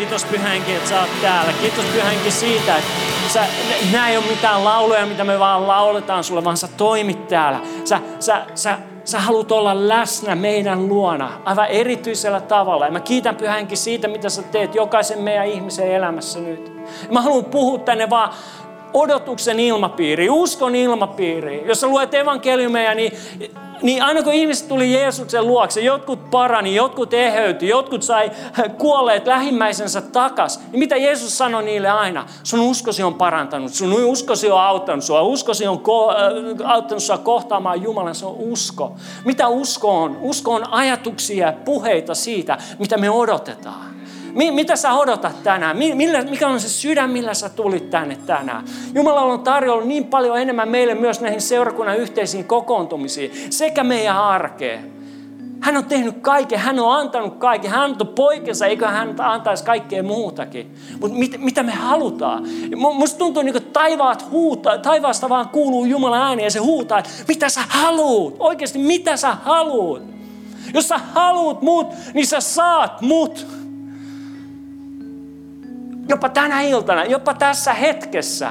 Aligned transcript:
Kiitos 0.00 0.24
Pyhänkin, 0.24 0.76
että 0.76 0.88
sä 0.88 1.00
oot 1.00 1.20
täällä. 1.22 1.52
Kiitos 1.52 1.84
Pyhänkin 1.84 2.32
siitä, 2.32 2.76
että 2.76 2.90
sä, 3.32 3.44
nämä 3.92 4.08
ei 4.08 4.16
ole 4.16 4.24
mitään 4.30 4.64
lauluja, 4.64 5.06
mitä 5.06 5.24
me 5.24 5.38
vaan 5.38 5.68
lauletaan 5.68 6.24
sulle, 6.24 6.44
vaan 6.44 6.56
sä 6.56 6.68
toimit 6.76 7.28
täällä. 7.28 7.60
Sä, 7.84 8.00
sä, 8.20 8.46
sä, 8.54 8.78
sä 9.04 9.20
haluat 9.20 9.52
olla 9.52 9.88
läsnä 9.88 10.34
meidän 10.34 10.88
luona 10.88 11.30
aivan 11.44 11.66
erityisellä 11.66 12.40
tavalla. 12.40 12.84
Ja 12.86 12.92
mä 12.92 13.00
kiitän 13.00 13.36
Pyhänkin 13.36 13.78
siitä, 13.78 14.08
mitä 14.08 14.28
sä 14.28 14.42
teet 14.42 14.74
jokaisen 14.74 15.18
meidän 15.18 15.46
ihmisen 15.46 15.92
elämässä 15.92 16.40
nyt. 16.40 16.72
Mä 17.10 17.22
haluan 17.22 17.44
puhua 17.44 17.78
tänne 17.78 18.10
vaan 18.10 18.30
odotuksen 18.94 19.60
ilmapiiri, 19.60 20.30
uskon 20.30 20.74
ilmapiiri. 20.74 21.64
Jos 21.66 21.80
sä 21.80 21.86
luet 21.86 22.14
evankeliumeja, 22.14 22.94
niin 22.94 23.12
niin 23.82 24.02
aina 24.02 24.22
kun 24.22 24.32
ihmiset 24.32 24.68
tuli 24.68 24.92
Jeesuksen 24.92 25.46
luokse, 25.46 25.80
jotkut 25.80 26.30
parani, 26.30 26.74
jotkut 26.74 27.14
eheytyi, 27.14 27.68
jotkut 27.68 28.02
sai 28.02 28.30
kuolleet 28.78 29.26
lähimmäisensä 29.26 30.00
takas. 30.00 30.60
Niin 30.72 30.78
mitä 30.78 30.96
Jeesus 30.96 31.38
sanoi 31.38 31.62
niille 31.62 31.88
aina? 31.88 32.26
Sun 32.42 32.60
uskosi 32.60 33.02
on 33.02 33.14
parantanut, 33.14 33.72
sun 33.74 33.92
uskosi 33.92 34.50
on 34.50 34.60
auttanut 34.60 35.04
sua, 35.04 35.22
uskosi 35.22 35.66
on 35.66 35.76
ko- 35.78 36.14
äh, 36.64 36.70
auttanut 36.70 37.02
sua 37.02 37.18
kohtaamaan 37.18 37.82
Jumalan, 37.82 38.14
se 38.14 38.26
on 38.26 38.34
usko. 38.38 38.92
Mitä 39.24 39.48
usko 39.48 40.02
on? 40.02 40.16
Usko 40.20 40.54
on 40.54 40.72
ajatuksia 40.72 41.46
ja 41.46 41.52
puheita 41.64 42.14
siitä, 42.14 42.58
mitä 42.78 42.96
me 42.96 43.10
odotetaan. 43.10 43.99
Mitä 44.32 44.76
sä 44.76 44.92
odotat 44.92 45.42
tänään? 45.42 45.76
Millä, 45.76 46.22
mikä 46.22 46.48
on 46.48 46.60
se 46.60 46.68
sydän, 46.68 47.10
millä 47.10 47.34
sä 47.34 47.48
tulit 47.48 47.90
tänne 47.90 48.16
tänään? 48.26 48.64
Jumala 48.94 49.20
on 49.20 49.40
tarjollut 49.40 49.88
niin 49.88 50.04
paljon 50.04 50.40
enemmän 50.40 50.68
meille 50.68 50.94
myös 50.94 51.20
näihin 51.20 51.40
seurakunnan 51.40 51.96
yhteisiin 51.96 52.44
kokoontumisiin 52.44 53.32
sekä 53.50 53.84
meidän 53.84 54.16
arkeen. 54.16 55.00
Hän 55.60 55.76
on 55.76 55.84
tehnyt 55.84 56.18
kaiken, 56.20 56.58
hän 56.58 56.78
on 56.78 57.00
antanut 57.00 57.36
kaiken, 57.38 57.70
hän 57.70 57.80
antoi 57.80 58.12
poikensa, 58.14 58.66
eikö 58.66 58.88
hän 58.88 59.20
antaisi 59.20 59.64
kaikkea 59.64 60.02
muutakin. 60.02 60.74
Mutta 61.00 61.18
mit, 61.18 61.38
mitä 61.38 61.62
me 61.62 61.72
halutaan? 61.72 62.46
Musta 62.76 63.18
tuntuu 63.18 63.42
niin 63.42 63.52
kuin 63.52 63.64
taivaat 63.72 64.30
huutaa, 64.30 64.78
taivaasta 64.78 65.28
vaan 65.28 65.48
kuuluu 65.48 65.84
Jumalan 65.84 66.22
ääni 66.22 66.44
ja 66.44 66.50
se 66.50 66.58
huutaa, 66.58 66.98
että 66.98 67.10
mitä 67.28 67.48
sä 67.48 67.60
haluut? 67.68 68.36
Oikeasti 68.38 68.78
mitä 68.78 69.16
sä 69.16 69.36
haluut? 69.42 70.02
Jos 70.74 70.88
sä 70.88 70.98
haluut 70.98 71.62
mut, 71.62 71.88
niin 72.14 72.26
sä 72.26 72.40
saat 72.40 73.00
mut. 73.00 73.46
Jopa 76.10 76.28
tänä 76.28 76.60
iltana, 76.60 77.04
jopa 77.04 77.34
tässä 77.34 77.74
hetkessä. 77.74 78.50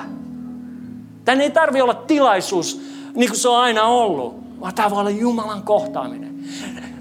Tänne 1.25 1.43
ei 1.43 1.51
tarvi 1.51 1.81
olla 1.81 1.93
tilaisuus 1.93 2.81
niin 3.15 3.29
kuin 3.29 3.39
se 3.39 3.49
on 3.49 3.59
aina 3.59 3.83
ollut, 3.83 4.59
vaan 4.59 4.73
tämä 4.75 4.89
voi 4.89 4.99
olla 4.99 5.09
Jumalan 5.09 5.63
kohtaaminen. 5.63 6.39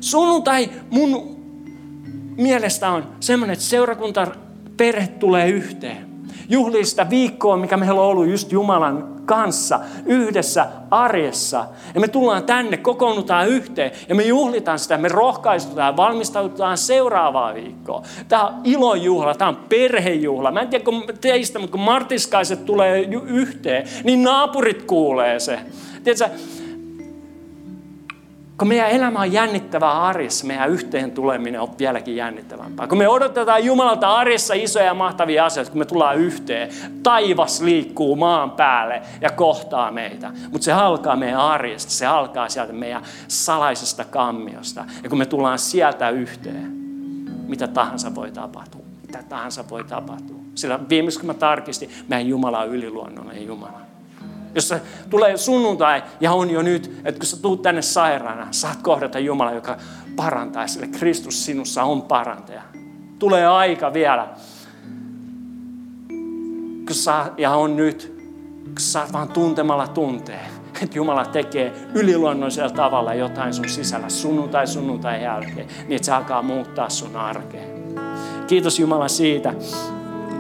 Sunnuntai 0.01 0.71
mun 0.91 1.37
mielestä 2.37 2.91
on 2.91 3.09
semmoinen, 3.21 3.53
että 3.53 3.65
seurakunta 3.65 4.27
perhe 4.77 5.07
tulee 5.07 5.49
yhteen. 5.49 6.08
Juhlii 6.49 6.85
sitä 6.85 7.11
viikkoa, 7.11 7.57
mikä 7.57 7.77
meillä 7.77 8.01
on 8.01 8.07
ollut 8.07 8.29
just 8.29 8.53
Jumalan 8.53 9.19
kanssa 9.25 9.81
yhdessä 10.07 10.67
arjessa. 10.91 11.65
Ja 11.95 12.01
me 12.01 12.09
tullaan 12.09 12.43
tänne, 12.43 12.77
kokoonnutaan 12.77 13.49
yhteen 13.49 13.91
ja 14.09 14.15
me 14.15 14.23
juhlitaan 14.23 14.79
sitä, 14.79 14.99
me 14.99 15.09
rohkaistutaan, 15.09 15.97
valmistaudutaan 15.97 16.79
seuraavaa 16.79 17.55
viikkoa. 17.55 18.03
Tämä 18.29 18.47
on 18.47 18.55
ilojuhla, 18.65 19.35
tämä 19.35 19.49
on 19.49 19.57
perhejuhla. 19.69 20.51
Mä 20.51 20.61
en 20.61 20.69
tiedä 20.69 20.85
kun 20.85 21.05
teistä, 21.21 21.59
mutta 21.59 21.73
kun 21.73 21.81
martiskaiset 21.81 22.65
tulee 22.65 23.09
yhteen, 23.27 23.89
niin 24.05 24.23
naapurit 24.23 24.83
kuulee 24.83 25.41
se. 25.41 25.59
Tiedätkö, 26.05 26.39
kun 28.59 28.69
meidän 28.69 28.91
elämä 28.91 29.21
on 29.21 29.33
jännittävää 29.33 30.03
arjessa, 30.03 30.47
meidän 30.47 30.71
yhteen 30.71 31.11
tuleminen 31.11 31.61
on 31.61 31.69
vieläkin 31.79 32.17
jännittävämpää. 32.17 32.87
Kun 32.87 32.99
me 32.99 33.09
odotetaan 33.09 33.65
Jumalalta 33.65 34.17
arjessa 34.17 34.55
isoja 34.55 34.85
ja 34.85 34.95
mahtavia 34.95 35.45
asioita, 35.45 35.71
kun 35.71 35.79
me 35.79 35.85
tullaan 35.85 36.17
yhteen, 36.17 36.71
taivas 37.03 37.61
liikkuu 37.61 38.17
maan 38.17 38.51
päälle 38.51 39.03
ja 39.21 39.31
kohtaa 39.31 39.91
meitä. 39.91 40.31
Mutta 40.51 40.65
se 40.65 40.73
alkaa 40.73 41.17
meidän 41.17 41.41
arjesta, 41.41 41.93
se 41.93 42.07
alkaa 42.07 42.49
sieltä 42.49 42.73
meidän 42.73 43.03
salaisesta 43.29 44.05
kammiosta. 44.05 44.85
Ja 45.03 45.09
kun 45.09 45.19
me 45.19 45.27
tullaan 45.27 45.59
sieltä 45.59 46.11
yhteen, 46.11 46.73
mitä 47.49 47.69
tahansa 47.69 48.15
voi 48.15 48.31
tapahtua. 48.31 48.83
Mitä 49.07 49.23
tahansa 49.29 49.65
voi 49.71 49.85
tapahtua. 49.85 50.37
Sillä 50.55 50.81
viimeksi 50.89 51.19
kun 51.19 51.27
mä 51.27 51.35
tarkistin, 51.35 51.91
meidän 52.09 52.29
Jumala 52.29 52.59
on 52.59 52.69
yliluonnollinen 52.69 53.47
Jumala. 53.47 53.88
Jos 54.59 54.69
se 54.69 54.83
tulee 55.11 55.37
sunnuntai 55.37 56.03
ja 56.21 56.33
on 56.33 56.51
jo 56.51 56.63
nyt, 56.63 57.01
että 57.05 57.19
kun 57.19 57.27
sä 57.27 57.43
tuut 57.43 57.63
tänne 57.63 57.83
sairaana, 57.83 58.47
saat 58.51 58.83
kohdata 58.83 59.19
Jumala, 59.19 59.53
joka 59.53 59.77
parantaa, 60.17 60.67
sille 60.67 60.87
Kristus 60.87 61.45
sinussa 61.45 61.83
on 61.83 62.03
parantaja. 62.03 62.63
Tulee 63.19 63.47
aika 63.47 63.93
vielä, 63.93 64.29
kun 66.87 66.95
sä, 66.95 67.27
ja 67.37 67.51
on 67.51 67.77
nyt, 67.77 68.15
kun 68.65 68.79
sä 68.79 69.07
vaan 69.13 69.29
tuntemalla 69.29 69.89
tuntee, 69.89 70.41
että 70.83 70.97
Jumala 70.97 71.25
tekee 71.25 71.73
yliluonnollisella 71.95 72.71
tavalla 72.71 73.15
jotain 73.15 73.55
sun 73.55 73.69
sisällä 73.69 74.09
sunnuntai 74.09 74.67
sunnuntai 74.67 75.23
jälkeen, 75.23 75.67
niin 75.67 75.93
että 75.93 76.07
se 76.07 76.13
alkaa 76.13 76.43
muuttaa 76.43 76.91
sun 76.91 77.17
arkeen. 77.17 77.95
Kiitos 78.47 78.79
Jumala 78.79 79.09
siitä, 79.09 79.55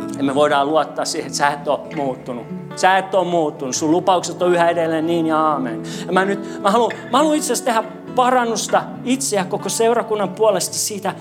että 0.06 0.22
me 0.22 0.34
voidaan 0.34 0.68
luottaa 0.68 1.04
siihen, 1.04 1.26
että 1.26 1.38
sä 1.38 1.48
et 1.48 1.68
ole 1.68 1.94
muuttunut 1.96 2.67
Sä 2.78 2.98
et 2.98 3.14
ole 3.14 3.26
muuttunut. 3.26 3.76
Sun 3.76 3.90
lupaukset 3.90 4.42
on 4.42 4.54
yhä 4.54 4.68
edelleen 4.68 5.06
niin 5.06 5.26
ja 5.26 5.38
aamen. 5.38 5.82
Ja 6.06 6.12
mä, 6.12 6.24
nyt, 6.24 6.62
mä 6.62 6.70
haluan, 6.70 6.92
mä 7.12 7.18
haluan 7.18 7.36
itse 7.36 7.52
asiassa 7.52 7.64
tehdä 7.64 7.82
parannusta 8.14 8.82
itseä 9.04 9.44
koko 9.44 9.68
seurakunnan 9.68 10.28
puolesta 10.28 10.74
siitä 10.74 11.14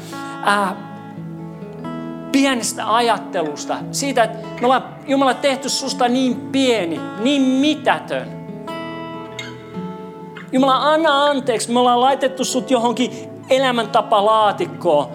ää, 0.44 0.76
pienestä 2.32 2.96
ajattelusta. 2.96 3.78
Siitä, 3.92 4.24
että 4.24 4.48
me 4.62 4.66
ollaan 4.66 4.96
Jumala 5.08 5.34
tehty 5.34 5.70
susta 5.70 6.08
niin 6.08 6.36
pieni, 6.36 7.00
niin 7.20 7.42
mitätön. 7.42 8.28
Jumala, 10.52 10.94
anna 10.94 11.26
anteeksi. 11.26 11.72
Me 11.72 11.80
ollaan 11.80 12.02
laitettu 12.02 12.46
sut 12.46 12.72
johonkin 12.72 13.12
elämäntapalaatikkoon 13.50 15.08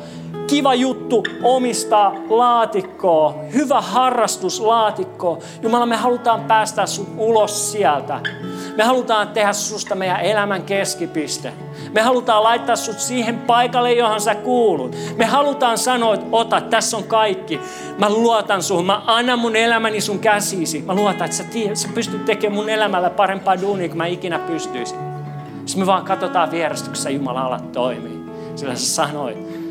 kiva 0.53 0.75
juttu 0.75 1.25
omistaa 1.43 2.15
laatikkoa, 2.29 3.35
hyvä 3.55 3.81
harrastus 3.81 4.61
laatikkoa. 4.61 5.39
Jumala, 5.63 5.87
me 5.87 5.97
halutaan 5.97 6.45
päästä 6.45 6.87
sut 6.87 7.09
ulos 7.17 7.73
sieltä. 7.73 8.21
Me 8.77 8.85
halutaan 8.85 9.29
tehdä 9.29 9.53
susta 9.53 9.95
meidän 9.95 10.21
elämän 10.21 10.63
keskipiste. 10.63 11.53
Me 11.93 12.03
halutaan 12.03 12.43
laittaa 12.43 12.77
sut 12.77 13.01
siihen 13.01 13.39
paikalle, 13.39 13.93
johon 13.93 14.21
sä 14.21 14.35
kuulut. 14.35 14.97
Me 15.17 15.25
halutaan 15.25 15.79
sanoa, 15.79 16.15
että 16.15 16.27
ota, 16.33 16.61
tässä 16.61 16.97
on 16.97 17.05
kaikki. 17.05 17.61
Mä 17.99 18.11
luotan 18.11 18.63
suhun, 18.63 18.87
mä 18.87 19.03
annan 19.07 19.39
mun 19.39 19.57
elämäni 19.57 20.01
sun 20.01 20.19
käsisi. 20.19 20.83
Mä 20.83 20.95
luotan, 20.95 21.25
että 21.25 21.37
sä, 21.37 21.45
tiedät, 21.45 21.77
sä 21.77 21.89
pystyt 21.95 22.25
tekemään 22.25 22.57
mun 22.57 22.69
elämällä 22.69 23.11
parempaa 23.11 23.61
duunia, 23.61 23.89
kuin 23.89 23.99
mä 23.99 24.07
ikinä 24.07 24.39
pystyisin. 24.39 24.99
Sitten 25.67 25.83
me 25.83 25.87
vaan 25.87 26.05
katsotaan 26.05 26.51
vierestä, 26.51 26.87
kun 26.87 26.97
sä 26.97 27.11
Jumala 27.11 27.43
alat 27.43 27.73
toimii. 27.73 28.23
Sillä 28.57 28.75
sä 28.75 28.87
sanoit, 28.87 29.62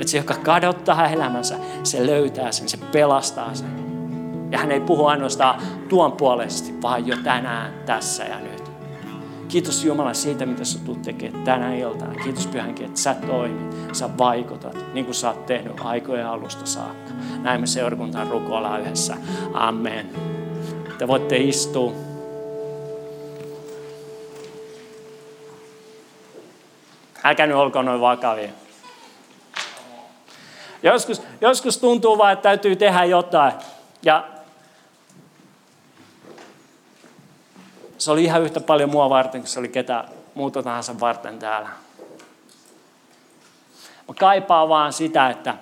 että 0.00 0.10
se, 0.10 0.16
joka 0.18 0.34
kadottaa 0.34 1.08
elämänsä, 1.08 1.56
se 1.82 2.06
löytää 2.06 2.52
sen, 2.52 2.68
se 2.68 2.76
pelastaa 2.76 3.54
sen. 3.54 3.88
Ja 4.50 4.58
hän 4.58 4.72
ei 4.72 4.80
puhu 4.80 5.06
ainoastaan 5.06 5.62
tuon 5.88 6.12
puolesti, 6.12 6.82
vaan 6.82 7.06
jo 7.06 7.16
tänään, 7.24 7.74
tässä 7.86 8.24
ja 8.24 8.40
nyt. 8.40 8.58
Kiitos 9.48 9.84
Jumala 9.84 10.14
siitä, 10.14 10.46
mitä 10.46 10.64
sä 10.64 10.78
tulet 10.78 11.02
tekemään 11.02 11.44
tänä 11.44 11.74
iltana. 11.74 12.14
Kiitos 12.14 12.46
Pyhänkin, 12.46 12.86
että 12.86 13.00
sä 13.00 13.14
toimit, 13.14 13.76
sä 13.92 14.18
vaikutat, 14.18 14.76
niin 14.94 15.04
kuin 15.04 15.14
sä 15.14 15.28
oot 15.28 15.46
tehnyt 15.46 15.80
aikojen 15.80 16.26
alusta 16.26 16.66
saakka. 16.66 17.10
Näin 17.42 17.60
me 17.60 17.66
seurakuntaan 17.66 18.28
rukoillaan 18.28 18.80
yhdessä. 18.80 19.16
Amen. 19.54 20.10
Te 20.98 21.08
voitte 21.08 21.36
istua. 21.36 21.92
Älkää 27.24 27.46
nyt 27.46 27.56
olkoon 27.56 27.84
noin 27.84 28.00
vakavia. 28.00 28.48
Joskus, 30.82 31.22
joskus 31.40 31.78
tuntuu 31.78 32.18
vaan, 32.18 32.32
että 32.32 32.42
täytyy 32.42 32.76
tehdä 32.76 33.04
jotain. 33.04 33.52
Ja 34.02 34.28
se 37.98 38.10
oli 38.10 38.24
ihan 38.24 38.42
yhtä 38.42 38.60
paljon 38.60 38.90
mua 38.90 39.10
varten, 39.10 39.40
kuin 39.40 39.48
se 39.48 39.58
oli 39.58 39.68
ketä 39.68 40.04
muuta 40.34 40.62
tahansa 40.62 41.00
varten 41.00 41.38
täällä. 41.38 41.68
Mä 44.08 44.14
kaipaan 44.18 44.68
vaan 44.68 44.92
sitä, 44.92 45.30
että 45.30 45.54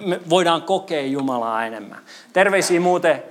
me 0.00 0.20
voidaan 0.30 0.62
kokea 0.62 1.06
Jumalaa 1.06 1.66
enemmän. 1.66 1.98
Terveisiä 2.32 2.80
muuten 2.80 3.22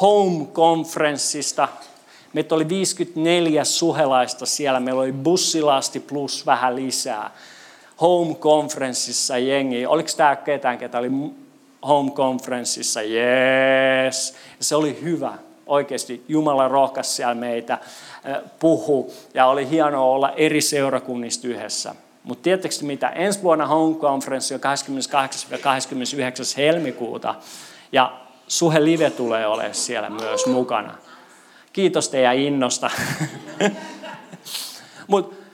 Home-konferenssista. 0.00 1.68
Meitä 2.32 2.54
oli 2.54 2.68
54 2.68 3.64
suhelaista 3.64 4.46
siellä. 4.46 4.80
Meillä 4.80 5.00
oli 5.00 5.12
bussilasti 5.12 6.00
plus 6.00 6.46
vähän 6.46 6.76
lisää. 6.76 7.30
Home-konferenssissa 8.00 9.38
jengi. 9.38 9.86
Oliko 9.86 10.08
tämä 10.16 10.36
ketään, 10.36 10.78
ketä 10.78 10.98
oli 10.98 11.10
home-konferenssissa? 11.88 13.00
Yes. 13.02 14.34
Se 14.60 14.76
oli 14.76 14.98
hyvä. 15.02 15.32
Oikeasti 15.66 16.24
Jumala 16.28 16.68
rohkaisi 16.68 17.10
siellä 17.10 17.34
meitä 17.34 17.78
puhu 18.58 19.12
ja 19.34 19.46
oli 19.46 19.70
hienoa 19.70 20.04
olla 20.04 20.30
eri 20.30 20.60
seurakunnista 20.60 21.48
yhdessä. 21.48 21.94
Mutta 22.24 22.42
tiedättekö 22.42 22.74
mitä? 22.82 23.08
Ensi 23.08 23.42
vuonna 23.42 23.66
Home 23.66 23.94
Conference 23.94 24.54
on 24.54 24.60
28. 24.60 25.50
ja 25.50 25.58
29. 25.58 26.46
helmikuuta 26.56 27.34
ja 27.92 28.20
Suhe 28.48 28.84
Live 28.84 29.10
tulee 29.10 29.46
olemaan 29.46 29.74
siellä 29.74 30.10
myös 30.10 30.46
mukana. 30.46 30.94
Kiitos 31.72 32.08
teidän 32.08 32.36
innosta. 32.36 32.90
Mut 35.08 35.45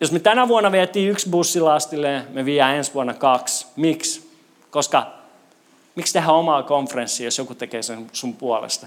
jos 0.00 0.12
me 0.12 0.18
tänä 0.18 0.48
vuonna 0.48 0.72
vietiin 0.72 1.10
yksi 1.10 1.28
bussilastille, 1.28 2.24
me 2.30 2.44
viedään 2.44 2.76
ensi 2.76 2.94
vuonna 2.94 3.14
kaksi. 3.14 3.66
Miksi? 3.76 4.30
Koska 4.70 5.06
miksi 5.94 6.12
tehdä 6.12 6.32
omaa 6.32 6.62
konferenssia, 6.62 7.26
jos 7.26 7.38
joku 7.38 7.54
tekee 7.54 7.82
sen 7.82 8.06
sun 8.12 8.36
puolesta? 8.36 8.86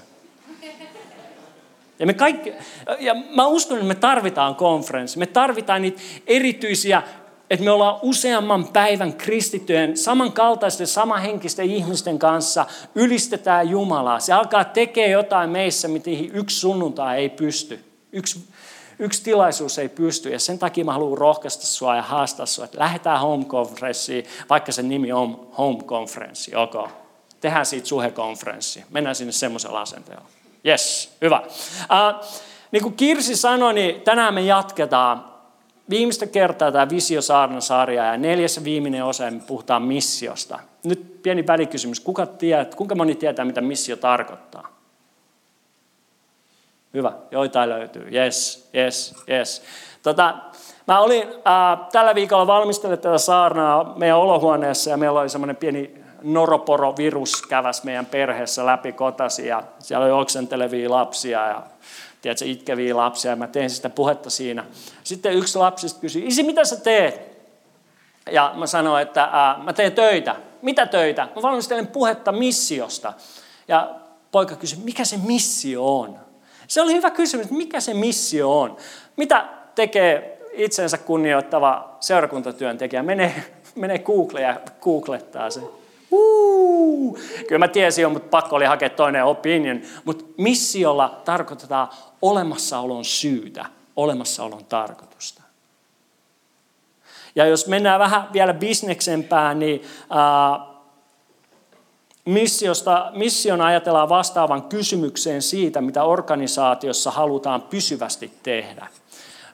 Ja, 2.00 2.06
me 2.06 2.14
kaikki, 2.14 2.54
ja 3.00 3.14
mä 3.36 3.48
uskon, 3.48 3.78
että 3.78 3.88
me 3.88 3.96
tarvitaan 3.96 4.56
konferenssi. 4.56 5.20
Me 5.20 5.26
tarvitaan 5.26 5.82
niitä 5.82 6.02
erityisiä, 6.28 7.04
että 7.50 7.66
me 7.66 7.72
ollaan 7.72 8.00
useamman 8.02 8.68
päivän 8.68 9.14
kristittyjen, 9.14 9.98
samankaltaisten, 9.98 10.88
samanhenkisten 10.88 11.66
ihmisten 11.66 12.20
kanssa, 12.20 12.66
ylistetään 12.96 13.70
Jumalaa. 13.70 14.20
Se 14.20 14.34
alkaa 14.34 14.64
tekemään 14.64 15.12
jotain 15.12 15.50
meissä, 15.50 15.88
mitä 15.88 16.10
yksi 16.34 16.60
sunnuntai 16.60 17.18
ei 17.18 17.30
pysty. 17.30 17.86
Yksi, 18.12 18.40
yksi 19.00 19.24
tilaisuus 19.24 19.80
ei 19.80 19.90
pysty. 19.90 20.30
Ja 20.30 20.40
sen 20.40 20.60
takia 20.60 20.86
mä 20.86 20.94
haluan 20.94 21.18
rohkaista 21.18 21.66
sua 21.66 21.96
ja 21.96 22.02
haastaa 22.02 22.46
sua, 22.46 22.66
että 22.66 22.80
lähdetään 22.80 23.20
home 23.20 23.46
conferenssiin, 23.46 24.26
vaikka 24.50 24.72
sen 24.72 24.90
nimi 24.90 25.12
on 25.12 25.48
home 25.58 25.84
conference, 25.84 26.58
Okay. 26.58 26.88
Tehdään 27.42 27.66
siitä 27.66 27.88
suhekonferenssi. 27.88 28.84
Mennään 28.90 29.16
sinne 29.16 29.32
semmoisella 29.32 29.82
asenteella. 29.82 30.26
Yes, 30.68 31.12
hyvä. 31.22 31.42
Uh, 31.48 32.26
niin 32.72 32.84
kuin 32.84 32.96
Kirsi 32.96 33.36
sanoi, 33.36 33.74
niin 33.74 34.02
tänään 34.02 34.34
me 34.34 34.42
jatketaan 34.42 35.26
viimeistä 35.90 36.28
kertaa 36.28 36.72
tämä 36.72 36.90
Visio 36.90 37.22
sarja 37.60 38.06
ja 38.06 38.18
neljäs 38.18 38.64
viimeinen 38.64 39.06
osa, 39.06 39.32
me 39.32 39.40
puhutaan 39.48 39.82
missiosta. 39.82 40.60
Nyt 40.84 41.24
pieni 41.24 41.48
välikysymys. 41.48 42.00
Kuka 42.00 42.26
tietää, 42.26 42.78
kuinka 42.78 42.96
moni 42.96 43.16
tietää, 43.16 43.46
mitä 43.46 43.62
missio 43.62 43.96
tarkoittaa? 43.96 44.77
Hyvä, 46.94 47.12
joitain 47.32 47.70
löytyy. 47.70 48.08
Yes, 48.14 48.70
yes, 48.76 49.16
yes. 49.30 49.64
Tota, 50.04 50.36
mä 50.88 51.00
olin 51.00 51.28
äh, 51.28 51.88
tällä 51.92 52.16
viikolla 52.16 52.48
valmistellut 52.48 53.02
tätä 53.02 53.18
saarnaa 53.18 53.94
meidän 53.98 54.18
olohuoneessa 54.18 54.90
ja 54.90 54.98
meillä 54.98 55.20
oli 55.20 55.30
semmoinen 55.30 55.56
pieni 55.56 56.04
noroporovirus 56.24 57.42
käväsi 57.42 57.86
meidän 57.86 58.06
perheessä 58.06 58.66
läpi 58.66 58.92
kotasi 58.92 59.48
ja 59.48 59.64
siellä 59.80 60.06
oli 60.06 60.14
oksentelevia 60.14 60.92
lapsia 60.92 61.48
ja 61.48 61.64
tiedätkö, 62.22 62.46
itkeviä 62.46 62.98
lapsia 62.98 63.32
ja 63.32 63.36
mä 63.36 63.48
tein 63.48 63.70
sitä 63.70 63.90
puhetta 63.90 64.30
siinä. 64.30 64.66
Sitten 65.04 65.34
yksi 65.34 65.58
lapsista 65.58 66.02
kysyi, 66.02 66.28
isi 66.28 66.44
mitä 66.44 66.66
sä 66.66 66.76
teet? 66.76 67.38
Ja 68.32 68.54
mä 68.56 68.68
sanoin, 68.68 69.02
että 69.02 69.24
ää, 69.24 69.58
mä 69.64 69.74
teen 69.74 69.92
töitä. 69.92 70.36
Mitä 70.62 70.86
töitä? 70.86 71.28
Mä 71.36 71.42
valmistelen 71.42 71.88
puhetta 71.88 72.32
missiosta. 72.32 73.14
Ja 73.68 73.96
poika 74.32 74.56
kysyi, 74.56 74.80
mikä 74.84 75.06
se 75.06 75.18
missio 75.18 76.00
on? 76.00 76.27
Se 76.68 76.82
oli 76.82 76.94
hyvä 76.94 77.12
kysymys, 77.12 77.50
mikä 77.50 77.80
se 77.80 77.94
missio 77.94 78.60
on? 78.60 78.78
Mitä 79.16 79.48
tekee 79.76 80.40
itsensä 80.54 80.98
kunnioittava 80.98 81.98
seurakuntatyöntekijä? 82.00 83.04
Menee, 83.04 83.44
menee 83.76 84.00
Google 84.00 84.42
ja 84.42 84.60
googlettaa 84.82 85.50
se. 85.50 85.62
Uu, 86.12 87.20
kyllä 87.48 87.60
mä 87.60 87.68
tiesin 87.68 88.02
jo, 88.02 88.10
mutta 88.10 88.30
pakko 88.30 88.56
oli 88.56 88.66
hakea 88.66 88.90
toinen 88.90 89.26
opinion. 89.26 89.82
Mutta 90.06 90.26
missiolla 90.38 91.22
tarkoitetaan 91.26 91.88
olemassaolon 92.22 93.06
syytä, 93.06 93.66
olemassaolon 93.96 94.66
tarkoitusta. 94.66 95.42
Ja 97.36 97.46
jos 97.46 97.68
mennään 97.68 98.00
vähän 98.00 98.28
vielä 98.34 98.54
bisneksempään, 98.54 99.60
niin 99.60 99.82
missiosta, 102.28 103.12
mission 103.16 103.62
ajatellaan 103.62 104.10
vastaavan 104.10 104.62
kysymykseen 104.62 105.42
siitä, 105.42 105.82
mitä 105.82 106.04
organisaatiossa 106.04 107.12
halutaan 107.12 107.62
pysyvästi 107.62 108.32
tehdä. 108.44 108.88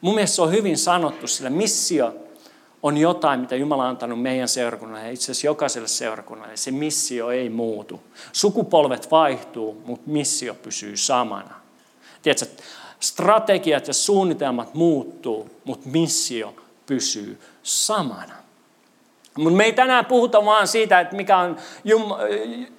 Mun 0.02 0.16
mielestä 0.16 0.36
se 0.36 0.42
on 0.42 0.52
hyvin 0.52 0.78
sanottu, 0.78 1.28
sillä 1.28 1.50
missio 1.50 2.16
on 2.84 2.98
jotain, 2.98 3.40
mitä 3.40 3.56
Jumala 3.56 3.84
on 3.84 3.90
antanut 3.90 4.22
meidän 4.22 4.48
seurakunnalle 4.48 5.06
ja 5.06 5.12
itse 5.12 5.24
asiassa 5.24 5.48
jokaiselle 5.48 5.88
seurakunnalle. 5.88 6.58
Se 6.58 6.72
missio 6.72 7.30
ei 7.30 7.50
muutu. 7.50 8.04
Sukupolvet 8.31 9.12
vaihtuu, 9.12 9.81
mutta 9.86 10.10
missio 10.10 10.54
pysyy 10.54 10.98
samana. 10.98 11.56
Tiedätkö, 12.22 12.64
strategiat 13.00 13.88
ja 13.88 13.94
suunnitelmat 13.94 14.74
muuttuu, 14.74 15.50
mutta 15.66 15.90
missio 15.90 16.56
pysyy 16.86 17.40
samana. 17.64 18.43
Mutta 19.38 19.57
me 19.57 19.63
ei 19.63 19.74
tänään 19.74 20.06
puhuta 20.06 20.45
vaan 20.45 20.68
siitä, 20.68 21.00
että 21.00 21.15
mikä 21.15 21.38
on 21.38 21.57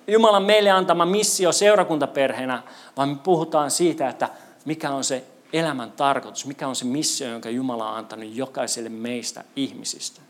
Jumalan 0.06 0.42
meille 0.42 0.70
antama 0.70 1.06
missio 1.06 1.52
seurakuntaperheenä, 1.52 2.62
vaan 2.96 3.08
me 3.08 3.16
puhutaan 3.22 3.70
siitä, 3.70 4.08
että 4.08 4.28
mikä 4.64 4.90
on 4.90 5.04
se 5.04 5.24
elämän 5.52 5.92
tarkoitus, 5.92 6.46
mikä 6.46 6.68
on 6.68 6.76
se 6.76 6.84
missio, 6.84 7.28
jonka 7.28 7.50
Jumala 7.50 7.90
on 7.90 7.96
antanut 7.96 8.28
jokaiselle 8.32 8.88
meistä 8.88 9.44
ihmisistä. 9.56 10.20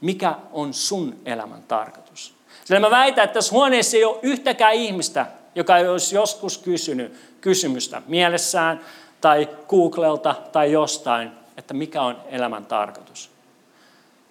Mikä 0.00 0.34
on 0.52 0.74
sun 0.74 1.16
elämän 1.24 1.62
tarkoitus? 1.68 2.34
Sillä 2.64 2.80
mä 2.80 2.90
väitän, 2.90 3.24
että 3.24 3.34
tässä 3.34 3.52
huoneessa 3.52 3.96
ei 3.96 4.04
ole 4.04 4.18
yhtäkään 4.22 4.74
ihmistä, 4.74 5.26
joka 5.54 5.76
ei 5.76 5.88
olisi 5.88 6.14
joskus 6.14 6.58
kysynyt 6.58 7.12
kysymystä 7.40 8.02
mielessään 8.06 8.80
tai 9.20 9.48
Googlelta 9.68 10.34
tai 10.52 10.72
jostain, 10.72 11.30
että 11.56 11.74
mikä 11.74 12.02
on 12.02 12.16
elämän 12.28 12.66
tarkoitus. 12.66 13.29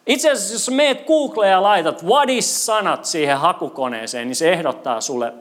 Itse 0.09 0.31
asiassa, 0.31 0.54
jos 0.54 0.69
meet 0.69 1.06
Googleen 1.07 1.51
ja 1.51 1.63
laitat 1.63 2.04
what 2.04 2.30
is 2.30 2.66
sanat 2.66 3.06
siihen 3.06 3.37
hakukoneeseen, 3.37 4.28
niin 4.28 4.35
se 4.35 4.51
ehdottaa 4.51 5.01
sulle 5.01 5.33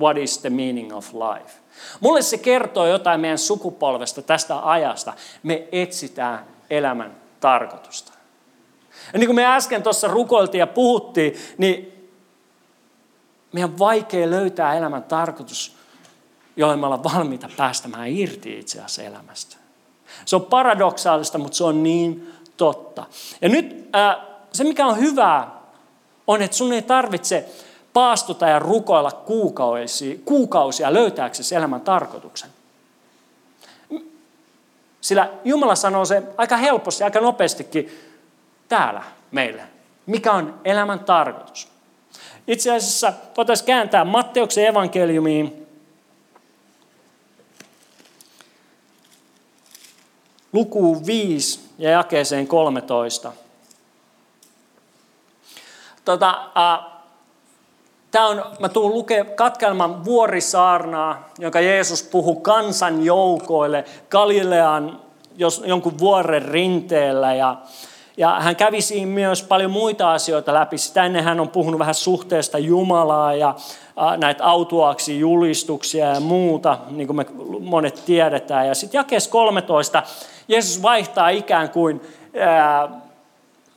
what 0.00 0.16
is 0.16 0.38
the 0.38 0.50
meaning 0.50 0.96
of 0.96 1.14
life. 1.14 1.50
Mulle 2.00 2.22
se 2.22 2.38
kertoo 2.38 2.86
jotain 2.86 3.20
meidän 3.20 3.38
sukupolvesta 3.38 4.22
tästä 4.22 4.70
ajasta. 4.70 5.12
Me 5.42 5.68
etsitään 5.72 6.46
elämän 6.70 7.16
tarkoitusta. 7.40 8.12
Ja 9.12 9.18
niin 9.18 9.26
kuin 9.26 9.36
me 9.36 9.46
äsken 9.46 9.82
tuossa 9.82 10.08
rukoiltiin 10.08 10.60
ja 10.60 10.66
puhuttiin, 10.66 11.34
niin 11.58 12.10
meidän 13.52 13.78
vaikea 13.78 14.30
löytää 14.30 14.74
elämän 14.74 15.02
tarkoitus, 15.02 15.76
jolle 16.56 16.76
me 16.76 16.86
ollaan 16.86 17.04
valmiita 17.04 17.48
päästämään 17.56 18.08
irti 18.08 18.58
itse 18.58 18.78
asiassa 18.78 19.02
elämästä. 19.02 19.56
Se 20.24 20.36
on 20.36 20.44
paradoksaalista, 20.44 21.38
mutta 21.38 21.56
se 21.56 21.64
on 21.64 21.82
niin 21.82 22.34
totta. 22.58 23.04
Ja 23.42 23.48
nyt 23.48 23.88
äh, 23.96 24.16
se, 24.52 24.64
mikä 24.64 24.86
on 24.86 24.98
hyvää, 24.98 25.50
on, 26.26 26.42
että 26.42 26.56
sun 26.56 26.72
ei 26.72 26.82
tarvitse 26.82 27.48
paastuta 27.92 28.48
ja 28.48 28.58
rukoilla 28.58 29.10
kuukausia, 29.10 30.18
kuukausia 30.24 30.92
löytääksesi 30.92 31.54
elämän 31.54 31.80
tarkoituksen. 31.80 32.50
Sillä 35.00 35.30
Jumala 35.44 35.74
sanoo 35.74 36.04
se 36.04 36.22
aika 36.36 36.56
helposti, 36.56 37.04
aika 37.04 37.20
nopeastikin 37.20 37.90
täällä 38.68 39.02
meille. 39.30 39.62
Mikä 40.06 40.32
on 40.32 40.60
elämän 40.64 41.00
tarkoitus? 41.00 41.68
Itse 42.46 42.74
asiassa 42.74 43.12
voitaisiin 43.36 43.66
kääntää 43.66 44.04
Matteuksen 44.04 44.66
evankeliumiin 44.66 45.67
lukuun 50.52 51.06
5 51.06 51.60
ja 51.78 51.90
jakeeseen 51.90 52.46
13. 52.46 53.32
Tota, 56.04 56.48
äh, 56.56 56.98
Tämä 58.10 58.26
on, 58.26 58.44
mä 58.60 58.68
tuun 58.68 58.92
lukemaan 58.92 59.36
katkelman 59.36 60.04
vuorisaarnaa, 60.04 61.28
jonka 61.38 61.60
Jeesus 61.60 62.02
puhui 62.02 62.36
kansan 62.42 63.04
joukoille 63.04 63.84
Galilean 64.10 65.00
jos, 65.38 65.62
jonkun 65.66 65.98
vuoren 65.98 66.42
rinteellä. 66.42 67.34
Ja, 67.34 67.56
ja 68.16 68.40
hän 68.40 68.56
kävi 68.56 68.80
siinä 68.80 69.10
myös 69.12 69.42
paljon 69.42 69.70
muita 69.70 70.12
asioita 70.12 70.54
läpi. 70.54 70.78
Sitä 70.78 71.04
ennen 71.04 71.24
hän 71.24 71.40
on 71.40 71.48
puhunut 71.48 71.78
vähän 71.78 71.94
suhteesta 71.94 72.58
Jumalaa 72.58 73.34
ja 73.34 73.54
näitä 74.16 74.44
autuaksi 74.44 75.18
julistuksia 75.18 76.06
ja 76.06 76.20
muuta, 76.20 76.78
niin 76.90 77.06
kuin 77.06 77.16
me 77.16 77.26
monet 77.60 78.02
tiedetään. 78.06 78.68
Ja 78.68 78.74
sitten 78.74 78.98
jakeessa 78.98 79.30
13 79.30 80.02
Jeesus 80.48 80.82
vaihtaa 80.82 81.28
ikään 81.28 81.70
kuin 81.70 82.00
ää, 82.40 82.88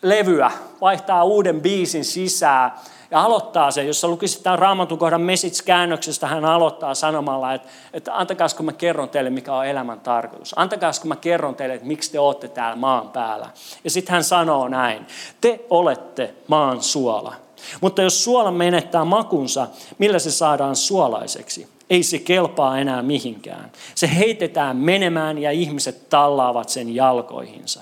levyä, 0.01 0.51
vaihtaa 0.81 1.23
uuden 1.23 1.61
biisin 1.61 2.05
sisään 2.05 2.71
ja 3.11 3.21
aloittaa 3.21 3.71
se, 3.71 3.83
jos 3.83 4.01
sä 4.01 4.07
lukisit 4.07 4.43
tämän 4.43 4.59
raamatun 4.59 4.97
kohdan 4.97 5.21
message-käännöksestä, 5.21 6.27
hän 6.27 6.45
aloittaa 6.45 6.95
sanomalla, 6.95 7.53
että, 7.53 7.69
että 7.93 8.17
antakaas 8.17 8.53
kun 8.53 8.65
mä 8.65 8.73
kerron 8.73 9.09
teille, 9.09 9.29
mikä 9.29 9.55
on 9.55 9.65
elämän 9.65 9.99
tarkoitus. 9.99 10.53
Antakaas 10.55 10.99
kun 10.99 11.07
mä 11.07 11.15
kerron 11.15 11.55
teille, 11.55 11.75
että 11.75 11.87
miksi 11.87 12.11
te 12.11 12.19
olette 12.19 12.47
täällä 12.47 12.75
maan 12.75 13.09
päällä. 13.09 13.49
Ja 13.83 13.89
sitten 13.89 14.13
hän 14.13 14.23
sanoo 14.23 14.67
näin, 14.67 15.07
te 15.41 15.65
olette 15.69 16.33
maan 16.47 16.83
suola. 16.83 17.33
Mutta 17.81 18.01
jos 18.01 18.23
suola 18.23 18.51
menettää 18.51 19.05
makunsa, 19.05 19.67
millä 19.97 20.19
se 20.19 20.31
saadaan 20.31 20.75
suolaiseksi? 20.75 21.67
Ei 21.91 22.03
se 22.03 22.19
kelpaa 22.19 22.79
enää 22.79 23.01
mihinkään. 23.01 23.71
Se 23.95 24.09
heitetään 24.17 24.77
menemään 24.77 25.37
ja 25.37 25.51
ihmiset 25.51 26.09
tallaavat 26.09 26.69
sen 26.69 26.95
jalkoihinsa. 26.95 27.81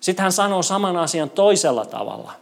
Sitten 0.00 0.22
hän 0.22 0.32
sanoo 0.32 0.62
saman 0.62 0.96
asian 0.96 1.30
toisella 1.30 1.86
tavalla. 1.86 2.32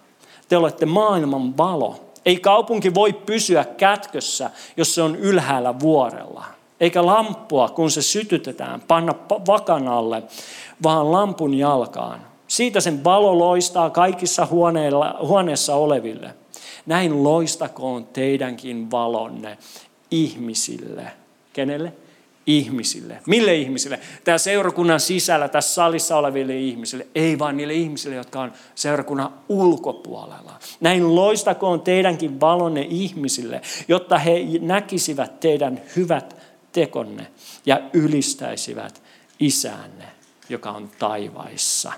Te 0.48 0.56
olette 0.56 0.86
maailman 0.86 1.56
valo. 1.56 2.00
Ei 2.26 2.36
kaupunki 2.36 2.94
voi 2.94 3.12
pysyä 3.12 3.64
kätkössä, 3.64 4.50
jos 4.76 4.94
se 4.94 5.02
on 5.02 5.16
ylhäällä 5.16 5.80
vuorella. 5.80 6.44
Eikä 6.80 7.06
lamppua, 7.06 7.68
kun 7.68 7.90
se 7.90 8.02
sytytetään, 8.02 8.80
panna 8.80 9.14
vakan 9.46 9.88
alle, 9.88 10.22
vaan 10.82 11.12
lampun 11.12 11.54
jalkaan. 11.54 12.20
Siitä 12.48 12.80
sen 12.80 13.04
valo 13.04 13.38
loistaa 13.38 13.90
kaikissa 13.90 14.46
huoneilla, 14.46 15.16
huoneessa 15.20 15.74
oleville. 15.74 16.34
Näin 16.86 17.24
loistakoon 17.24 18.06
teidänkin 18.06 18.90
valonne 18.90 19.58
ihmisille. 20.10 21.12
Kenelle? 21.52 21.92
ihmisille. 22.46 23.20
Mille 23.26 23.54
ihmisille? 23.54 24.00
Tämä 24.24 24.38
seurakunnan 24.38 25.00
sisällä, 25.00 25.48
tässä 25.48 25.74
salissa 25.74 26.16
oleville 26.16 26.56
ihmisille. 26.56 27.06
Ei 27.14 27.38
vaan 27.38 27.56
niille 27.56 27.74
ihmisille, 27.74 28.16
jotka 28.16 28.40
on 28.40 28.52
seurakunnan 28.74 29.34
ulkopuolella. 29.48 30.58
Näin 30.80 31.14
loistakoon 31.14 31.80
teidänkin 31.80 32.40
valonne 32.40 32.86
ihmisille, 32.90 33.60
jotta 33.88 34.18
he 34.18 34.40
näkisivät 34.60 35.40
teidän 35.40 35.80
hyvät 35.96 36.36
tekonne 36.72 37.26
ja 37.66 37.80
ylistäisivät 37.92 39.02
isänne, 39.40 40.04
joka 40.48 40.70
on 40.70 40.90
taivaissa. 40.98 41.92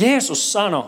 Jeesus 0.00 0.52
sanoi 0.52 0.84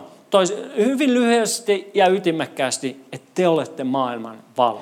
hyvin 0.77 1.13
lyhyesti 1.13 1.91
ja 1.93 2.07
ytimekkäästi, 2.07 3.05
että 3.11 3.31
te 3.35 3.47
olette 3.47 3.83
maailman 3.83 4.43
valo. 4.57 4.81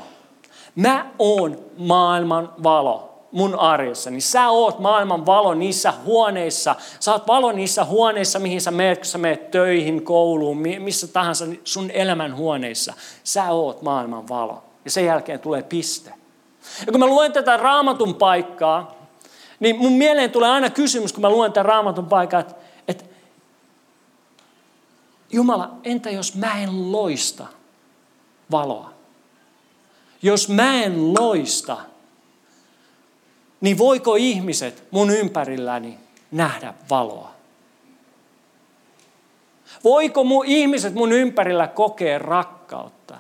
Mä 0.76 1.10
oon 1.20 1.58
maailman 1.78 2.54
valo 2.64 3.10
mun 3.32 3.60
arjessani. 3.60 4.22
Sä 4.22 4.50
oot 4.50 4.80
maailman 4.80 5.26
valo 5.26 5.54
niissä 5.54 5.94
huoneissa. 6.06 6.76
Sä 7.00 7.12
oot 7.12 7.28
valo 7.28 7.52
niissä 7.52 7.86
huoneissa, 7.86 8.40
mihin 8.40 8.62
sä 8.62 8.72
meet, 8.72 8.98
kun 8.98 9.06
sä 9.06 9.18
meet 9.18 9.52
töihin, 9.52 10.04
kouluun, 10.04 10.58
missä 10.58 11.08
tahansa 11.08 11.46
sun 11.64 11.92
elämän 11.92 12.36
huoneissa. 12.36 12.94
Sä 13.24 13.52
oot 13.52 13.82
maailman 13.82 14.30
valo. 14.30 14.64
Ja 14.86 14.92
sen 14.92 15.06
jälkeen 15.06 15.40
tulee 15.40 15.64
piste. 15.64 16.14
Ja 16.86 16.92
kun 16.92 17.00
mä 17.00 17.08
luen 17.08 17.34
tätä 17.34 17.58
raamatun 17.58 18.16
paikkaa, 18.16 19.00
niin 19.60 19.78
mun 19.78 19.92
mieleen 19.92 20.32
tulee 20.32 20.50
aina 20.50 20.70
kysymys, 20.70 21.14
kun 21.14 21.22
mä 21.22 21.30
luen 21.30 21.54
tätä 21.54 21.64
raamatun 21.64 22.06
paikkaa, 22.06 22.40
että 22.40 22.56
Jumala, 25.32 25.78
entä 25.84 26.10
jos 26.10 26.36
mä 26.36 26.60
en 26.60 26.92
loista 26.92 27.48
valoa? 28.52 28.94
Jos 30.22 30.50
mä 30.50 30.84
en 30.84 31.14
loista, 31.14 31.78
niin 33.62 33.78
voiko 33.78 34.16
ihmiset 34.16 34.84
mun 34.92 35.10
ympärilläni 35.10 35.98
nähdä 36.32 36.74
valoa? 36.90 37.32
Voiko 39.84 40.24
mun 40.24 40.46
ihmiset 40.46 40.94
mun 40.94 41.12
ympärillä 41.12 41.68
kokea 41.68 42.20
rakkautta? 42.20 43.18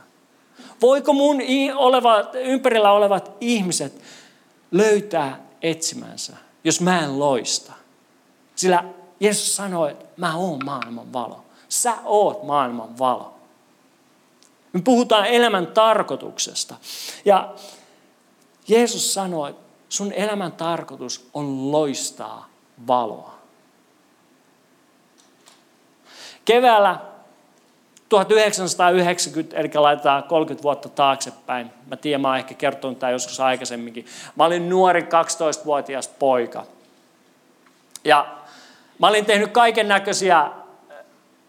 Voiko 0.81 1.13
mun 1.13 1.37
oleva, 1.75 2.15
ympärillä 2.33 2.91
olevat 2.91 3.31
ihmiset 3.41 4.01
löytää 4.71 5.39
etsimänsä, 5.61 6.37
jos 6.63 6.81
mä 6.81 6.99
en 6.99 7.19
loista? 7.19 7.73
Sillä 8.55 8.83
Jeesus 9.19 9.55
sanoi, 9.55 9.91
että 9.91 10.05
mä 10.17 10.35
oon 10.35 10.65
maailman 10.65 11.13
valo. 11.13 11.45
Sä 11.69 11.93
oot 12.05 12.43
maailman 12.43 12.99
valo. 12.99 13.33
Me 14.73 14.81
puhutaan 14.81 15.25
elämän 15.25 15.67
tarkoituksesta. 15.67 16.75
Ja 17.25 17.53
Jeesus 18.67 19.13
sanoi, 19.13 19.49
että 19.49 19.61
sun 19.89 20.13
elämän 20.13 20.51
tarkoitus 20.51 21.29
on 21.33 21.71
loistaa 21.71 22.47
valoa. 22.87 23.39
Keväällä 26.45 26.99
1990, 28.09 29.57
eli 29.57 29.69
laitetaan 29.75 30.23
30 30.23 30.63
vuotta 30.63 30.89
taaksepäin. 30.89 31.71
Mä 31.89 31.95
tiedän, 31.95 32.21
mä 32.21 32.27
oon 32.27 32.37
ehkä 32.37 32.53
kertonut 32.53 32.99
tämä 32.99 33.11
joskus 33.11 33.39
aikaisemminkin. 33.39 34.05
Mä 34.35 34.45
olin 34.45 34.69
nuori 34.69 35.01
12-vuotias 35.01 36.07
poika. 36.07 36.65
Ja 38.03 38.35
mä 38.99 39.07
olin 39.07 39.25
tehnyt 39.25 39.51
kaiken 39.51 39.87
näköisiä 39.87 40.51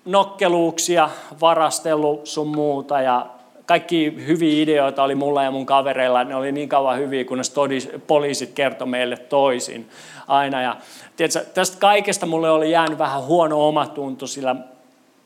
nokkeluuksia, 0.04 1.10
varastellut 1.40 2.26
sun 2.26 2.48
muuta 2.48 3.00
ja 3.00 3.26
kaikki 3.66 4.14
hyviä 4.26 4.62
ideoita 4.62 5.02
oli 5.02 5.14
mulla 5.14 5.42
ja 5.42 5.50
mun 5.50 5.66
kavereilla. 5.66 6.24
Ne 6.24 6.34
oli 6.34 6.52
niin 6.52 6.68
kauan 6.68 6.98
hyviä, 6.98 7.24
kunnes 7.24 7.50
todis, 7.50 7.88
poliisit 8.06 8.52
kertoi 8.52 8.86
meille 8.86 9.16
toisin 9.16 9.88
aina. 10.28 10.62
Ja, 10.62 10.76
tiedätkö, 11.16 11.44
tästä 11.54 11.76
kaikesta 11.80 12.26
mulle 12.26 12.50
oli 12.50 12.70
jäänyt 12.70 12.98
vähän 12.98 13.22
huono 13.22 13.68
omatunto, 13.68 14.26
sillä 14.26 14.56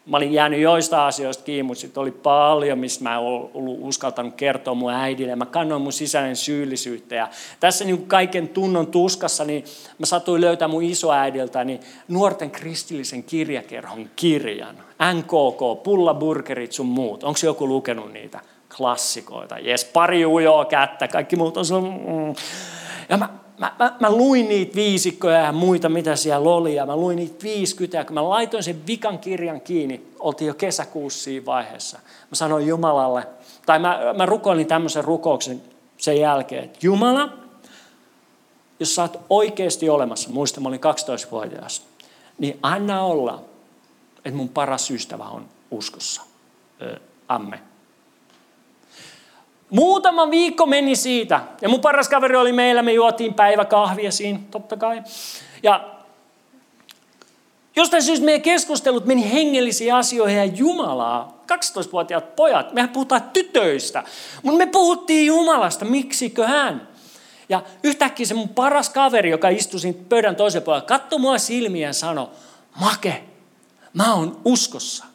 Mä 0.07 0.17
olin 0.17 0.33
jäänyt 0.33 0.61
joista 0.61 1.07
asioista 1.07 1.45
kiinni, 1.45 1.63
mutta 1.63 1.81
sitten 1.81 2.01
oli 2.01 2.11
paljon, 2.11 2.79
mistä 2.79 3.05
mä 3.05 3.15
en 3.15 3.19
ollut 3.19 3.79
uskaltanut 3.81 4.35
kertoa 4.35 4.75
mun 4.75 4.93
äidille. 4.93 5.37
Mä 5.37 5.47
kannoin 5.47 5.83
mun 5.83 5.93
sisäinen 5.93 6.37
syyllisyyttä. 6.37 7.15
Ja 7.15 7.29
tässä 7.61 7.85
niin 7.85 8.07
kaiken 8.07 8.49
tunnon 8.49 8.87
tuskassa, 8.87 9.45
niin 9.45 9.65
mä 9.99 10.07
satuin 10.07 10.41
löytää 10.41 10.69
mun 10.69 10.83
isoäidiltä 10.83 11.65
niin 11.65 11.81
nuorten 12.09 12.51
kristillisen 12.51 13.23
kirjakerhon 13.23 14.11
kirjan. 14.17 14.77
NKK, 15.15 15.83
pullaburgerit 15.83 16.73
sun 16.73 16.87
muut. 16.87 17.25
Onko 17.25 17.39
joku 17.45 17.69
lukenut 17.69 18.13
niitä? 18.13 18.41
Klassikoita. 18.77 19.59
Jes, 19.59 19.85
pari 19.85 20.27
ujoa 20.27 20.65
kättä, 20.65 21.09
kaikki 21.09 21.37
muut 21.37 21.57
on 21.57 21.65
sun... 21.65 21.85
Mm. 21.85 22.35
Ja 23.09 23.17
mä, 23.17 23.29
mä, 23.59 23.73
mä, 23.79 23.97
mä 24.01 24.11
luin 24.11 24.49
niitä 24.49 24.75
viisikkoja 24.75 25.39
ja 25.39 25.53
muita, 25.53 25.89
mitä 25.89 26.17
siellä 26.17 26.51
oli, 26.51 26.75
ja 26.75 26.87
mä 26.87 26.97
luin 26.97 27.17
niitä 27.17 27.43
50, 27.43 27.97
ja 27.97 28.05
kun 28.05 28.15
mä 28.15 28.29
laitoin 28.29 28.63
sen 28.63 28.87
vikan 28.87 29.19
kirjan 29.19 29.61
kiinni, 29.61 30.07
oltiin 30.19 30.49
jo 30.49 30.55
kesäkuussa 30.55 31.25
siinä 31.25 31.47
vaiheessa. 31.47 31.99
Mä 32.31 32.35
sanoin 32.35 32.67
Jumalalle, 32.67 33.27
tai 33.67 33.79
mä, 33.79 34.01
mä 34.17 34.27
rukoilin 34.27 34.67
tämmöisen 34.67 35.05
rukouksen 35.05 35.63
sen 35.99 36.21
jälkeen, 36.21 36.65
että 36.65 36.79
Jumala, 36.83 37.33
jos 38.81 38.95
sä 38.95 39.03
oot 39.03 39.21
oikeasti 39.31 39.89
olemassa, 39.89 40.31
muista 40.31 40.61
mä 40.61 40.69
olin 40.69 40.81
12-vuotias, 40.81 41.87
niin 42.39 42.59
anna 42.63 43.03
olla, 43.03 43.43
että 44.17 44.37
mun 44.37 44.49
paras 44.49 44.91
ystävä 44.91 45.25
on 45.25 45.49
uskossa. 45.71 46.23
Amme. 47.29 47.74
Muutama 49.75 50.31
viikko 50.31 50.67
meni 50.67 50.97
siitä. 50.97 51.41
Ja 51.63 51.69
mun 51.69 51.81
paras 51.81 52.09
kaveri 52.09 52.37
oli 52.37 52.53
meillä, 52.53 52.83
me 52.83 52.93
juotiin 52.93 53.35
päiväkahvia 53.35 54.11
siinä, 54.11 54.39
totta 54.51 54.77
kai. 54.77 55.03
Ja 55.63 55.89
jostain 57.77 58.03
syystä 58.03 58.25
meidän 58.25 58.43
keskustelut 58.43 59.07
meni 59.07 59.33
hengellisiin 59.33 59.95
asioihin 59.95 60.39
ja 60.39 60.45
Jumalaa. 60.45 61.45
12-vuotiaat 61.53 62.37
pojat, 62.37 62.73
mehän 62.73 62.89
puhutaan 62.89 63.23
tytöistä. 63.23 64.05
Mutta 64.43 64.59
me 64.59 64.67
puhuttiin 64.67 65.27
Jumalasta, 65.27 65.85
miksikö 65.85 66.47
hän? 66.47 66.89
Ja 67.49 67.63
yhtäkkiä 67.83 68.27
se 68.27 68.35
mun 68.35 68.49
paras 68.49 68.91
kaveri, 68.91 69.31
joka 69.31 69.49
istui 69.49 69.81
siinä 69.81 69.99
pöydän 70.09 70.37
toisen 70.37 70.63
puolella, 70.63 70.87
katsoi 70.87 71.19
mua 71.19 71.39
silmiä 71.39 71.89
ja 71.89 71.93
sanoi, 71.93 72.29
Make, 72.81 73.25
mä 73.93 74.15
oon 74.15 74.41
uskossa. 74.45 75.14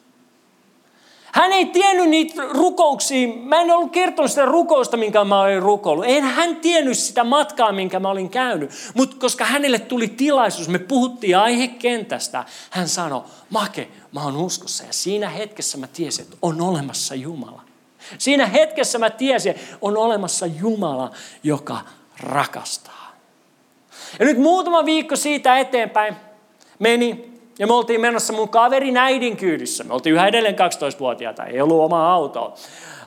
Hän 1.32 1.52
ei 1.52 1.66
tiennyt 1.66 2.10
niitä 2.10 2.44
rukouksia. 2.50 3.28
Mä 3.44 3.62
en 3.62 3.72
ollut 3.72 3.92
kertonut 3.92 4.32
sitä 4.32 4.46
rukousta, 4.46 4.98
minkä 4.98 5.24
mä 5.24 5.42
olin 5.42 5.62
rukoillut. 5.62 6.06
En 6.08 6.24
hän 6.24 6.56
tiennyt 6.56 6.98
sitä 6.98 7.24
matkaa, 7.24 7.72
minkä 7.72 8.00
mä 8.00 8.10
olin 8.10 8.30
käynyt. 8.30 8.72
Mutta 8.94 9.16
koska 9.20 9.46
hänelle 9.46 9.80
tuli 9.80 10.08
tilaisuus, 10.08 10.68
me 10.70 10.80
puhuttiin 10.80 11.38
aihekentästä. 11.38 12.46
Hän 12.70 12.88
sanoi, 12.88 13.22
Make, 13.50 13.88
mä 14.12 14.24
oon 14.24 14.38
uskossa. 14.38 14.84
Ja 14.84 14.94
siinä 14.94 15.30
hetkessä 15.30 15.78
mä 15.78 15.88
tiesin, 15.88 16.24
että 16.24 16.38
on 16.42 16.62
olemassa 16.62 17.16
Jumala. 17.16 17.62
Siinä 18.18 18.46
hetkessä 18.46 19.00
mä 19.00 19.10
tiesin, 19.10 19.52
että 19.52 19.78
on 19.82 19.98
olemassa 19.98 20.46
Jumala, 20.46 21.12
joka 21.44 21.80
rakastaa. 22.20 23.16
Ja 24.20 24.26
nyt 24.26 24.38
muutama 24.38 24.86
viikko 24.86 25.16
siitä 25.16 25.60
eteenpäin 25.60 26.16
meni 26.80 27.29
ja 27.60 27.68
me 27.68 27.74
oltiin 27.74 28.02
menossa 28.02 28.34
mun 28.34 28.50
kaverin 28.50 28.98
äidin 28.98 29.38
kyydissä. 29.38 29.84
Me 29.84 29.94
oltiin 29.94 30.16
yhä 30.16 30.28
edelleen 30.28 30.56
12-vuotiaita, 30.56 31.46
ei 31.46 31.62
ollut 31.62 31.82
omaa 31.82 32.14
autoa. 32.14 32.54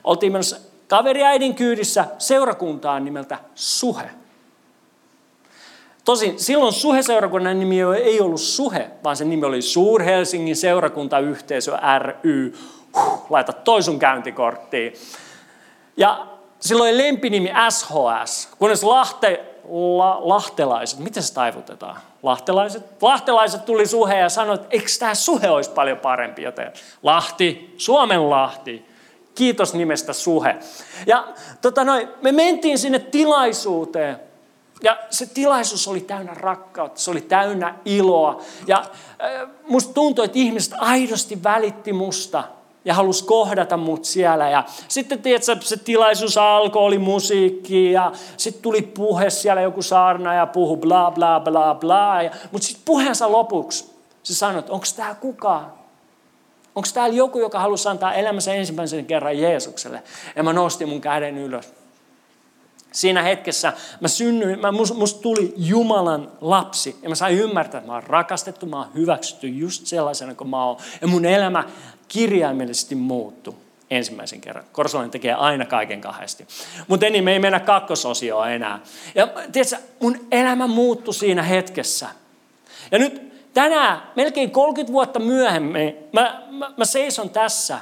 Oltiin 0.05 0.33
menossa 0.33 0.57
kaveri 0.89 1.25
äidin 1.25 1.55
kyydissä 1.55 2.05
seurakuntaan 2.19 3.05
nimeltä 3.05 3.39
Suhe. 3.55 4.11
Tosin 6.05 6.41
silloin 6.41 6.73
Suhe-seurakunnan 6.73 7.59
nimi 7.61 7.81
ei 7.81 8.21
ollut 8.21 8.41
Suhe, 8.41 8.91
vaan 9.05 9.17
se 9.17 9.25
nimi 9.25 9.45
oli 9.45 9.63
Suur-Helsingin 9.63 10.57
seurakuntayhteisö 10.57 11.79
ry. 11.99 12.55
Huh, 12.97 13.27
laita 13.31 13.53
toisun 13.53 13.99
käyntikorttiin. 13.99 14.93
Ja 15.97 16.27
silloin 16.61 16.99
lempinimi 16.99 17.53
SHS, 17.71 18.49
kunnes 18.59 18.85
Lahte, 18.85 19.45
la, 19.97 20.19
lahtelaiset, 20.21 20.99
miten 20.99 21.23
se 21.23 21.35
taivutetaan? 21.35 21.97
Lahtelaiset? 22.23 23.03
Lahtelaiset 23.03 23.65
tuli 23.65 23.87
suhe 23.87 24.19
ja 24.19 24.29
sanoi, 24.29 24.55
että 24.55 24.67
eikö 24.71 24.87
tämä 24.99 25.15
suhe 25.15 25.51
olisi 25.51 25.71
paljon 25.71 25.99
parempi, 25.99 26.43
joten 26.43 26.73
Lahti, 27.03 27.75
Suomen 27.77 28.31
Lahti, 28.31 28.87
kiitos 29.35 29.75
nimestä 29.75 30.13
suhe. 30.13 30.57
Ja 31.07 31.29
tota 31.61 31.85
noin, 31.85 32.09
me 32.23 32.33
mentiin 32.33 32.79
sinne 32.79 32.99
tilaisuuteen, 32.99 34.21
ja 34.83 34.99
se 35.11 35.27
tilaisuus 35.27 35.89
oli 35.89 36.01
täynnä 36.01 36.35
rakkautta, 36.35 37.01
se 37.01 37.11
oli 37.11 37.21
täynnä 37.21 37.75
iloa. 37.85 38.41
Ja 38.67 38.79
äh, 38.79 39.49
musta 39.69 39.95
tuntui, 39.95 40.25
että 40.25 40.39
ihmiset 40.39 40.75
aidosti 40.79 41.43
välitti 41.43 41.93
musta 41.93 42.45
ja 42.85 42.95
halusi 42.95 43.25
kohdata 43.25 43.77
mut 43.77 44.05
siellä. 44.05 44.51
Ja 44.51 44.65
sitten 44.89 45.23
tiedätkö, 45.23 45.57
se 45.61 45.77
tilaisuus 45.77 46.39
alkoi, 46.39 46.83
oli 46.83 46.99
musiikki 46.99 47.93
ja 47.93 48.13
sitten 48.37 48.63
tuli 48.63 48.83
puhe 48.83 49.31
siellä, 49.31 49.61
joku 49.61 49.83
saarna 49.83 50.35
ja 50.35 50.47
puhu 50.47 50.77
bla 50.77 51.11
bla 51.11 51.41
bla 51.41 51.75
bla. 51.75 52.15
Mutta 52.53 52.67
sitten 52.67 52.85
puheensa 52.85 53.33
lopuksi 53.33 53.93
se 54.23 54.35
sanoi, 54.35 54.59
että 54.59 54.73
onko 54.73 54.87
tämä 54.97 55.15
kukaan? 55.15 55.73
Onko 56.75 56.89
täällä 56.95 57.17
joku, 57.17 57.39
joka 57.39 57.59
halusi 57.59 57.89
antaa 57.89 58.15
elämänsä 58.15 58.55
ensimmäisen 58.55 59.07
kerran 59.07 59.39
Jeesukselle? 59.39 60.03
Ja 60.37 60.43
mä 60.43 60.53
nostin 60.53 60.89
mun 60.89 61.01
käden 61.01 61.39
ylös. 61.39 61.75
Siinä 62.93 63.23
hetkessä 63.23 63.73
mä 64.01 64.09
synnyin, 64.09 64.61
mä, 64.61 64.73
musta 64.73 65.23
tuli 65.23 65.55
Jumalan 65.57 66.33
lapsi 66.41 66.97
ja 67.03 67.09
mä 67.09 67.15
sain 67.15 67.39
ymmärtää, 67.39 67.79
että 67.79 67.91
mä 67.91 67.95
oon 67.95 68.03
rakastettu, 68.03 68.67
mä 68.67 68.77
oon 68.77 68.95
hyväksytty 68.95 69.49
just 69.49 69.87
sellaisena 69.87 70.35
kuin 70.35 70.51
mä 70.51 70.65
oon. 70.65 70.77
Ja 71.01 71.09
mun 71.09 71.25
elämä 71.25 71.65
kirjaimellisesti 72.13 72.95
muuttu 72.95 73.55
ensimmäisen 73.91 74.41
kerran. 74.41 74.65
Korsolainen 74.73 75.11
tekee 75.11 75.35
aina 75.35 75.67
kaiken 75.67 76.01
kahdesti. 76.01 76.47
Mutta 76.89 77.11
niin, 77.11 77.25
me 77.25 77.33
ei 77.33 77.39
mennä 77.39 77.61
kakkososioon 77.61 78.51
enää. 78.51 78.81
Ja 79.15 79.29
tiedätkö, 79.53 79.77
mun 80.01 80.27
elämä 80.31 80.67
muuttui 80.67 81.15
siinä 81.15 81.43
hetkessä. 81.43 82.09
Ja 82.91 82.99
nyt 82.99 83.33
tänään, 83.55 84.03
melkein 84.17 84.51
30 84.51 84.93
vuotta 84.93 85.19
myöhemmin, 85.19 85.97
mä, 86.13 86.43
mä, 86.51 86.73
mä 86.77 86.85
seison 86.85 87.31
tässä 87.31 87.79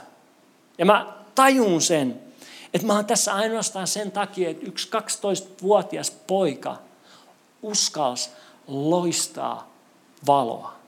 ja 0.79 0.87
mä 0.87 1.13
tajun 1.35 1.81
sen, 1.81 2.21
että 2.75 2.87
mä 2.87 2.95
oon 2.95 3.07
tässä 3.07 3.35
ainoastaan 3.35 3.87
sen 3.87 4.13
takia, 4.13 4.51
että 4.51 4.67
yksi 4.67 4.89
12-vuotias 4.89 6.11
poika 6.11 6.77
uskalsi 7.63 8.31
loistaa 8.67 9.71
valoa. 10.27 10.80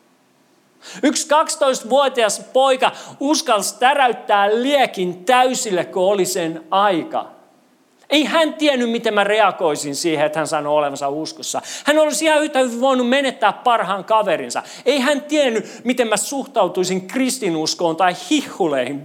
Yksi 1.02 1.28
12-vuotias 1.28 2.40
poika 2.52 2.92
uskalsi 3.20 3.78
täräyttää 3.78 4.62
liekin 4.62 5.24
täysille, 5.24 5.84
kun 5.84 6.02
oli 6.02 6.24
sen 6.26 6.64
aika. 6.70 7.30
Ei 8.10 8.24
hän 8.24 8.54
tiennyt, 8.54 8.90
miten 8.90 9.14
mä 9.14 9.24
reagoisin 9.24 9.96
siihen, 9.96 10.26
että 10.26 10.38
hän 10.38 10.46
sanoi 10.46 10.76
olevansa 10.76 11.08
uskossa. 11.08 11.62
Hän 11.84 11.98
olisi 11.98 12.24
ihan 12.24 12.42
yhtä 12.42 12.58
hyvin 12.58 12.80
voinut 12.80 13.08
menettää 13.08 13.52
parhaan 13.52 14.04
kaverinsa. 14.04 14.62
Ei 14.86 15.00
hän 15.00 15.22
tiennyt, 15.22 15.80
miten 15.84 16.08
mä 16.08 16.16
suhtautuisin 16.16 17.06
kristinuskoon 17.06 17.96
tai 17.96 18.14
hihuleihin. 18.30 19.04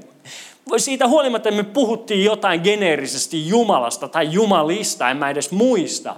Siitä 0.77 1.07
huolimatta 1.07 1.51
me 1.51 1.63
puhuttiin 1.63 2.23
jotain 2.23 2.61
geneerisesti 2.61 3.47
Jumalasta 3.47 4.07
tai 4.07 4.31
Jumalista, 4.31 5.09
en 5.09 5.17
mä 5.17 5.29
edes 5.29 5.51
muista. 5.51 6.15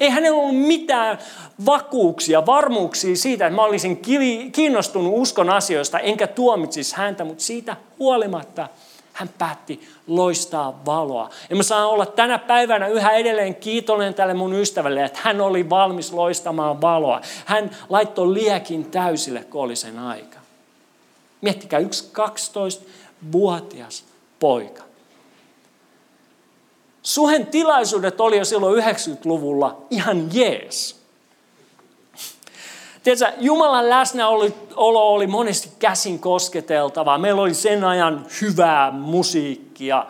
Ei 0.00 0.10
hänellä 0.10 0.38
ollut 0.38 0.56
mitään 0.56 1.18
vakuuksia, 1.66 2.46
varmuuksia 2.46 3.16
siitä, 3.16 3.46
että 3.46 3.56
mä 3.56 3.64
olisin 3.64 4.02
kiinnostunut 4.52 5.12
uskon 5.16 5.50
asioista, 5.50 5.98
enkä 5.98 6.26
tuomitsisi 6.26 6.96
häntä, 6.96 7.24
mutta 7.24 7.44
siitä 7.44 7.76
huolimatta 7.98 8.68
hän 9.12 9.30
päätti 9.38 9.88
loistaa 10.06 10.80
valoa. 10.86 11.30
Ja 11.50 11.56
mä 11.56 11.62
saan 11.62 11.88
olla 11.88 12.06
tänä 12.06 12.38
päivänä 12.38 12.88
yhä 12.88 13.12
edelleen 13.12 13.54
kiitollinen 13.54 14.14
tälle 14.14 14.34
mun 14.34 14.54
ystävälle, 14.54 15.04
että 15.04 15.20
hän 15.22 15.40
oli 15.40 15.70
valmis 15.70 16.12
loistamaan 16.12 16.80
valoa. 16.80 17.20
Hän 17.44 17.70
laittoi 17.88 18.34
liekin 18.34 18.84
täysille, 18.84 19.44
kun 19.44 19.62
oli 19.62 19.76
sen 19.76 19.98
aika. 19.98 20.38
Miettikää, 21.40 21.78
yksi 21.78 22.10
12-vuotias 23.24 24.04
poika. 24.40 24.82
Suhen 27.02 27.46
tilaisuudet 27.46 28.20
oli 28.20 28.38
jo 28.38 28.44
silloin 28.44 28.84
90-luvulla 28.84 29.82
ihan 29.90 30.28
jees. 30.32 31.00
Tiedätkö, 33.02 33.32
Jumalan 33.40 33.90
läsnäolo 33.90 35.12
oli 35.12 35.26
monesti 35.26 35.70
käsin 35.78 36.18
kosketeltavaa. 36.18 37.18
Meillä 37.18 37.42
oli 37.42 37.54
sen 37.54 37.84
ajan 37.84 38.26
hyvää 38.40 38.90
musiikkia. 38.90 40.06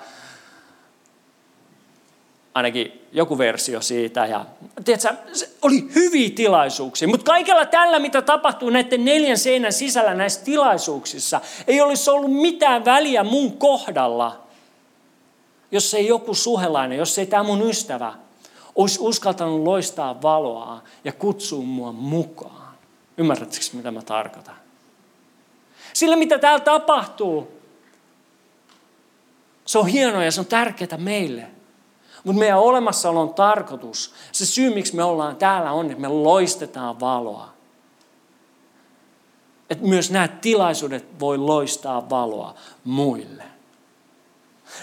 Ainakin 2.54 3.06
joku 3.12 3.38
versio 3.38 3.80
siitä. 3.80 4.26
Ja, 4.26 4.46
tiedätkö, 4.84 5.16
oli 5.62 5.88
hyviä 5.94 6.30
tilaisuuksia. 6.30 7.08
Mutta 7.08 7.32
kaikella 7.32 7.66
tällä, 7.66 7.98
mitä 7.98 8.22
tapahtuu 8.22 8.70
näiden 8.70 9.04
neljän 9.04 9.38
seinän 9.38 9.72
sisällä 9.72 10.14
näissä 10.14 10.44
tilaisuuksissa, 10.44 11.40
ei 11.66 11.80
olisi 11.80 12.10
ollut 12.10 12.32
mitään 12.32 12.84
väliä 12.84 13.24
mun 13.24 13.56
kohdalla– 13.56 14.36
jos 15.72 15.94
ei 15.94 16.06
joku 16.06 16.34
suhelainen, 16.34 16.98
jos 16.98 17.18
ei 17.18 17.26
tämä 17.26 17.42
mun 17.42 17.70
ystävä 17.70 18.14
olisi 18.74 18.98
uskaltanut 19.00 19.62
loistaa 19.62 20.22
valoa 20.22 20.82
ja 21.04 21.12
kutsua 21.12 21.62
mua 21.62 21.92
mukaan. 21.92 22.74
Ymmärrättekö, 23.16 23.64
mitä 23.72 23.90
mä 23.90 24.02
tarkoitan? 24.02 24.54
Sillä, 25.92 26.16
mitä 26.16 26.38
täällä 26.38 26.64
tapahtuu, 26.64 27.60
se 29.64 29.78
on 29.78 29.86
hienoa 29.86 30.24
ja 30.24 30.32
se 30.32 30.40
on 30.40 30.46
tärkeää 30.46 30.96
meille. 30.96 31.46
Mutta 32.24 32.38
meidän 32.38 32.58
olemassaolon 32.58 33.34
tarkoitus, 33.34 34.14
se 34.32 34.46
syy, 34.46 34.74
miksi 34.74 34.96
me 34.96 35.04
ollaan 35.04 35.36
täällä 35.36 35.72
on, 35.72 35.86
että 35.86 36.00
me 36.00 36.08
loistetaan 36.08 37.00
valoa. 37.00 37.48
Että 39.70 39.84
myös 39.84 40.10
nämä 40.10 40.28
tilaisuudet 40.28 41.20
voi 41.20 41.38
loistaa 41.38 42.10
valoa 42.10 42.54
muille. 42.84 43.44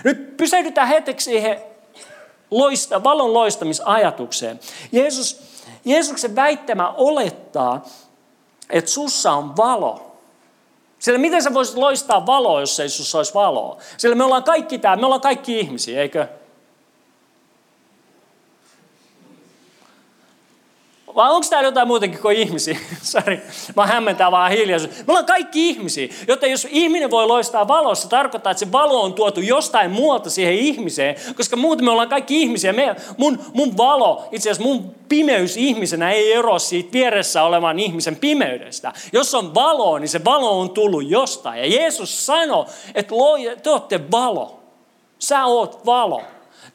Nyt 0.04 0.38
pysähdytään 0.38 0.88
hetkeksi 0.88 1.24
siihen 1.24 1.62
loista, 2.52 3.04
valon 3.04 3.34
loistamisajatukseen. 3.34 4.60
Jeesus, 4.92 5.42
Jeesuksen 5.86 6.36
väittämä 6.36 6.90
olettaa, 6.90 7.86
että 8.70 8.92
sussa 8.92 9.32
on 9.32 9.58
valo. 9.58 10.18
Sillä 11.00 11.20
miten 11.20 11.44
sä 11.44 11.54
voisit 11.54 11.76
loistaa 11.76 12.26
valoa, 12.26 12.60
jos 12.60 12.80
ei 12.80 12.90
sussa 12.90 13.18
olisi 13.18 13.34
valoa? 13.34 13.78
Sillä 13.98 14.16
me 14.16 14.24
ollaan 14.24 14.44
kaikki 14.44 14.80
täällä, 14.80 15.02
me 15.02 15.06
ollaan 15.06 15.22
kaikki 15.22 15.60
ihmisiä, 15.60 16.02
eikö? 16.02 16.28
Vai 21.18 21.32
onko 21.32 21.48
täällä 21.50 21.68
jotain 21.68 21.88
muutenkin 21.88 22.22
kuin 22.22 22.38
ihmisiä? 22.38 22.78
Sari, 23.02 23.42
mä 23.76 23.88
hämmentää 23.88 24.32
vaan 24.32 24.52
hiljaisuus. 24.52 24.92
Me 24.92 25.04
ollaan 25.08 25.26
kaikki 25.26 25.70
ihmisiä, 25.70 26.08
joten 26.28 26.52
jos 26.52 26.68
ihminen 26.70 27.12
voi 27.12 27.28
loistaa 27.28 27.68
valossa, 27.68 28.10
tarkoittaa, 28.10 28.52
että 28.52 28.60
se 28.60 28.72
valo 28.72 29.02
on 29.02 29.14
tuotu 29.14 29.42
jostain 29.42 29.92
muualta 29.92 30.30
siihen 30.30 30.54
ihmiseen, 30.54 31.16
koska 31.36 31.56
muuten 31.56 31.86
me 31.86 31.92
ollaan 31.92 32.10
kaikki 32.10 32.42
ihmisiä. 32.42 32.74
Me, 32.74 32.96
mun, 33.18 33.40
mun 33.54 33.78
valo, 33.78 34.28
itse 34.32 34.50
asiassa 34.50 34.70
mun 34.70 34.96
pimeys 35.10 35.58
ihmisenä 35.58 36.12
ei 36.12 36.34
ero 36.34 36.60
siitä 36.60 36.94
vieressä 36.94 37.44
olevan 37.44 37.80
ihmisen 37.80 38.16
pimeydestä. 38.16 38.94
Jos 39.14 39.36
on 39.36 39.56
valo, 39.56 40.00
niin 40.00 40.10
se 40.10 40.26
valo 40.26 40.60
on 40.60 40.70
tullut 40.70 41.10
jostain. 41.10 41.60
Ja 41.60 41.68
Jeesus 41.68 42.26
sanoi, 42.26 42.66
että 42.96 43.14
te 43.64 43.70
olette 43.70 44.12
valo. 44.12 44.60
Sä 45.20 45.46
oot 45.46 45.86
valo. 45.86 46.22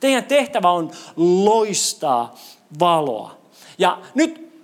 Teidän 0.01 0.25
tehtävä 0.25 0.71
on 0.71 0.91
loistaa 1.17 2.35
valoa. 2.81 3.42
Ja 3.83 3.99
nyt 4.15 4.63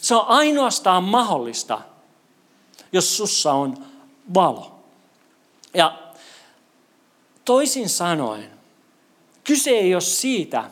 se 0.00 0.14
on 0.14 0.24
ainoastaan 0.26 1.04
mahdollista, 1.04 1.80
jos 2.92 3.16
sussa 3.16 3.52
on 3.52 3.86
valo. 4.34 4.78
Ja 5.74 5.98
toisin 7.44 7.88
sanoen, 7.88 8.50
kyse 9.44 9.70
ei 9.70 9.94
ole 9.94 10.00
siitä, 10.00 10.70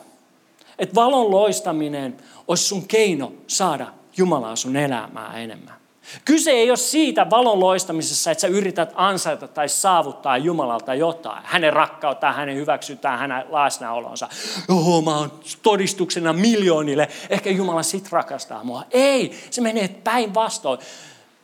että 0.79 0.95
valon 0.95 1.31
loistaminen 1.31 2.17
olisi 2.47 2.63
sun 2.63 2.87
keino 2.87 3.33
saada 3.47 3.93
Jumalaa 4.17 4.55
sun 4.55 4.75
elämää 4.75 5.39
enemmän. 5.39 5.76
Kyse 6.25 6.51
ei 6.51 6.69
ole 6.71 6.77
siitä 6.77 7.29
valon 7.29 7.59
loistamisessa, 7.59 8.31
että 8.31 8.41
sä 8.41 8.47
yrität 8.47 8.91
ansaita 8.95 9.47
tai 9.47 9.69
saavuttaa 9.69 10.37
Jumalalta 10.37 10.95
jotain. 10.95 11.43
Hänen 11.45 11.73
rakkauttaan, 11.73 12.35
hänen 12.35 12.55
hyväksytään, 12.55 13.19
hänen 13.19 13.45
läsnäolonsa. 13.51 14.29
Joo, 14.69 15.01
mä 15.01 15.17
oon 15.17 15.31
todistuksena 15.61 16.33
miljoonille. 16.33 17.07
Ehkä 17.29 17.49
Jumala 17.49 17.83
sit 17.83 18.11
rakastaa 18.11 18.63
mua. 18.63 18.83
Ei, 18.91 19.39
se 19.49 19.61
menee 19.61 19.87
päinvastoin. 19.87 20.79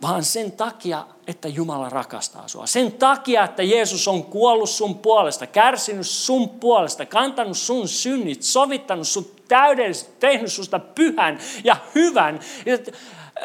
Vaan 0.02 0.24
sen 0.24 0.52
takia, 0.52 1.06
että 1.28 1.48
Jumala 1.48 1.90
rakastaa 1.90 2.48
sua. 2.48 2.68
Sen 2.68 2.92
takia, 2.92 3.44
että 3.44 3.64
Jeesus 3.64 4.08
on 4.08 4.24
kuollut 4.24 4.70
sun 4.70 4.98
puolesta, 4.98 5.48
kärsinyt 5.48 6.08
sun 6.08 6.50
puolesta, 6.50 7.06
kantanut 7.06 7.58
sun 7.58 7.88
synnit, 7.88 8.44
sovittanut 8.44 9.08
sun 9.08 9.26
täydellisesti, 9.48 10.12
tehnyt 10.20 10.52
susta 10.52 10.80
pyhän 10.80 11.40
ja 11.64 11.78
hyvän. 11.96 12.40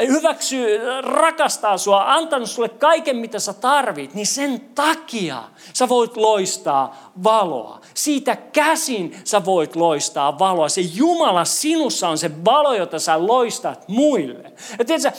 Hyväksyy, 0.07 0.81
rakastaa 1.01 1.79
sua, 1.79 2.15
antanut 2.15 2.51
sulle 2.51 2.69
kaiken, 2.69 3.17
mitä 3.17 3.39
sä 3.39 3.53
tarvit, 3.53 4.15
niin 4.15 4.27
sen 4.27 4.61
takia 4.61 5.43
sä 5.73 5.89
voit 5.89 6.17
loistaa 6.17 7.13
valoa. 7.25 7.81
Siitä 7.95 8.37
käsin 8.37 9.17
sä 9.25 9.45
voit 9.45 9.77
loistaa 9.77 10.39
valoa. 10.39 10.69
Se 10.69 10.81
Jumala 10.81 11.45
sinussa 11.45 12.09
on 12.09 12.19
se 12.19 12.45
valo, 12.45 12.75
jota 12.75 12.99
sä 12.99 13.27
loistat 13.27 13.89
muille. 13.89 14.53
Ja 14.79 14.85
tiedätkö, 14.85 15.19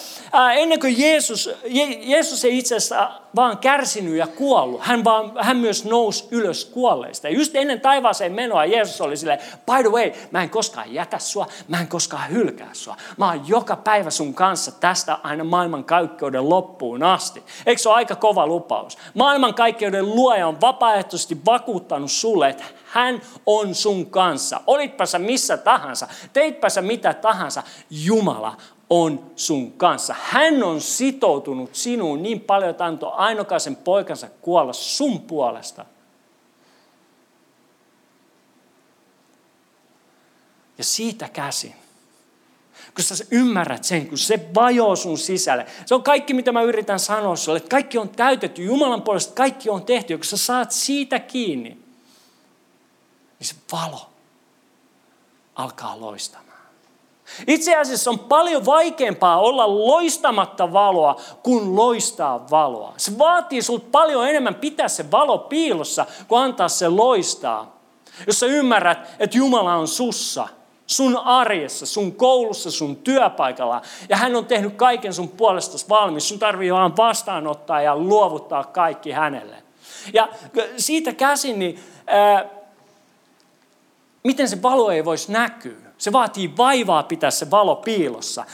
ennen 0.54 0.80
kuin 0.80 1.00
Jeesus, 1.00 1.50
Je, 1.65 1.86
Jeesus 2.02 2.46
ei 2.46 2.58
itse 2.58 2.76
asiassa 2.76 3.12
vaan 3.36 3.58
kärsinyt 3.58 4.15
ja 4.15 4.28
kuollut, 4.28 4.82
hän, 4.82 5.04
vaan, 5.04 5.32
hän 5.39 5.58
myös 5.58 5.86
nousi 5.86 6.28
ylös 6.32 6.65
kuolleista. 6.65 7.28
Ja 7.28 7.34
just 7.34 7.56
ennen 7.56 7.82
taivaaseen 7.82 8.32
menoa 8.32 8.65
Jeesus 8.65 9.02
oli 9.02 9.18
silleen, 9.18 9.39
by 9.39 9.84
the 9.84 9.92
way, 9.92 10.12
mä 10.32 10.44
en 10.44 10.50
koskaan 10.50 10.94
jätä 10.94 11.20
sua, 11.20 11.48
mä 11.68 11.80
en 11.80 11.88
koskaan 11.88 12.30
hylkää 12.30 12.70
sua. 12.74 12.96
Mä 13.18 13.28
oon 13.28 13.48
joka 13.48 13.76
päivä 13.76 14.10
sun 14.10 14.34
kanssa 14.34 14.72
tästä 14.72 15.18
aina 15.24 15.44
maailman 15.44 15.84
kaikkeuden 15.84 16.50
loppuun 16.50 17.04
asti. 17.04 17.44
Eikö 17.65 17.82
se 17.82 17.89
ole 17.89 17.96
aika 17.96 18.15
kova 18.15 18.48
lupaus? 18.48 18.98
Maailman 19.13 19.54
kaikkeuden 19.54 20.06
luoja 20.06 20.48
on 20.48 20.62
vapaaehtoisesti 20.62 21.38
vakuuttanut 21.46 22.12
sulle, 22.12 22.50
että 22.50 22.63
hän 22.86 23.22
on 23.46 23.76
sun 23.76 24.06
kanssa. 24.06 24.62
Olitpä 24.68 25.06
sä 25.06 25.20
missä 25.20 25.58
tahansa, 25.58 26.08
teitpä 26.34 26.70
sä 26.70 26.82
mitä 26.82 27.13
tahansa, 27.13 27.63
Jumala 27.89 28.58
on 28.89 29.32
sun 29.36 29.71
kanssa. 29.71 30.15
Hän 30.19 30.63
on 30.63 30.82
sitoutunut 30.82 31.75
sinuun 31.75 32.23
niin 32.23 32.41
paljon, 32.41 32.71
että 32.71 32.86
antoi 32.86 33.12
ainokaisen 33.15 33.75
poikansa 33.75 34.30
kuolla 34.41 34.73
sun 34.73 35.21
puolesta. 35.21 35.86
Ja 40.78 40.84
siitä 40.84 41.30
käsin, 41.30 41.75
kun 42.95 43.04
sä 43.04 43.25
ymmärrät 43.32 43.84
sen, 43.84 44.08
kun 44.08 44.17
se 44.17 44.49
vajoo 44.56 44.95
sun 44.95 45.17
sisälle. 45.17 45.65
Se 45.86 45.95
on 45.95 46.04
kaikki, 46.04 46.34
mitä 46.34 46.52
mä 46.52 46.62
yritän 46.62 46.99
sanoa 46.99 47.36
sulle, 47.36 47.58
että 47.58 47.69
kaikki 47.69 47.97
on 47.97 48.10
täytetty, 48.10 48.63
Jumalan 48.63 49.02
puolesta 49.02 49.34
kaikki 49.34 49.69
on 49.69 49.86
tehty. 49.86 50.13
Ja 50.13 50.17
kun 50.17 50.25
sä 50.25 50.38
saat 50.38 50.71
siitä 50.71 51.19
kiinni, 51.19 51.69
niin 53.39 53.47
se 53.47 53.56
valo 53.71 54.10
alkaa 55.56 55.99
loistamaan. 55.99 56.48
Itse 57.48 57.76
asiassa 57.76 58.12
on 58.12 58.20
paljon 58.20 58.65
vaikeampaa 58.65 59.39
olla 59.39 59.78
loistamatta 59.78 60.74
valoa 60.74 61.15
kuin 61.44 61.76
loistaa 61.76 62.50
valoa. 62.52 62.94
Se 62.98 63.18
vaatii 63.18 63.62
sinulta 63.62 63.86
paljon 63.92 64.28
enemmän 64.28 64.56
pitää 64.56 64.88
se 64.88 65.12
valo 65.12 65.38
piilossa, 65.38 66.06
kuin 66.28 66.42
antaa 66.42 66.70
se 66.70 66.88
loistaa. 66.88 67.80
Jos 68.28 68.39
sä 68.39 68.46
ymmärrät, 68.46 69.10
että 69.20 69.38
Jumala 69.38 69.76
on 69.76 69.88
sussa, 69.88 70.48
sun 70.88 71.18
arjessa, 71.18 71.86
sun 71.86 72.12
koulussa, 72.12 72.72
sun 72.72 72.96
työpaikalla, 72.96 73.82
ja 74.10 74.18
hän 74.18 74.36
on 74.36 74.46
tehnyt 74.46 74.76
kaiken 74.76 75.13
sun 75.13 75.30
puolestasi 75.30 75.89
valmis, 75.89 76.30
sun 76.30 76.39
tarvii 76.39 76.74
vaan 76.74 76.98
vastaanottaa 76.98 77.82
ja 77.82 77.98
luovuttaa 77.98 78.63
kaikki 78.63 79.12
hänelle. 79.12 79.56
Ja 80.13 80.30
siitä 80.78 81.13
käsin, 81.13 81.60
niin 81.60 81.80
ää, 82.08 82.46
miten 84.23 84.49
se 84.49 84.62
valo 84.62 84.91
ei 84.91 85.05
voisi 85.05 85.32
näkyä? 85.32 85.89
Se 85.97 86.12
vaatii 86.12 86.53
vaivaa 86.58 87.03
pitää 87.03 87.32
se 87.32 87.51
valo 87.51 87.75
piilossa. 87.75 88.45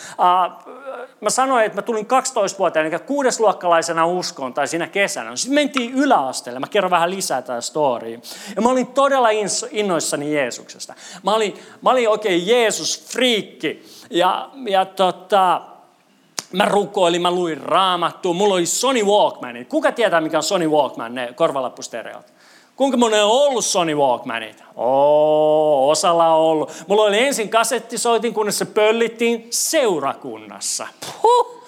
Mä 1.22 1.30
sanoin, 1.30 1.66
että 1.66 1.78
mä 1.78 1.82
tulin 1.82 2.06
12-vuotiaana, 2.06 2.90
eli 2.90 3.00
kuudesluokkalaisena 3.00 4.06
uskoon, 4.06 4.54
tai 4.54 4.68
siinä 4.68 4.88
kesänä. 4.88 5.36
Sitten 5.36 5.56
mentiin 5.56 5.94
yläasteelle. 5.94 6.60
Mä 6.60 6.68
kerron 6.68 6.92
vähän 6.92 7.12
lisää 7.12 7.42
tätä 7.42 7.62
storya. 7.62 8.20
Ja 8.56 8.62
mä 8.62 8.70
olin 8.70 8.88
todella 8.88 9.30
innoissani 9.72 10.34
Jeesuksesta. 10.34 10.94
Mä 11.24 11.34
olin, 11.34 11.54
mä 11.82 11.90
olin 11.90 12.10
oikein 12.10 12.48
Jeesus-friikki. 12.48 13.86
Ja, 14.10 14.50
ja 14.68 14.86
tota, 14.86 15.62
mä 16.52 16.66
rukoilin, 16.66 17.22
mä 17.22 17.32
luin 17.32 17.58
raamattua. 17.58 18.34
Mulla 18.34 18.54
oli 18.54 18.66
Sony 18.66 19.04
Walkman. 19.04 19.66
Kuka 19.70 19.92
tietää, 19.92 20.22
mikä 20.22 20.38
on 20.38 20.44
Sony 20.44 20.68
Walkman, 20.68 21.16
ne 21.16 21.34
korvalappustereot? 21.36 22.35
Kuinka 22.76 22.98
monen 22.98 23.24
on 23.24 23.32
ollut 23.32 23.66
Sony 23.66 23.96
Walkmanit? 23.96 24.64
Oo, 24.76 25.90
osalla 25.90 26.28
on 26.28 26.42
ollut. 26.42 26.72
Mulla 26.88 27.04
oli 27.04 27.20
ensin 27.20 27.50
kasettisoitin, 27.50 28.34
kunnes 28.34 28.58
se 28.58 28.66
pöllittiin 28.66 29.48
seurakunnassa. 29.50 30.88
Puh. 31.22 31.66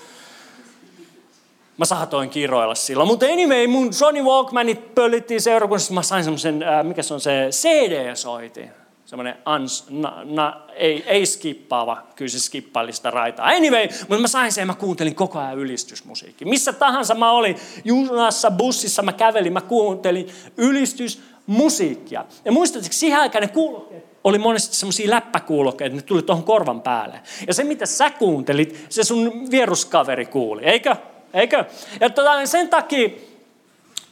Mä 1.78 1.86
saatoin 1.86 2.30
kiroilla 2.30 2.76
silloin. 2.76 3.08
Mutta 3.08 3.26
anyway, 3.26 3.67
mun 3.67 3.93
Sony 3.93 4.24
Walkmanit 4.24 4.96
pöllittiin 4.96 5.41
seurakunnassa. 5.41 5.93
Mä 5.93 6.02
sain 6.02 6.24
semmoisen, 6.24 6.63
äh, 6.63 6.84
mikä 6.84 7.04
se 7.04 7.13
on 7.13 7.22
se 7.22 7.50
CD-soitin 7.52 8.72
semmoinen 9.08 9.36
ans, 9.46 9.86
na, 9.89 10.22
na, 10.24 10.62
ei, 10.76 11.04
ei 11.08 11.26
skippaava, 11.26 12.04
kyllä 12.15 12.30
se 12.30 12.39
skippaili 12.39 12.93
sitä 12.93 13.12
raitaa. 13.12 13.46
Anyway, 13.46 13.88
mutta 14.00 14.22
mä 14.22 14.28
sain 14.28 14.52
sen 14.52 14.62
ja 14.62 14.65
mä 14.65 14.74
kuuntelin 14.74 15.15
koko 15.15 15.39
ajan 15.39 15.58
ylistysmusiikki. 15.58 16.46
Missä 16.46 16.74
tahansa 16.74 17.15
mä 17.15 17.32
olin, 17.32 17.56
junassa, 17.86 18.52
bussissa 18.52 19.02
mä 19.02 19.13
kävelin, 19.13 19.54
mä 19.54 19.62
kuuntelin 19.62 20.30
ylistysmusiikkia. 20.58 22.26
Ja 22.46 22.52
muistatko, 22.52 22.88
siihen 22.91 23.20
aikaan 23.20 23.41
ne 23.41 23.48
kuulokkeet 23.48 24.06
oli 24.24 24.38
monesti 24.38 24.76
semmoisia 24.76 25.10
läppäkuulokkeita, 25.10 25.96
ne 25.96 26.02
tuli 26.02 26.22
tuohon 26.22 26.43
korvan 26.43 26.82
päälle. 26.82 27.22
Ja 27.48 27.54
se, 27.54 27.63
mitä 27.63 27.86
sä 27.86 28.10
kuuntelit, 28.10 28.86
se 28.89 29.04
sun 29.04 29.52
vieruskaveri 29.52 30.26
kuuli, 30.26 30.63
eikö? 30.65 30.96
Eikö? 31.34 31.65
Ja 32.00 32.10
tota, 32.10 32.46
sen 32.46 32.70
takia 32.70 33.10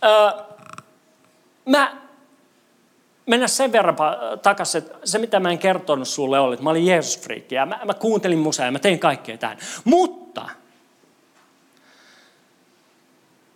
öö, 0.03 0.43
mä 1.65 2.04
mennä 3.25 3.47
sen 3.47 3.71
verran 3.71 3.95
takaisin, 4.41 4.83
että 4.83 4.97
se 5.03 5.17
mitä 5.17 5.39
mä 5.39 5.51
en 5.51 5.57
kertonut 5.57 6.07
sulle 6.07 6.39
oli, 6.39 6.53
että 6.53 6.63
mä 6.63 6.69
olin 6.69 6.85
Jeesus-friikki 6.85 7.55
ja 7.55 7.65
mä, 7.65 7.79
mä 7.85 7.93
kuuntelin 7.93 8.39
musaa 8.39 8.65
ja 8.65 8.71
mä 8.71 8.79
tein 8.79 8.99
kaikkea 8.99 9.37
tähän. 9.37 9.57
Mutta 9.83 10.49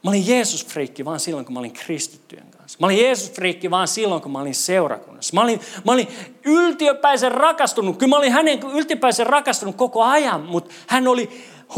mä 0.03 0.10
olin 0.10 0.27
Jeesus-friikki 0.27 1.05
vaan 1.05 1.19
silloin, 1.19 1.45
kun 1.45 1.53
mä 1.53 1.60
olin 1.60 1.73
kristittyjen 1.73 2.51
kanssa. 2.58 2.77
Mä 2.82 2.86
olin 2.88 2.97
Jeesus-friikki 2.97 3.71
vaan 3.71 3.88
silloin, 3.88 4.21
kun 4.21 4.32
mä 4.32 4.39
olin 4.39 4.55
seurakunnassa. 4.55 5.36
Mä 5.36 5.41
olin, 5.41 5.62
mä 5.86 5.91
olin 5.91 6.08
yltiöpäisen 6.45 7.32
rakastunut. 7.32 7.97
Kyllä 7.97 8.10
mä 8.10 8.17
olin 8.17 8.32
hänen 8.32 8.60
yltiöpäisen 8.73 9.27
rakastunut 9.27 9.75
koko 9.75 10.03
ajan, 10.03 10.41
mutta 10.41 10.73
hän 10.88 11.08
oli 11.08 11.29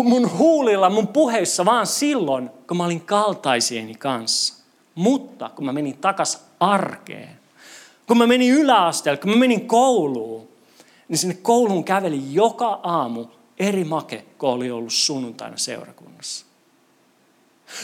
mun 0.04 0.38
huulilla, 0.38 0.89
mun 0.89 1.08
puheissa 1.08 1.65
vaan 1.65 1.88
silloin, 1.88 2.49
kun 2.67 2.77
mä 2.77 2.86
olin 2.86 3.01
kaltaisieni 3.01 3.95
kanssa. 3.95 4.63
Mutta 4.95 5.49
kun 5.49 5.65
mä 5.65 5.73
menin 5.73 5.97
takas 5.97 6.45
arkeen, 6.60 7.40
kun 8.12 8.17
mä 8.17 8.28
menin 8.28 8.54
yläasteelle, 8.54 9.17
kun 9.17 9.30
mä 9.30 9.36
menin 9.36 9.67
kouluun, 9.67 10.47
niin 11.08 11.17
sinne 11.17 11.38
kouluun 11.41 11.84
käveli 11.84 12.21
joka 12.32 12.80
aamu 12.84 13.26
eri 13.60 13.84
make, 13.84 14.26
kun 14.38 14.50
oli 14.50 14.71
ollut 14.71 14.93
sunnuntaina 14.93 15.58
seurakunnassa. 15.58 16.45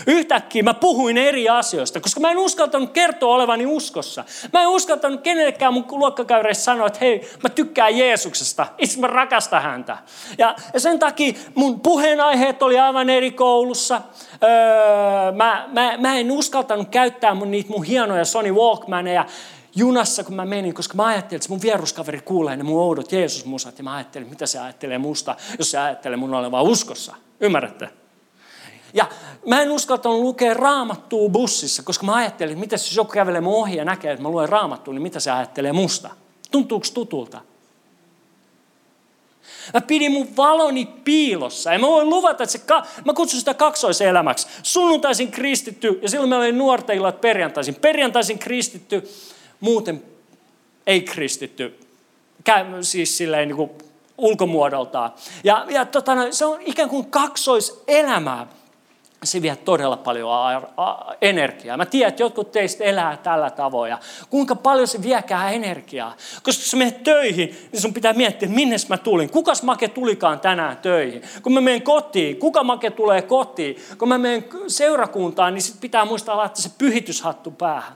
Yhtäkkiä 0.07 0.63
mä 0.63 0.73
puhuin 0.73 1.17
eri 1.17 1.49
asioista, 1.49 1.99
koska 1.99 2.19
mä 2.19 2.31
en 2.31 2.37
uskaltanut 2.37 2.91
kertoa 2.91 3.35
olevani 3.35 3.65
uskossa. 3.65 4.23
Mä 4.53 4.61
en 4.61 4.67
uskaltanut 4.67 5.21
kenellekään 5.21 5.73
mun 5.73 5.85
luokkakäyreissä 5.91 6.63
sanoa, 6.63 6.87
että 6.87 6.99
hei, 7.01 7.29
mä 7.43 7.49
tykkään 7.49 7.97
Jeesuksesta, 7.97 8.67
itse 8.77 8.99
mä 8.99 9.07
rakastan 9.07 9.61
häntä. 9.61 9.97
Ja, 10.37 10.55
ja 10.73 10.79
sen 10.79 10.99
takia 10.99 11.33
mun 11.55 11.79
puheenaiheet 11.79 12.63
oli 12.63 12.79
aivan 12.79 13.09
eri 13.09 13.31
koulussa. 13.31 14.01
Öö, 14.43 15.31
mä, 15.31 15.69
mä, 15.71 15.97
mä 15.97 16.17
en 16.17 16.31
uskaltanut 16.31 16.89
käyttää 16.89 17.33
mun, 17.33 17.51
niitä 17.51 17.69
mun 17.69 17.83
hienoja 17.83 18.25
Sony 18.25 18.51
Walkmaneja 18.51 19.25
junassa, 19.77 20.23
kun 20.23 20.35
mä 20.35 20.45
menin, 20.45 20.73
koska 20.73 20.93
mä 20.93 21.05
ajattelin, 21.05 21.39
että 21.39 21.49
mun 21.49 21.61
vieruskaveri 21.61 22.21
kuulee 22.21 22.55
ne 22.55 22.63
mun 22.63 22.81
oudot 22.81 23.11
Jeesus-musat, 23.11 23.77
ja 23.77 23.83
mä 23.83 23.95
ajattelin, 23.95 24.29
mitä 24.29 24.45
se 24.45 24.59
ajattelee 24.59 24.97
musta, 24.97 25.35
jos 25.59 25.71
se 25.71 25.77
ajattelee 25.77 26.17
mun 26.17 26.33
olevan 26.33 26.63
uskossa. 26.63 27.15
Ymmärrätte? 27.39 27.89
Ja 28.93 29.05
mä 29.45 29.61
en 29.61 29.71
uskaltanut 29.71 30.21
lukea 30.21 30.53
raamattua 30.53 31.29
bussissa, 31.29 31.83
koska 31.83 32.05
mä 32.05 32.15
ajattelin, 32.15 32.51
että 32.51 32.59
mitä 32.59 32.73
jos 32.73 32.95
joku 32.95 33.11
kävelee 33.11 33.41
mun 33.41 33.55
ohi 33.55 33.75
ja 33.75 33.85
näkee, 33.85 34.11
että 34.11 34.23
mä 34.23 34.29
luen 34.29 34.49
raamattua, 34.49 34.93
niin 34.93 35.01
mitä 35.01 35.19
se 35.19 35.31
ajattelee 35.31 35.73
musta? 35.73 36.09
Tuntuuko 36.51 36.85
tutulta? 36.93 37.41
Mä 39.73 39.81
pidin 39.81 40.11
mun 40.11 40.27
valoni 40.37 40.85
piilossa. 40.85 41.73
Ja 41.73 41.79
mä 41.79 41.87
voin 41.87 42.09
luvata, 42.09 42.43
että 42.43 42.51
se, 42.51 42.59
ka- 42.59 42.85
mä 43.05 43.13
kutsun 43.13 43.39
sitä 43.39 43.53
kaksoiselämäksi. 43.53 44.47
Sunnuntaisin 44.63 45.31
kristitty, 45.31 45.99
ja 46.01 46.09
silloin 46.09 46.29
meillä 46.29 46.43
oli 46.43 46.51
nuorten 46.51 46.97
illat 46.97 47.21
perjantaisin. 47.21 47.75
Perjantaisin 47.75 48.39
kristitty, 48.39 49.09
muuten 49.59 50.03
ei 50.87 51.01
kristitty, 51.01 51.79
siis 52.81 53.17
silleen 53.17 53.47
niin 53.47 53.55
kuin 53.55 53.71
ulkomuodoltaan. 54.17 55.13
Ja, 55.43 55.65
ja 55.69 55.85
tota, 55.85 56.11
se 56.31 56.45
on 56.45 56.61
ikään 56.61 56.89
kuin 56.89 57.05
kaksoiselämää. 57.05 58.47
Se 59.23 59.41
vie 59.41 59.55
todella 59.55 59.97
paljon 59.97 60.29
energiaa. 61.21 61.77
Mä 61.77 61.85
tiedän, 61.85 62.09
että 62.09 62.23
jotkut 62.23 62.51
teistä 62.51 62.83
elää 62.83 63.17
tällä 63.17 63.49
tavoin. 63.49 63.89
Ja 63.89 63.99
kuinka 64.29 64.55
paljon 64.55 64.87
se 64.87 65.01
viekää 65.01 65.51
energiaa. 65.51 66.15
Koska 66.43 66.63
sä 66.63 66.77
menet 66.77 67.03
töihin, 67.03 67.69
niin 67.71 67.81
sun 67.81 67.93
pitää 67.93 68.13
miettiä, 68.13 68.49
minne 68.49 68.75
mä 68.89 68.97
tulin. 68.97 69.29
Kukas 69.29 69.63
make 69.63 69.87
tulikaan 69.87 70.39
tänään 70.39 70.77
töihin? 70.77 71.21
Kun 71.41 71.53
mä 71.53 71.61
menen 71.61 71.81
kotiin, 71.81 72.37
kuka 72.37 72.63
make 72.63 72.89
tulee 72.89 73.21
kotiin? 73.21 73.77
Kun 73.97 74.07
mä 74.07 74.17
menen 74.17 74.45
seurakuntaan, 74.67 75.53
niin 75.53 75.61
sit 75.61 75.81
pitää 75.81 76.05
muistaa 76.05 76.37
laittaa 76.37 76.61
se 76.61 76.71
pyhityshattu 76.77 77.51
päähän. 77.51 77.93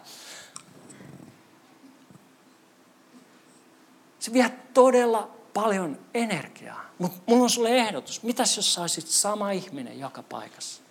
Se 4.21 4.34
vie 4.34 4.51
todella 4.73 5.29
paljon 5.53 5.99
energiaa. 6.13 6.86
Mutta 6.97 7.21
mulla 7.25 7.43
on 7.43 7.49
sulle 7.49 7.69
ehdotus. 7.69 8.23
Mitäs 8.23 8.57
jos 8.57 8.73
saisit 8.73 9.07
sama 9.07 9.51
ihminen 9.51 9.99
joka 9.99 10.23
paikassa? 10.23 10.81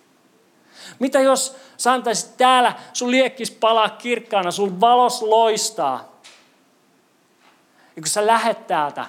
Mitä 0.99 1.19
jos 1.19 1.55
sä 1.77 1.93
antaisit 1.93 2.37
täällä, 2.37 2.75
sun 2.93 3.11
liekkis 3.11 3.51
palaa 3.51 3.89
kirkkaana, 3.89 4.51
sun 4.51 4.81
valos 4.81 5.21
loistaa. 5.21 6.11
Ja 7.95 8.01
kun 8.01 8.07
sä 8.09 8.27
lähet 8.27 8.67
täältä, 8.67 9.05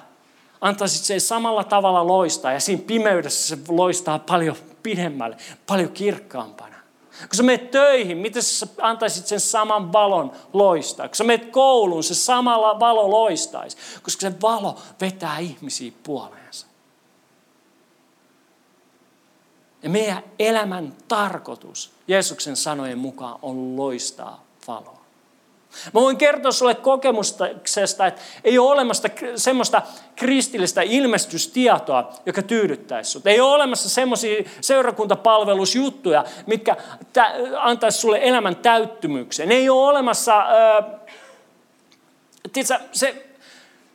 antaisit 0.61 1.03
se 1.03 1.19
samalla 1.19 1.63
tavalla 1.63 2.07
loistaa 2.07 2.53
ja 2.53 2.59
siinä 2.59 2.83
pimeydessä 2.87 3.55
se 3.55 3.61
loistaa 3.67 4.19
paljon 4.19 4.55
pidemmälle, 4.83 5.37
paljon 5.67 5.91
kirkkaampana. 5.91 6.72
Kun 7.19 7.35
sä 7.35 7.43
menet 7.43 7.71
töihin, 7.71 8.17
miten 8.17 8.43
sä 8.43 8.67
antaisit 8.81 9.27
sen 9.27 9.39
saman 9.39 9.93
valon 9.93 10.31
loistaa? 10.53 11.07
Kun 11.07 11.15
sä 11.15 11.23
menet 11.23 11.51
kouluun, 11.51 12.03
se 12.03 12.15
samalla 12.15 12.79
valo 12.79 13.11
loistaisi, 13.11 13.77
koska 14.03 14.21
se 14.21 14.41
valo 14.41 14.79
vetää 15.01 15.39
ihmisiä 15.39 15.91
puoleensa. 16.03 16.67
Ja 19.83 19.89
meidän 19.89 20.23
elämän 20.39 20.95
tarkoitus 21.07 21.91
Jeesuksen 22.07 22.55
sanojen 22.55 22.97
mukaan 22.97 23.39
on 23.41 23.77
loistaa 23.77 24.43
valoa. 24.67 25.02
Mä 25.93 26.01
voin 26.01 26.17
kertoa 26.17 26.51
sulle 26.51 26.75
kokemuksesta, 26.75 28.05
että 28.07 28.21
ei 28.43 28.59
ole 28.59 28.71
olemassa 28.71 29.07
semmoista 29.35 29.81
kristillistä 30.15 30.81
ilmestystietoa, 30.81 32.13
joka 32.25 32.41
tyydyttäisi 32.41 33.11
sinut. 33.11 33.27
Ei 33.27 33.39
ole 33.39 33.55
olemassa 33.55 33.89
semmoisia 33.89 34.43
seurakuntapalvelusjuttuja, 34.61 36.25
mitkä 36.45 36.77
antaisi 37.57 37.97
sulle 37.97 38.19
elämän 38.21 38.55
täyttymyksen. 38.55 39.51
Ei 39.51 39.69
ole 39.69 39.89
olemassa, 39.89 40.39
äh, 40.39 40.85
tiiätkö, 42.53 42.79
se, 42.91 43.32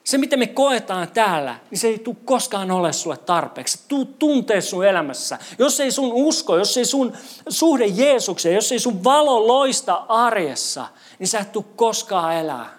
se, 0.08 0.18
mitä 0.18 0.36
me 0.36 0.46
koetaan 0.46 1.08
täällä, 1.08 1.58
niin 1.70 1.78
se 1.78 1.88
ei 1.88 1.98
tule 1.98 2.16
koskaan 2.24 2.70
ole 2.70 2.92
sulle 2.92 3.16
tarpeeksi. 3.16 3.80
Tuu 3.88 4.04
tuntee 4.04 4.60
sun 4.60 4.86
elämässä. 4.86 5.38
Jos 5.58 5.80
ei 5.80 5.90
sun 5.90 6.12
usko, 6.12 6.58
jos 6.58 6.76
ei 6.76 6.84
sun 6.84 7.12
suhde 7.48 7.86
Jeesukseen, 7.86 8.54
jos 8.54 8.72
ei 8.72 8.78
sun 8.78 9.04
valo 9.04 9.46
loista 9.46 9.94
arjessa, 10.08 10.88
niin 11.18 11.28
sä 11.28 11.38
et 11.38 11.52
tule 11.52 11.64
koskaan 11.76 12.34
elää 12.34 12.78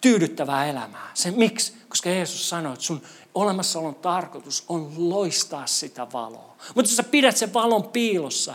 tyydyttävää 0.00 0.66
elämää. 0.66 1.10
Se 1.14 1.30
miksi? 1.30 1.72
Koska 1.88 2.08
Jeesus 2.08 2.48
sanoi, 2.48 2.72
että 2.72 2.84
sun 2.84 3.02
olemassaolon 3.34 3.94
tarkoitus 3.94 4.64
on 4.68 4.92
loistaa 4.96 5.66
sitä 5.66 6.06
valoa. 6.12 6.56
Mutta 6.74 6.90
jos 6.90 6.96
sä 6.96 7.02
pidät 7.02 7.36
sen 7.36 7.54
valon 7.54 7.84
piilossa, 7.84 8.54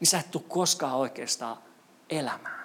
niin 0.00 0.08
sä 0.08 0.18
et 0.18 0.30
tule 0.30 0.44
koskaan 0.48 0.94
oikeastaan 0.94 1.56
elämään. 2.10 2.59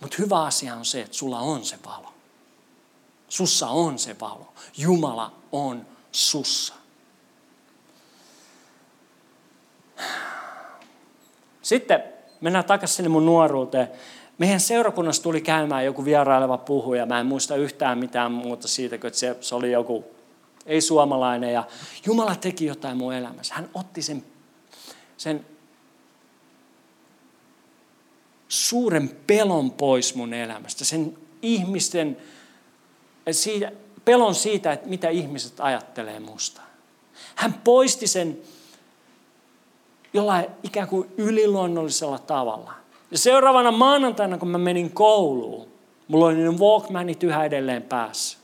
Mutta 0.00 0.16
hyvä 0.18 0.42
asia 0.42 0.74
on 0.74 0.84
se, 0.84 1.00
että 1.00 1.16
sulla 1.16 1.38
on 1.38 1.64
se 1.64 1.78
valo. 1.86 2.12
Sussa 3.28 3.68
on 3.68 3.98
se 3.98 4.16
valo. 4.20 4.52
Jumala 4.76 5.32
on 5.52 5.86
sussa. 6.12 6.74
Sitten 11.62 12.02
mennään 12.40 12.64
takaisin 12.64 12.96
sinne 12.96 13.08
mun 13.08 13.26
nuoruuteen. 13.26 13.88
Meidän 14.38 14.60
seurakunnassa 14.60 15.22
tuli 15.22 15.40
käymään 15.40 15.84
joku 15.84 16.04
vieraileva 16.04 16.58
puhuja. 16.58 17.06
Mä 17.06 17.20
en 17.20 17.26
muista 17.26 17.56
yhtään 17.56 17.98
mitään 17.98 18.32
muuta 18.32 18.68
siitä, 18.68 18.98
kun 18.98 19.10
se, 19.12 19.36
se 19.40 19.54
oli 19.54 19.72
joku 19.72 20.04
ei-suomalainen. 20.66 21.52
Ja 21.52 21.64
Jumala 22.06 22.36
teki 22.36 22.66
jotain 22.66 22.96
mun 22.96 23.14
elämässä. 23.14 23.54
Hän 23.54 23.70
otti 23.74 24.02
sen, 24.02 24.24
sen 25.16 25.46
suuren 28.48 29.16
pelon 29.26 29.70
pois 29.70 30.14
mun 30.14 30.34
elämästä. 30.34 30.84
Sen 30.84 31.18
ihmisten, 31.42 32.16
siitä, 33.30 33.72
pelon 34.04 34.34
siitä, 34.34 34.72
että 34.72 34.88
mitä 34.88 35.08
ihmiset 35.08 35.60
ajattelee 35.60 36.20
musta. 36.20 36.60
Hän 37.34 37.54
poisti 37.64 38.06
sen 38.06 38.38
jollain 40.14 40.46
ikään 40.62 40.88
kuin 40.88 41.08
yliluonnollisella 41.16 42.18
tavalla. 42.18 42.72
Ja 43.10 43.18
seuraavana 43.18 43.72
maanantaina, 43.72 44.38
kun 44.38 44.48
mä 44.48 44.58
menin 44.58 44.90
kouluun, 44.92 45.68
mulla 46.08 46.26
oli 46.26 46.34
ne 46.34 46.50
Walkmanit 46.50 47.22
yhä 47.22 47.44
edelleen 47.44 47.82
päässä. 47.82 48.38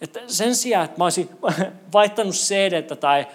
Että 0.00 0.20
sen 0.26 0.54
sijaan, 0.54 0.84
että 0.84 0.98
mä 0.98 1.04
olisin 1.04 1.28
vaihtanut 1.92 2.34
cd 2.34 2.96
tai 2.96 3.26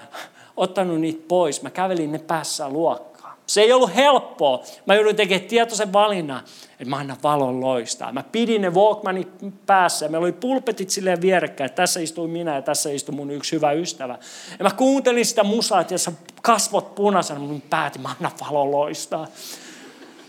ottanut 0.57 1.01
niitä 1.01 1.23
pois, 1.27 1.61
mä 1.61 1.69
kävelin 1.69 2.11
ne 2.11 2.19
päässä 2.19 2.69
luokkaan. 2.69 3.10
Se 3.47 3.61
ei 3.61 3.73
ollut 3.73 3.95
helppoa. 3.95 4.63
Mä 4.85 4.95
joudun 4.95 5.15
tekemään 5.15 5.47
tietoisen 5.47 5.93
valinnan, 5.93 6.43
että 6.71 6.85
mä 6.85 6.95
annan 6.95 7.17
valon 7.23 7.61
loistaa. 7.61 8.11
Mä 8.11 8.23
pidin 8.23 8.61
ne 8.61 8.69
Walkmanit 8.69 9.27
päässä. 9.65 10.07
Meillä 10.07 10.25
oli 10.25 10.31
pulpetit 10.31 10.89
silleen 10.89 11.21
vierekkäin. 11.21 11.71
Tässä 11.71 11.99
istui 11.99 12.27
minä 12.27 12.55
ja 12.55 12.61
tässä 12.61 12.89
istui 12.89 13.15
mun 13.15 13.31
yksi 13.31 13.55
hyvä 13.55 13.71
ystävä. 13.71 14.17
Ja 14.59 14.63
mä 14.63 14.71
kuuntelin 14.71 15.25
sitä 15.25 15.43
musaa, 15.43 15.81
että 15.81 15.95
kasvot 16.41 16.95
punaisena, 16.95 17.39
mä 17.39 17.59
päätin, 17.69 18.01
mä 18.01 18.09
annan 18.09 18.31
valon 18.41 18.71
loistaa. 18.71 19.27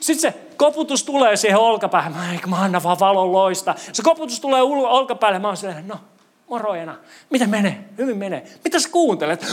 Sitten 0.00 0.32
se 0.32 0.38
koputus 0.56 1.04
tulee 1.04 1.36
siihen 1.36 1.58
olkapäähän. 1.58 2.12
Mä, 2.12 2.38
mä 2.46 2.62
annan 2.62 2.82
vaan 2.82 3.00
valon 3.00 3.32
loistaa. 3.32 3.74
Se 3.92 4.02
koputus 4.02 4.40
tulee 4.40 4.62
olkapäälle. 4.62 5.38
Mä 5.38 5.48
oon 5.48 5.56
silleen, 5.56 5.88
no, 5.88 5.96
morojena. 6.48 6.98
Miten 7.30 7.50
menee? 7.50 7.84
Hyvin 7.98 8.16
menee. 8.16 8.44
Mitä 8.64 8.78
sä 8.78 8.88
kuuntelet? 8.88 9.46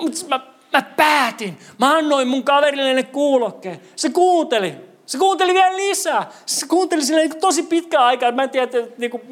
Mutta 0.00 0.26
mä 0.28 0.40
Mä 0.72 0.82
päätin. 0.82 1.58
Mä 1.78 1.96
annoin 1.96 2.28
mun 2.28 2.44
kaverille 2.44 2.94
ne 2.94 3.02
kuulokkeen. 3.02 3.80
Se 3.96 4.10
kuunteli. 4.10 4.74
Se 5.06 5.18
kuunteli 5.18 5.54
vielä 5.54 5.76
lisää. 5.76 6.30
Se 6.46 6.66
kuunteli 6.66 7.04
sille 7.04 7.20
niin 7.20 7.40
tosi 7.40 7.62
pitkä 7.62 8.00
aikaa. 8.00 8.32
Mä 8.32 8.42
en 8.42 8.50
tiedä, 8.50 8.64
että, 8.64 8.94
niin 8.98 9.10
kuin, 9.10 9.22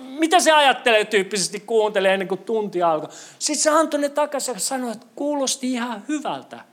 mitä 0.00 0.40
se 0.40 0.52
ajattelee 0.52 1.04
tyyppisesti 1.04 1.60
kuuntelee 1.60 2.12
ennen 2.12 2.28
kuin 2.28 2.40
tunti 2.44 2.82
alkoi. 2.82 3.08
Sitten 3.38 3.62
se 3.62 3.70
antoi 3.70 4.00
ne 4.00 4.08
takaisin 4.08 4.54
ja 4.54 4.60
sanoi, 4.60 4.92
että 4.92 5.06
kuulosti 5.14 5.72
ihan 5.72 6.04
hyvältä. 6.08 6.64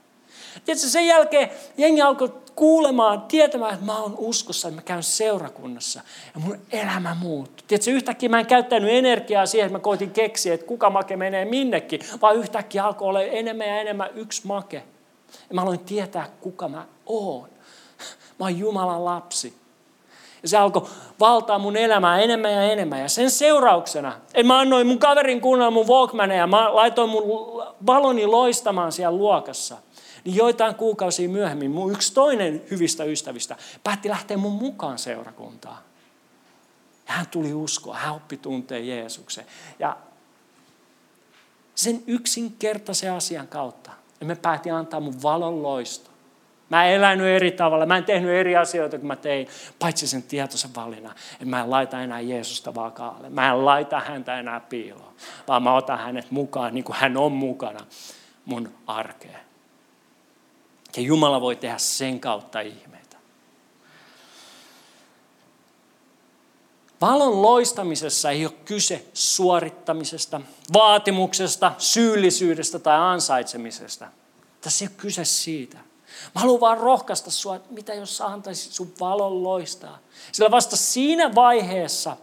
Tiedätkö, 0.64 0.88
sen 0.88 1.06
jälkeen 1.06 1.50
jengi 1.76 2.02
alkoi 2.02 2.32
kuulemaan, 2.58 3.22
tietämään, 3.22 3.74
että 3.74 3.86
mä 3.86 3.98
oon 3.98 4.14
uskossa, 4.18 4.68
että 4.68 4.80
mä 4.80 4.84
käyn 4.84 5.02
seurakunnassa 5.02 6.00
ja 6.34 6.40
mun 6.40 6.58
elämä 6.72 7.16
muuttuu. 7.20 7.66
Tiedätkö, 7.68 7.90
yhtäkkiä 7.90 8.28
mä 8.28 8.40
en 8.40 8.46
käyttänyt 8.46 8.90
energiaa 8.90 9.46
siihen, 9.46 9.66
että 9.66 9.78
mä 9.78 9.82
koitin 9.82 10.10
keksiä, 10.10 10.54
että 10.54 10.66
kuka 10.66 10.90
make 10.90 11.16
menee 11.16 11.44
minnekin, 11.44 12.00
vaan 12.22 12.36
yhtäkkiä 12.36 12.84
alkoi 12.84 13.08
olla 13.08 13.22
enemmän 13.22 13.68
ja 13.68 13.80
enemmän 13.80 14.10
yksi 14.14 14.46
make. 14.46 14.76
Ja 15.48 15.54
mä 15.54 15.62
aloin 15.62 15.78
tietää, 15.78 16.28
kuka 16.40 16.68
mä 16.68 16.86
oon. 17.06 17.48
Mä 18.38 18.46
oon 18.46 18.58
Jumalan 18.58 19.04
lapsi. 19.04 19.54
Ja 20.42 20.48
se 20.48 20.56
alkoi 20.56 20.88
valtaa 21.20 21.58
mun 21.58 21.76
elämää 21.76 22.20
enemmän 22.20 22.52
ja 22.52 22.62
enemmän. 22.62 23.00
Ja 23.00 23.08
sen 23.08 23.30
seurauksena, 23.30 24.12
että 24.34 24.46
mä 24.46 24.58
annoin 24.58 24.86
mun 24.86 24.98
kaverin 24.98 25.40
kuunnella 25.40 25.70
mun 25.70 25.88
Walkmania, 25.88 26.46
mä 26.46 26.74
laitoin 26.74 27.10
mun 27.10 27.22
valoni 27.86 28.26
loistamaan 28.26 28.92
siellä 28.92 29.18
luokassa– 29.18 29.76
niin 30.28 30.36
joitain 30.36 30.74
kuukausia 30.74 31.28
myöhemmin 31.28 31.70
mun 31.70 31.92
yksi 31.92 32.14
toinen 32.14 32.62
hyvistä 32.70 33.04
ystävistä 33.04 33.56
päätti 33.84 34.08
lähteä 34.08 34.36
mun 34.36 34.52
mukaan 34.52 34.98
seurakuntaan. 34.98 35.78
Ja 37.08 37.14
hän 37.14 37.26
tuli 37.26 37.54
uskoa, 37.54 37.96
hän 37.96 38.14
oppi 38.14 38.36
tuntee 38.36 38.80
Jeesuksen. 38.80 39.44
Ja 39.78 39.96
sen 41.74 42.02
yksinkertaisen 42.06 43.12
asian 43.12 43.48
kautta 43.48 43.90
me 44.24 44.34
päätin 44.34 44.74
antaa 44.74 45.00
mun 45.00 45.22
valon 45.22 45.62
loisto. 45.62 46.10
Mä 46.70 46.86
en 46.86 46.94
elänyt 46.94 47.26
eri 47.26 47.50
tavalla, 47.50 47.86
mä 47.86 47.96
en 47.96 48.04
tehnyt 48.04 48.30
eri 48.30 48.56
asioita 48.56 48.98
kuin 48.98 49.06
mä 49.06 49.16
tein, 49.16 49.48
paitsi 49.78 50.06
sen 50.06 50.22
tietoisen 50.22 50.74
valinnan, 50.76 51.14
että 51.32 51.44
mä 51.44 51.60
en 51.60 51.70
laita 51.70 52.02
enää 52.02 52.20
Jeesusta 52.20 52.74
vakaalle. 52.74 53.30
Mä 53.30 53.50
en 53.50 53.64
laita 53.64 54.00
häntä 54.00 54.38
enää 54.38 54.60
piiloon, 54.60 55.14
vaan 55.48 55.62
mä 55.62 55.74
otan 55.74 55.98
hänet 55.98 56.30
mukaan 56.30 56.74
niin 56.74 56.84
kuin 56.84 56.96
hän 56.96 57.16
on 57.16 57.32
mukana 57.32 57.80
mun 58.44 58.72
arkeen. 58.86 59.47
Ja 60.96 61.02
Jumala 61.02 61.40
voi 61.40 61.56
tehdä 61.56 61.78
sen 61.78 62.20
kautta 62.20 62.60
ihmeitä. 62.60 63.16
Valon 67.00 67.42
loistamisessa 67.42 68.30
ei 68.30 68.46
ole 68.46 68.54
kyse 68.64 69.04
suorittamisesta, 69.14 70.40
vaatimuksesta, 70.72 71.72
syyllisyydestä 71.78 72.78
tai 72.78 72.96
ansaitsemisesta. 72.98 74.08
Tässä 74.60 74.84
ei 74.84 74.88
ole 74.88 74.96
kyse 74.96 75.24
siitä. 75.24 75.78
Mä 76.34 76.40
haluan 76.40 76.60
vaan 76.60 76.78
rohkaista 76.78 77.30
sua, 77.30 77.56
että 77.56 77.74
mitä 77.74 77.94
jos 77.94 78.16
sä 78.16 78.26
antaisit 78.26 78.72
sun 78.72 78.92
valon 79.00 79.42
loistaa. 79.42 79.98
Sillä 80.32 80.50
vasta 80.50 80.76
siinä 80.76 81.34
vaiheessa 81.34 82.16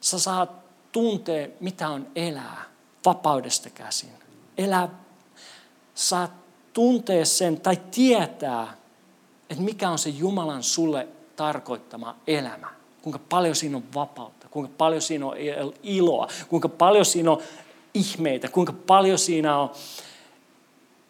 sä 0.00 0.18
saat 0.18 0.50
tuntea, 0.92 1.48
mitä 1.60 1.88
on 1.88 2.06
elää 2.14 2.64
vapaudesta 3.04 3.70
käsin. 3.70 4.12
Elää 4.58 4.88
saat 5.94 6.30
tuntea 6.72 7.24
sen 7.24 7.60
tai 7.60 7.76
tietää, 7.90 8.76
että 9.50 9.64
mikä 9.64 9.90
on 9.90 9.98
se 9.98 10.10
Jumalan 10.10 10.62
sulle 10.62 11.08
tarkoittama 11.36 12.16
elämä. 12.26 12.68
Kuinka 13.02 13.18
paljon 13.28 13.56
siinä 13.56 13.76
on 13.76 13.84
vapautta, 13.94 14.48
kuinka 14.48 14.72
paljon 14.78 15.02
siinä 15.02 15.26
on 15.26 15.34
iloa, 15.82 16.28
kuinka 16.48 16.68
paljon 16.68 17.04
siinä 17.04 17.30
on 17.30 17.42
ihmeitä, 17.94 18.48
kuinka 18.48 18.72
paljon 18.72 19.18
siinä 19.18 19.58
on 19.58 19.70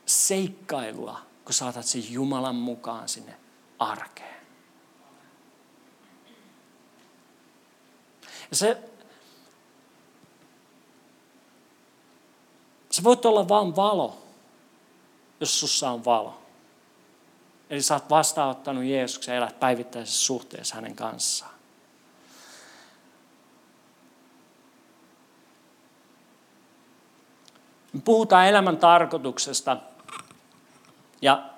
seikkailua, 0.06 1.20
kun 1.44 1.54
saatat 1.54 1.84
sen 1.84 2.12
Jumalan 2.12 2.54
mukaan 2.54 3.08
sinne 3.08 3.34
arkeen. 3.78 4.40
Ja 8.50 8.56
se, 8.56 8.76
sä 12.90 13.02
voit 13.02 13.24
olla 13.24 13.48
vain 13.48 13.76
valo, 13.76 14.18
jos 15.40 15.60
sussa 15.60 15.90
on 15.90 16.04
valo. 16.04 16.38
Eli 17.70 17.82
sä 17.82 17.94
oot 17.94 18.10
vastaanottanut 18.10 18.84
Jeesuksen 18.84 19.32
ja 19.32 19.38
elät 19.38 19.60
päivittäisessä 19.60 20.26
suhteessa 20.26 20.74
hänen 20.74 20.96
kanssaan. 20.96 21.54
Me 27.92 28.00
puhutaan 28.04 28.46
elämän 28.46 28.76
tarkoituksesta 28.76 29.76
ja 31.22 31.50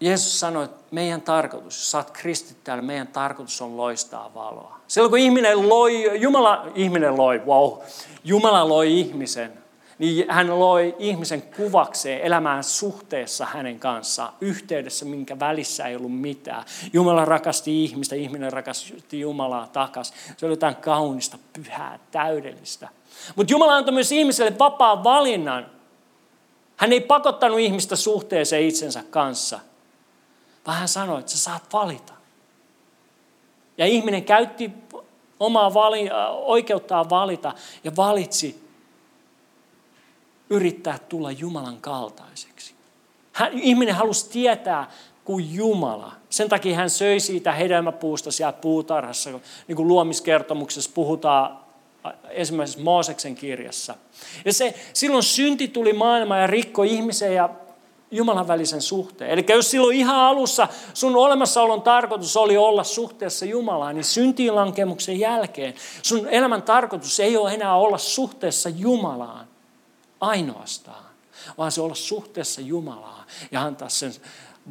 Jeesus 0.00 0.40
sanoi, 0.40 0.64
että 0.64 0.84
meidän 0.90 1.22
tarkoitus, 1.22 1.78
jos 1.78 1.94
oot 1.94 2.10
kristit 2.10 2.64
täällä, 2.64 2.82
meidän 2.82 3.06
tarkoitus 3.08 3.62
on 3.62 3.76
loistaa 3.76 4.34
valoa. 4.34 4.80
Silloin 4.88 5.10
kun 5.10 5.18
ihminen 5.18 5.68
loi, 5.68 6.20
Jumala, 6.20 6.66
ihminen 6.74 7.16
loi, 7.16 7.38
wow, 7.46 7.78
Jumala 8.24 8.68
loi 8.68 9.00
ihmisen, 9.00 9.59
niin 10.00 10.26
hän 10.28 10.60
loi 10.60 10.96
ihmisen 10.98 11.42
kuvakseen 11.42 12.20
elämään 12.20 12.64
suhteessa 12.64 13.46
hänen 13.46 13.78
kanssaan, 13.78 14.32
yhteydessä, 14.40 15.04
minkä 15.04 15.38
välissä 15.40 15.86
ei 15.86 15.96
ollut 15.96 16.20
mitään. 16.20 16.64
Jumala 16.92 17.24
rakasti 17.24 17.84
ihmistä, 17.84 18.16
ihminen 18.16 18.52
rakasti 18.52 19.20
Jumalaa 19.20 19.66
takas. 19.66 20.12
Se 20.36 20.46
oli 20.46 20.52
jotain 20.52 20.76
kaunista, 20.76 21.38
pyhää, 21.52 21.98
täydellistä. 22.10 22.88
Mutta 23.36 23.52
Jumala 23.52 23.76
antoi 23.76 23.94
myös 23.94 24.12
ihmiselle 24.12 24.58
vapaan 24.58 25.04
valinnan. 25.04 25.66
Hän 26.76 26.92
ei 26.92 27.00
pakottanut 27.00 27.58
ihmistä 27.58 27.96
suhteeseen 27.96 28.62
itsensä 28.62 29.02
kanssa, 29.10 29.60
vaan 30.66 30.78
hän 30.78 30.88
sanoi, 30.88 31.20
että 31.20 31.32
sä 31.32 31.38
saat 31.38 31.62
valita. 31.72 32.12
Ja 33.78 33.86
ihminen 33.86 34.24
käytti 34.24 34.70
omaa 35.40 35.74
vali, 35.74 36.10
oikeuttaan 36.44 37.10
valita 37.10 37.54
ja 37.84 37.96
valitsi 37.96 38.69
yrittää 40.50 40.98
tulla 41.08 41.30
Jumalan 41.30 41.80
kaltaiseksi. 41.80 42.74
Hän, 43.32 43.52
ihminen 43.58 43.94
halusi 43.94 44.30
tietää 44.30 44.90
kuin 45.24 45.54
Jumala. 45.54 46.12
Sen 46.30 46.48
takia 46.48 46.76
hän 46.76 46.90
söi 46.90 47.20
siitä 47.20 47.52
hedelmäpuusta 47.52 48.30
siellä 48.30 48.52
puutarhassa, 48.52 49.30
niin 49.68 49.76
kuin 49.76 49.88
luomiskertomuksessa 49.88 50.90
puhutaan 50.94 51.58
ensimmäisessä 52.30 52.80
Mooseksen 52.80 53.34
kirjassa. 53.34 53.94
Ja 54.44 54.52
se, 54.52 54.74
silloin 54.92 55.22
synti 55.22 55.68
tuli 55.68 55.92
maailmaan 55.92 56.40
ja 56.40 56.46
rikkoi 56.46 56.90
ihmisen 56.90 57.34
ja 57.34 57.48
Jumalan 58.10 58.48
välisen 58.48 58.82
suhteen. 58.82 59.30
Eli 59.30 59.44
jos 59.48 59.70
silloin 59.70 59.96
ihan 59.96 60.16
alussa 60.16 60.68
sun 60.94 61.16
olemassaolon 61.16 61.82
tarkoitus 61.82 62.36
oli 62.36 62.56
olla 62.56 62.84
suhteessa 62.84 63.44
Jumalaan, 63.44 63.94
niin 63.94 64.04
syntiin 64.04 64.54
lankemuksen 64.54 65.18
jälkeen 65.18 65.74
sun 66.02 66.28
elämän 66.28 66.62
tarkoitus 66.62 67.20
ei 67.20 67.36
ole 67.36 67.54
enää 67.54 67.76
olla 67.76 67.98
suhteessa 67.98 68.68
Jumalaan 68.68 69.49
ainoastaan, 70.20 71.04
vaan 71.58 71.72
se 71.72 71.80
olla 71.80 71.94
suhteessa 71.94 72.60
Jumalaan 72.60 73.26
ja 73.50 73.62
antaa 73.62 73.88
sen 73.88 74.12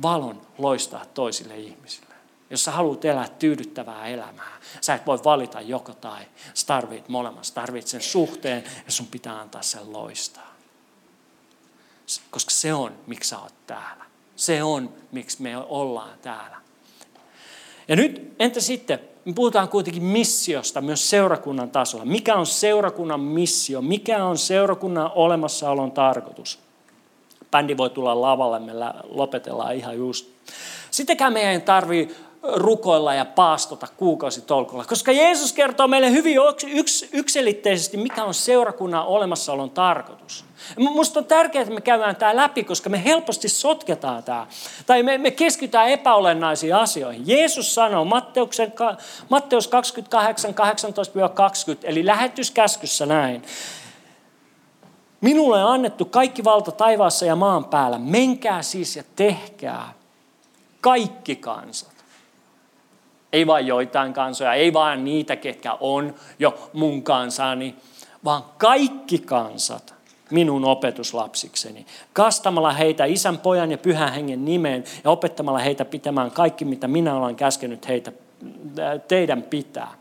valon 0.02 0.42
loistaa 0.58 1.06
toisille 1.06 1.58
ihmisille. 1.58 2.10
Jos 2.50 2.66
sä 2.66 2.72
haluat 2.72 3.06
elää 3.06 3.28
tyydyttävää 3.28 4.08
elämää, 4.08 4.60
sä 4.82 4.96
et 4.96 5.06
voi 5.06 5.20
valita 5.24 5.62
joko 5.62 5.94
tai. 5.94 6.26
Sä 6.54 6.66
tarvit 6.66 7.10
molemmat. 7.10 7.46
Sä 7.46 7.54
tarvit 7.54 7.88
sen 7.88 8.02
suhteen 8.02 8.64
ja 8.86 8.92
sun 8.92 9.08
pitää 9.08 9.40
antaa 9.40 9.62
sen 9.62 9.94
loistaa. 9.94 10.56
Koska 12.32 12.52
se 12.52 12.74
on, 12.74 12.96
miksi 13.08 13.30
sä 13.30 13.40
oot 13.40 13.54
täällä. 13.68 14.06
Se 14.36 14.64
on, 14.64 14.94
miksi 15.12 15.42
me 15.42 15.58
ollaan 15.58 16.20
täällä. 16.22 16.58
Ja 17.88 17.96
nyt, 17.96 18.36
entä 18.40 18.62
sitten, 18.62 19.09
me 19.30 19.34
puhutaan 19.34 19.70
kuitenkin 19.70 20.04
missiosta 20.04 20.82
myös 20.82 21.10
seurakunnan 21.10 21.72
tasolla. 21.72 22.06
Mikä 22.06 22.36
on 22.36 22.46
seurakunnan 22.46 23.20
missio? 23.20 23.82
Mikä 23.82 24.24
on 24.24 24.38
seurakunnan 24.38 25.12
olemassaolon 25.16 25.92
tarkoitus? 25.92 26.60
Bändi 27.52 27.78
voi 27.78 27.90
tulla 27.90 28.22
lavalle, 28.22 28.60
me 28.60 28.72
lopetellaan 29.10 29.76
ihan 29.76 29.98
just. 29.98 30.28
Sittenkään 30.92 31.34
meidän 31.34 31.54
ei 31.54 31.62
tarvitse 31.62 32.16
rukoilla 32.44 33.14
ja 33.14 33.26
paastota 33.26 33.88
kuukausitolkulla. 33.98 34.86
Koska 34.86 35.12
Jeesus 35.12 35.54
kertoo 35.54 35.88
meille 35.88 36.12
hyvin 36.12 36.38
yks, 36.68 37.06
yksilitteisesti, 37.14 37.98
mikä 37.98 38.24
on 38.24 38.34
seurakunnan 38.34 39.06
olemassaolon 39.06 39.70
tarkoitus. 39.70 40.46
Minusta 40.78 41.20
on 41.20 41.26
tärkeää, 41.26 41.62
että 41.62 41.74
me 41.74 41.82
käydään 41.82 42.16
tämä 42.16 42.36
läpi, 42.36 42.64
koska 42.64 42.90
me 42.90 43.04
helposti 43.04 43.50
sotketaan 43.50 44.24
tämä. 44.24 44.48
Tai 44.86 45.04
me, 45.04 45.18
me 45.18 45.32
keskitytään 45.32 45.90
epäolennaisiin 45.90 46.76
asioihin. 46.76 47.28
Jeesus 47.28 47.76
sanoo 47.76 48.06
Matteuksen, 48.06 48.74
Matteus 49.30 49.68
28, 49.68 50.54
18-20, 50.54 50.56
eli 51.84 52.06
lähetyskäskyssä 52.06 53.06
näin. 53.06 53.44
Minulle 55.22 55.64
on 55.64 55.74
annettu 55.74 56.06
kaikki 56.06 56.44
valta 56.44 56.72
taivaassa 56.72 57.26
ja 57.26 57.36
maan 57.36 57.66
päällä. 57.66 57.98
Menkää 57.98 58.62
siis 58.62 58.96
ja 58.96 59.04
tehkää 59.16 59.94
kaikki 60.82 61.36
kansat 61.36 61.99
ei 63.34 63.48
vain 63.48 63.68
joitain 63.68 64.14
kansoja, 64.14 64.54
ei 64.54 64.74
vain 64.74 65.06
niitä, 65.06 65.36
ketkä 65.36 65.78
on 65.80 66.16
jo 66.40 66.70
mun 66.74 67.04
kansani, 67.04 67.76
vaan 68.24 68.44
kaikki 68.58 69.20
kansat 69.20 69.94
minun 70.32 70.66
opetuslapsikseni. 70.66 71.86
Kastamalla 72.14 72.72
heitä 72.72 73.06
isän, 73.06 73.38
pojan 73.38 73.72
ja 73.72 73.78
pyhän 73.78 74.14
hengen 74.14 74.46
nimeen 74.46 74.84
ja 75.04 75.12
opettamalla 75.12 75.60
heitä 75.60 75.86
pitämään 75.86 76.32
kaikki, 76.32 76.66
mitä 76.66 76.88
minä 76.88 77.16
olen 77.16 77.36
käskenyt 77.36 77.88
heitä, 77.88 78.12
teidän 79.08 79.44
pitää. 79.44 79.92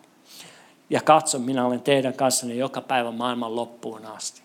Ja 0.90 1.00
katso, 1.00 1.38
minä 1.38 1.66
olen 1.66 1.80
teidän 1.80 2.14
kanssanne 2.14 2.54
joka 2.54 2.80
päivä 2.80 3.10
maailman 3.10 3.56
loppuun 3.56 4.06
asti. 4.06 4.42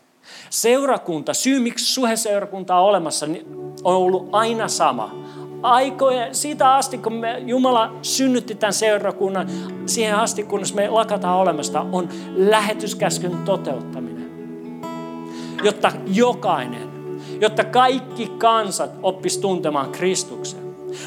Seurakunta, 0.49 1.33
syy 1.33 1.59
miksi 1.59 1.93
suheseurakunta 1.93 2.75
on 2.75 2.85
olemassa, 2.85 3.27
niin 3.27 3.45
on 3.83 3.95
ollut 3.95 4.29
aina 4.31 4.67
sama 4.67 5.15
aikoja, 5.63 6.34
siitä 6.34 6.76
asti 6.76 6.97
kun 6.97 7.13
me, 7.13 7.39
Jumala 7.39 7.93
synnytti 8.02 8.56
tämän 8.56 8.73
seurakunnan, 8.73 9.47
siihen 9.86 10.15
asti 10.15 10.43
kunnes 10.43 10.73
me 10.73 10.89
lakataan 10.89 11.39
olemasta, 11.39 11.86
on 11.91 12.10
lähetyskäskyn 12.36 13.38
toteuttaminen. 13.45 14.23
Jotta 15.63 15.91
jokainen, 16.08 16.89
jotta 17.41 17.63
kaikki 17.63 18.32
kansat 18.38 18.91
oppis 19.04 19.38
tuntemaan 19.38 19.91
Kristuksen. 19.91 20.60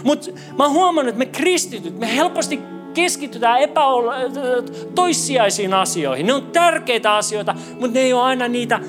Mutta 0.04 0.30
mä 0.58 0.64
oon 0.64 0.72
huomannut, 0.72 1.08
että 1.08 1.18
me 1.18 1.26
kristityt, 1.26 1.98
me 1.98 2.16
helposti 2.16 2.60
keskitytään 2.94 3.60
epäol- 3.60 4.70
toissijaisiin 4.94 5.74
asioihin. 5.74 6.26
Ne 6.26 6.34
on 6.34 6.46
tärkeitä 6.46 7.14
asioita, 7.14 7.54
mutta 7.80 7.94
ne 7.94 8.00
ei 8.00 8.12
ole 8.12 8.22
aina 8.22 8.48
niitä 8.48 8.80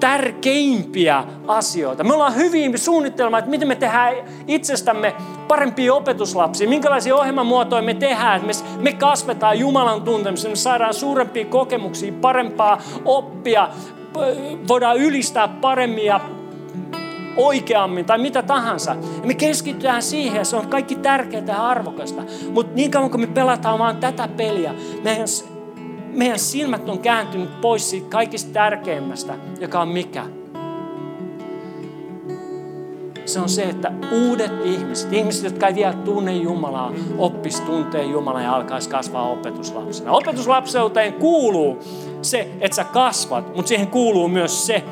tärkeimpiä 0.00 1.24
asioita. 1.46 2.04
Me 2.04 2.14
ollaan 2.14 2.34
hyvin 2.34 2.78
suunnitelma, 2.78 3.38
että 3.38 3.50
miten 3.50 3.68
me 3.68 3.74
tehdään 3.74 4.14
itsestämme 4.46 5.14
parempia 5.48 5.94
opetuslapsia, 5.94 6.68
minkälaisia 6.68 7.16
ohjelmamuotoja 7.16 7.82
me 7.82 7.94
tehdään, 7.94 8.40
että 8.40 8.64
me, 8.80 8.92
kasvetaan 8.92 9.58
Jumalan 9.58 10.02
tuntemiseen, 10.02 10.52
me 10.52 10.56
saadaan 10.56 10.94
suurempia 10.94 11.44
kokemuksia, 11.44 12.12
parempaa 12.20 12.82
oppia, 13.04 13.68
voidaan 14.68 14.96
ylistää 14.96 15.48
paremmin 15.48 16.04
ja 16.04 16.20
oikeammin 17.36 18.04
tai 18.04 18.18
mitä 18.18 18.42
tahansa. 18.42 18.96
Ja 19.20 19.26
me 19.26 19.34
keskitytään 19.34 20.02
siihen, 20.02 20.46
se 20.46 20.56
on 20.56 20.68
kaikki 20.68 20.94
tärkeää 20.94 21.44
ja 21.46 21.68
arvokasta. 21.68 22.22
Mutta 22.50 22.74
niin 22.74 22.90
kauan 22.90 23.10
kun 23.10 23.20
me 23.20 23.26
pelataan 23.26 23.78
vaan 23.78 23.96
tätä 23.96 24.28
peliä, 24.36 24.74
meidän 25.04 25.28
meidän 26.18 26.38
silmät 26.38 26.88
on 26.88 26.98
kääntynyt 26.98 27.60
pois 27.60 27.90
siitä 27.90 28.10
kaikista 28.10 28.52
tärkeimmästä, 28.52 29.34
joka 29.60 29.80
on 29.80 29.88
mikä? 29.88 30.24
Se 33.24 33.40
on 33.40 33.48
se, 33.48 33.62
että 33.62 33.92
uudet 34.12 34.52
ihmiset, 34.64 35.12
ihmiset, 35.12 35.44
jotka 35.44 35.66
ei 35.66 35.74
vielä 35.74 35.92
tunne 35.92 36.32
Jumalaa, 36.32 36.92
oppis 37.18 37.60
tuntee 37.60 38.04
Jumalaa 38.04 38.42
ja 38.42 38.56
alkaisi 38.56 38.90
kasvaa 38.90 39.30
opetuslapsena. 39.30 40.12
Opetuslapseuteen 40.12 41.12
kuuluu 41.12 41.78
se, 42.22 42.48
että 42.60 42.76
sä 42.76 42.84
kasvat, 42.84 43.56
mutta 43.56 43.68
siihen 43.68 43.88
kuuluu 43.88 44.28
myös 44.28 44.66
se, 44.66 44.84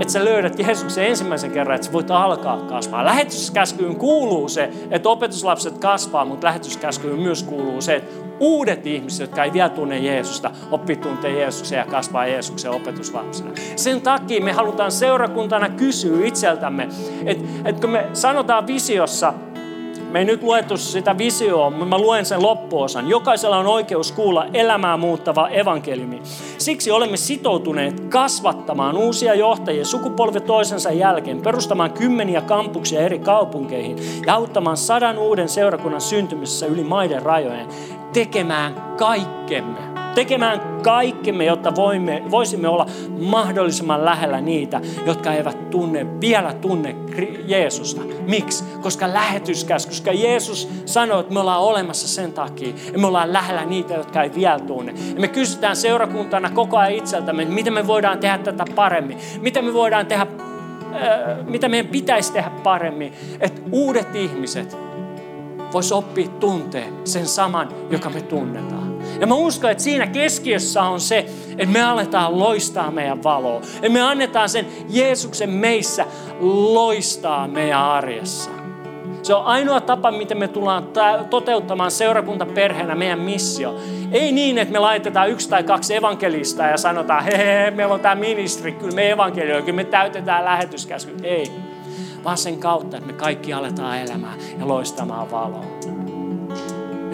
että 0.00 0.12
sä 0.12 0.24
löydät 0.24 0.58
Jeesuksen 0.58 1.06
ensimmäisen 1.06 1.50
kerran, 1.50 1.74
että 1.74 1.86
sä 1.86 1.92
voit 1.92 2.10
alkaa 2.10 2.60
kasvaa. 2.60 3.04
Lähetyskäskyyn 3.04 3.96
kuuluu 3.96 4.48
se, 4.48 4.70
että 4.90 5.08
opetuslapset 5.08 5.78
kasvaa, 5.78 6.24
mutta 6.24 6.46
lähetyskäskyyn 6.46 7.18
myös 7.18 7.42
kuuluu 7.42 7.80
se, 7.80 7.96
että 7.96 8.24
uudet 8.40 8.86
ihmiset, 8.86 9.20
jotka 9.20 9.44
ei 9.44 9.52
vielä 9.52 9.68
tunne 9.68 9.98
Jeesusta, 9.98 10.50
oppii 10.70 10.96
tuntee 10.96 11.40
Jeesuksen 11.40 11.78
ja 11.78 11.86
kasvaa 11.86 12.26
Jeesuksen 12.26 12.70
opetuslapsena. 12.70 13.50
Sen 13.76 14.00
takia 14.00 14.44
me 14.44 14.52
halutaan 14.52 14.92
seurakuntana 14.92 15.68
kysyä 15.68 16.26
itseltämme, 16.26 16.88
että, 17.24 17.44
että 17.64 17.80
kun 17.80 17.90
me 17.90 18.06
sanotaan 18.12 18.66
visiossa, 18.66 19.34
Me 20.14 20.18
ei 20.18 20.24
nyt 20.24 20.42
luettu 20.42 20.76
sitä 20.76 21.18
visioa, 21.18 21.70
mutta 21.70 21.84
mä 21.84 21.98
luen 21.98 22.26
sen 22.26 22.42
loppuosan. 22.42 23.08
Jokaisella 23.08 23.58
on 23.58 23.66
oikeus 23.66 24.12
kuulla 24.12 24.46
elämää 24.52 24.96
muuttava 24.96 25.48
evankeliumi. 25.48 26.22
Siksi 26.58 26.90
olemme 26.90 27.16
sitoutuneet 27.16 28.00
kasvattamaan 28.00 28.96
uusia 28.96 29.34
johtajia 29.34 29.84
sukupolvi 29.84 30.40
toisensa 30.40 30.92
jälkeen, 30.92 31.42
perustamaan 31.42 31.92
kymmeniä 31.92 32.40
kampuksia 32.40 33.00
eri 33.00 33.18
kaupunkeihin 33.18 33.96
ja 34.26 34.34
auttamaan 34.34 34.76
sadan 34.76 35.18
uuden 35.18 35.48
seurakunnan 35.48 36.00
syntymisessä 36.00 36.66
yli 36.66 36.84
maiden 36.84 37.22
rajojen, 37.22 37.68
tekemään 38.12 38.94
kaikkemme 38.96 39.93
tekemään 40.14 40.60
kaikkemme, 40.82 41.44
jotta 41.44 41.74
voimme, 41.76 42.22
voisimme 42.30 42.68
olla 42.68 42.86
mahdollisimman 43.20 44.04
lähellä 44.04 44.40
niitä, 44.40 44.80
jotka 45.06 45.32
eivät 45.32 45.70
tunne, 45.70 46.20
vielä 46.20 46.52
tunne 46.52 46.96
Jeesusta. 47.46 48.02
Miksi? 48.26 48.64
Koska 48.82 49.12
lähetyskäs, 49.12 49.86
koska 49.86 50.12
Jeesus 50.12 50.68
sanoi, 50.86 51.20
että 51.20 51.34
me 51.34 51.40
ollaan 51.40 51.60
olemassa 51.60 52.08
sen 52.08 52.32
takia, 52.32 52.74
ja 52.92 52.98
me 52.98 53.06
ollaan 53.06 53.32
lähellä 53.32 53.64
niitä, 53.64 53.94
jotka 53.94 54.22
ei 54.22 54.30
vielä 54.34 54.58
tunne. 54.58 54.94
Ja 55.14 55.20
me 55.20 55.28
kysytään 55.28 55.76
seurakuntana 55.76 56.50
koko 56.50 56.78
ajan 56.78 56.92
itseltämme, 56.92 57.42
että 57.42 57.54
miten 57.54 57.72
me 57.72 57.86
voidaan 57.86 58.18
tehdä 58.18 58.38
tätä 58.38 58.64
paremmin, 58.74 59.18
miten 59.40 59.64
me 59.64 59.72
voidaan 59.74 60.06
tehdä, 60.06 60.22
äh, 60.22 61.46
mitä 61.46 61.68
meidän 61.68 61.90
pitäisi 61.90 62.32
tehdä 62.32 62.50
paremmin, 62.62 63.12
että 63.40 63.62
uudet 63.72 64.14
ihmiset 64.14 64.76
vois 65.72 65.92
oppia 65.92 66.28
tuntee 66.28 66.92
sen 67.04 67.26
saman, 67.26 67.68
joka 67.90 68.10
me 68.10 68.20
tunnetaan. 68.20 68.83
Ja 69.20 69.26
mä 69.26 69.34
uskon, 69.34 69.70
että 69.70 69.82
siinä 69.82 70.06
keskiössä 70.06 70.82
on 70.82 71.00
se, 71.00 71.18
että 71.50 71.72
me 71.72 71.82
aletaan 71.82 72.38
loistaa 72.38 72.90
meidän 72.90 73.22
valoa. 73.22 73.60
Ja 73.82 73.90
me 73.90 74.00
annetaan 74.02 74.48
sen 74.48 74.66
Jeesuksen 74.88 75.50
meissä 75.50 76.06
loistaa 76.72 77.48
meidän 77.48 77.80
arjessa. 77.80 78.50
Se 79.22 79.34
on 79.34 79.44
ainoa 79.44 79.80
tapa, 79.80 80.10
miten 80.10 80.38
me 80.38 80.48
tullaan 80.48 80.88
toteuttamaan 81.30 81.90
seurakuntaperheenä 81.90 82.94
meidän 82.94 83.18
missio. 83.18 83.76
Ei 84.12 84.32
niin, 84.32 84.58
että 84.58 84.72
me 84.72 84.78
laitetaan 84.78 85.30
yksi 85.30 85.48
tai 85.48 85.62
kaksi 85.62 85.94
evankelista 85.94 86.62
ja 86.62 86.76
sanotaan, 86.76 87.24
hei, 87.24 87.38
he, 87.38 87.70
meillä 87.70 87.94
on 87.94 88.00
tämä 88.00 88.14
ministeri, 88.14 88.72
kyllä 88.72 88.94
me 88.94 89.10
evankelioimme, 89.10 89.62
kyllä 89.62 89.76
me 89.76 89.84
täytetään 89.84 90.44
lähetyskäsky. 90.44 91.16
Ei, 91.22 91.52
vaan 92.24 92.38
sen 92.38 92.58
kautta, 92.58 92.96
että 92.96 93.06
me 93.06 93.12
kaikki 93.12 93.52
aletaan 93.52 93.98
elämään 93.98 94.38
ja 94.58 94.68
loistamaan 94.68 95.30
valoa. 95.30 95.73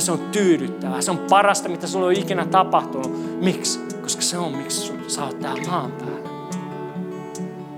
Ja 0.00 0.04
se 0.04 0.12
on 0.12 0.18
tyydyttävää. 0.32 1.00
Se 1.00 1.10
on 1.10 1.18
parasta, 1.30 1.68
mitä 1.68 1.86
sulla 1.86 2.06
on 2.06 2.12
ikinä 2.12 2.46
tapahtunut. 2.46 3.40
Miksi? 3.40 3.80
Koska 4.02 4.22
se 4.22 4.38
on, 4.38 4.52
miksi 4.52 4.92
sä 5.08 5.24
oot 5.24 5.40
täällä 5.40 5.62
maan 5.70 5.92
päällä. 5.92 6.28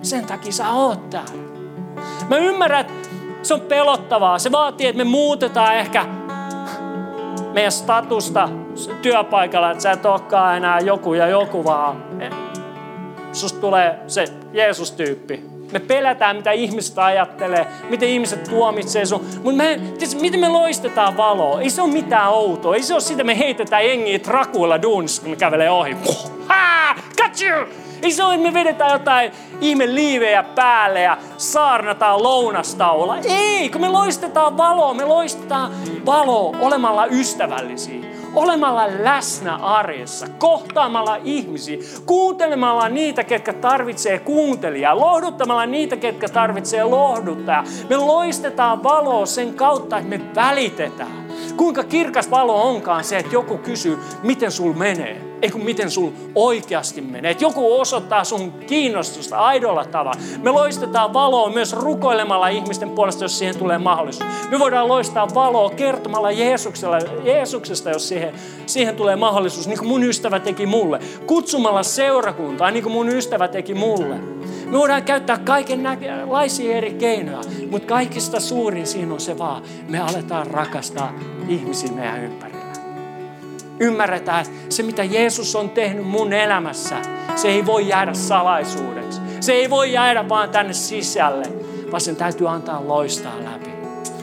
Sen 0.03 0.27
takia 0.27 0.53
sä 0.53 0.71
oot 0.71 1.11
täällä. 1.11 1.43
Mä 2.29 2.37
ymmärrän, 2.37 2.81
että 2.81 3.09
se 3.43 3.55
on 3.55 3.61
pelottavaa. 3.61 4.39
Se 4.39 4.53
vaatii, 4.53 4.87
että 4.87 4.97
me 4.97 5.05
muutetaan 5.05 5.77
ehkä 5.77 6.07
meidän 7.53 7.73
statusta 7.73 8.49
työpaikalla, 9.03 9.71
että 9.71 9.83
sä 9.83 9.93
et 9.93 10.07
olekaan 10.07 10.57
enää 10.57 10.81
joku 10.81 11.15
ja 11.15 11.27
joku, 11.27 11.65
vaan 11.65 12.05
susta 13.33 13.61
tulee 13.61 14.01
se 14.07 14.25
Jeesus-tyyppi. 14.53 15.52
Me 15.73 15.81
pelätään, 15.81 16.37
mitä 16.37 16.53
ihmiset 16.53 16.99
ajattelee, 16.99 17.67
miten 17.91 18.09
ihmiset 18.09 18.45
tuomitsee 18.45 19.07
sun. 19.07 19.27
Mutta 19.43 19.57
me, 19.57 19.81
miten 20.21 20.41
me 20.41 20.49
loistetaan 20.49 21.17
valoa? 21.17 21.61
Ei 21.61 21.71
se 21.71 21.83
ole 21.83 21.93
mitään 21.93 22.29
outoa. 22.29 22.75
Ei 22.75 22.83
se 22.83 22.95
ole 22.95 23.01
sitä, 23.01 23.25
me 23.25 23.39
heitetään 23.39 23.87
jengiä 23.87 24.19
trakuilla 24.19 24.83
duunissa, 24.83 25.23
kun 25.23 25.31
me 25.31 25.37
kävelee 25.37 25.71
ohi. 25.71 25.97
Ha! 26.49 26.95
Got 27.23 27.41
you! 27.41 27.67
Ei 28.03 28.13
se 28.13 28.25
ole, 28.25 28.35
että 28.35 28.47
me 28.49 28.55
vedetään 28.55 28.93
jotain 28.93 29.33
ihme 29.61 29.95
liivejä 29.95 30.43
päälle 30.43 31.01
ja 31.01 31.19
saarnataan 31.37 32.23
lounastaulla. 32.23 33.19
Ei, 33.25 33.69
kun 33.69 33.81
me 33.81 33.89
loistetaan 33.89 34.57
valoa, 34.57 34.95
me 34.95 35.05
loistetaan 35.05 35.73
valoa 36.07 36.57
olemalla 36.61 37.07
ystävällisiä 37.07 38.12
olemalla 38.35 38.87
läsnä 38.99 39.57
arjessa, 39.57 40.27
kohtaamalla 40.39 41.17
ihmisiä, 41.25 41.79
kuuntelemalla 42.07 42.89
niitä, 42.89 43.25
ketkä 43.25 43.53
tarvitsee 43.53 44.19
kuuntelijaa, 44.19 45.01
lohduttamalla 45.01 45.67
niitä, 45.67 45.97
ketkä 45.97 46.29
tarvitsee 46.29 46.85
lohduttaa. 46.85 47.65
Me 47.91 47.97
loistetaan 47.97 48.83
valoa 48.83 49.27
sen 49.27 49.55
kautta, 49.55 49.99
että 49.99 50.09
me 50.09 50.21
välitetään. 50.35 51.27
Kuinka 51.57 51.85
kirkas 51.85 52.31
valo 52.31 52.63
onkaan 52.63 53.05
se, 53.05 53.19
että 53.19 53.33
joku 53.33 53.59
kysyy, 53.59 53.99
miten 54.23 54.53
sul 54.53 54.73
menee 54.73 55.32
ei 55.43 55.51
kun 55.51 55.65
miten 55.65 55.91
sul 55.91 56.11
oikeasti 56.35 57.01
menee. 57.01 57.31
Että 57.31 57.45
joku 57.45 57.81
osoittaa 57.81 58.25
sun 58.25 58.53
kiinnostusta 58.53 59.37
aidolla 59.37 59.85
tavalla. 59.85 60.21
Me 60.43 60.51
loistetaan 60.51 61.13
valoa 61.13 61.51
myös 61.51 61.73
rukoilemalla 61.73 62.49
ihmisten 62.49 62.91
puolesta, 62.91 63.25
jos 63.25 63.39
siihen 63.39 63.59
tulee 63.59 63.79
mahdollisuus. 63.79 64.31
Me 64.51 64.59
voidaan 64.59 64.89
loistaa 64.89 65.35
valoa 65.35 65.71
kertomalla 65.71 66.31
Jeesuksesta, 67.25 67.91
jos 67.91 68.09
siihen, 68.09 68.35
siihen 68.67 68.97
tulee 68.97 69.17
mahdollisuus, 69.17 69.69
niin 69.69 69.79
kuin 69.79 69.89
mun 69.89 70.03
ystävä 70.03 70.41
teki 70.41 70.67
mulle. 70.67 70.99
Kutsumalla 71.27 71.83
seurakuntaa, 71.83 72.71
niin 72.71 72.83
kuin 72.83 72.93
mun 72.93 73.09
ystävä 73.09 73.49
teki 73.49 73.75
mulle. 73.75 74.15
Me 74.67 74.79
voidaan 74.79 75.03
käyttää 75.03 75.39
kaikenlaisia 75.39 76.77
eri 76.77 76.95
keinoja, 76.95 77.41
mutta 77.71 77.89
kaikista 77.89 78.41
suurin 78.41 78.87
siinä 78.87 79.15
on 79.15 79.21
se 79.21 79.39
vaan, 79.39 79.63
me 79.89 80.01
aletaan 80.01 80.47
rakastaa 80.47 81.13
ihmisiä 81.49 81.93
meidän 81.93 82.25
ympärillä 82.25 82.52
ymmärretään, 83.81 84.47
se 84.69 84.83
mitä 84.83 85.05
Jeesus 85.05 85.57
on 85.57 85.71
tehnyt 85.71 86.07
mun 86.07 86.33
elämässä, 86.33 86.97
se 87.37 87.49
ei 87.49 87.67
voi 87.67 87.89
jäädä 87.89 88.15
salaisuudeksi. 88.15 89.21
Se 89.41 89.53
ei 89.53 89.71
voi 89.71 89.93
jäädä 89.93 90.29
vaan 90.29 90.51
tänne 90.51 90.73
sisälle, 90.73 91.45
vaan 91.91 92.01
sen 92.01 92.17
täytyy 92.17 92.49
antaa 92.49 92.89
loistaa 92.89 93.35
läpi. 93.45 93.71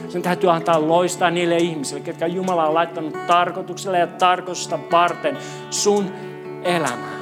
Sen 0.08 0.22
täytyy 0.22 0.50
antaa 0.50 0.88
loistaa 0.88 1.30
niille 1.30 1.56
ihmisille, 1.56 2.00
ketkä 2.00 2.26
Jumala 2.26 2.66
on 2.66 2.74
laittanut 2.74 3.26
tarkoituksella 3.26 3.98
ja 3.98 4.06
tarkoitusta 4.06 4.78
varten 4.92 5.36
sun 5.70 6.12
elämään. 6.64 7.20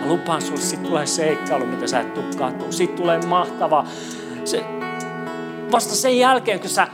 Mä 0.00 0.06
lupaan 0.06 0.42
sulle, 0.42 0.60
sit 0.60 0.82
tulee 0.82 1.06
seikkailu, 1.06 1.66
mitä 1.66 1.86
sä 1.86 2.00
et 2.00 2.14
tuu 2.14 2.24
katua. 2.38 2.72
Sitten 2.72 2.96
tulee 2.96 3.20
mahtava. 3.26 3.84
Se, 4.44 4.64
vasta 5.72 5.94
sen 5.94 6.18
jälkeen, 6.18 6.60
kun 6.60 6.70
sä 6.70 6.88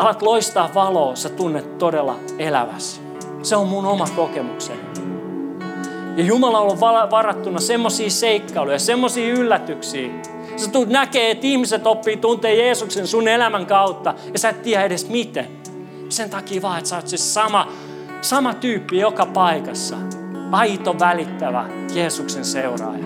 alat 0.00 0.22
loistaa 0.22 0.70
valoa, 0.74 1.16
sä 1.16 1.28
tunnet 1.28 1.78
todella 1.78 2.16
elävässä. 2.38 3.00
Se 3.42 3.56
on 3.56 3.68
mun 3.68 3.86
oma 3.86 4.04
kokemukseni. 4.16 4.80
Ja 6.16 6.24
Jumala 6.24 6.60
on 6.60 6.80
varattuna 7.10 7.60
semmoisia 7.60 8.10
seikkailuja, 8.10 8.78
semmoisia 8.78 9.32
yllätyksiä. 9.32 10.10
Sä 10.56 10.70
tulet 10.70 10.88
näkee, 10.88 11.30
että 11.30 11.46
ihmiset 11.46 11.86
oppii 11.86 12.16
tuntee 12.16 12.54
Jeesuksen 12.54 13.06
sun 13.06 13.28
elämän 13.28 13.66
kautta 13.66 14.14
ja 14.32 14.38
sä 14.38 14.48
et 14.48 14.62
tiedä 14.62 14.84
edes 14.84 15.08
miten. 15.08 15.46
Sen 16.08 16.30
takia 16.30 16.62
vaan, 16.62 16.78
että 16.78 16.90
sä 16.90 16.96
oot 16.96 17.08
se 17.08 17.16
sama, 17.16 17.68
sama 18.20 18.54
tyyppi 18.54 18.98
joka 18.98 19.26
paikassa. 19.26 19.96
Aito 20.52 20.98
välittävä 20.98 21.64
Jeesuksen 21.94 22.44
seuraaja. 22.44 23.04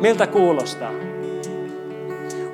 Miltä 0.00 0.26
kuulostaa? 0.26 1.17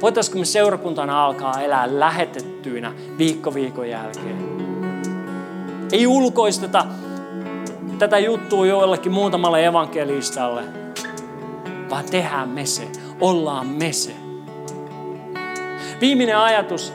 Voitaisiko 0.04 0.38
me 0.38 0.44
seurakuntana 0.44 1.24
alkaa 1.24 1.60
elää 1.60 2.00
lähetettyinä 2.00 2.92
viikko 3.18 3.54
viikon 3.54 3.88
jälkeen? 3.88 4.38
Ei 5.92 6.06
ulkoisteta 6.06 6.86
tätä 7.98 8.18
juttua 8.18 8.66
joillekin 8.66 9.12
muutamalle 9.12 9.66
evankelistalle, 9.66 10.62
vaan 11.90 12.04
tehdään 12.04 12.48
me 12.48 12.66
se, 12.66 12.88
ollaan 13.20 13.66
me 13.66 13.92
se. 13.92 14.12
Viimeinen 16.00 16.38
ajatus. 16.38 16.92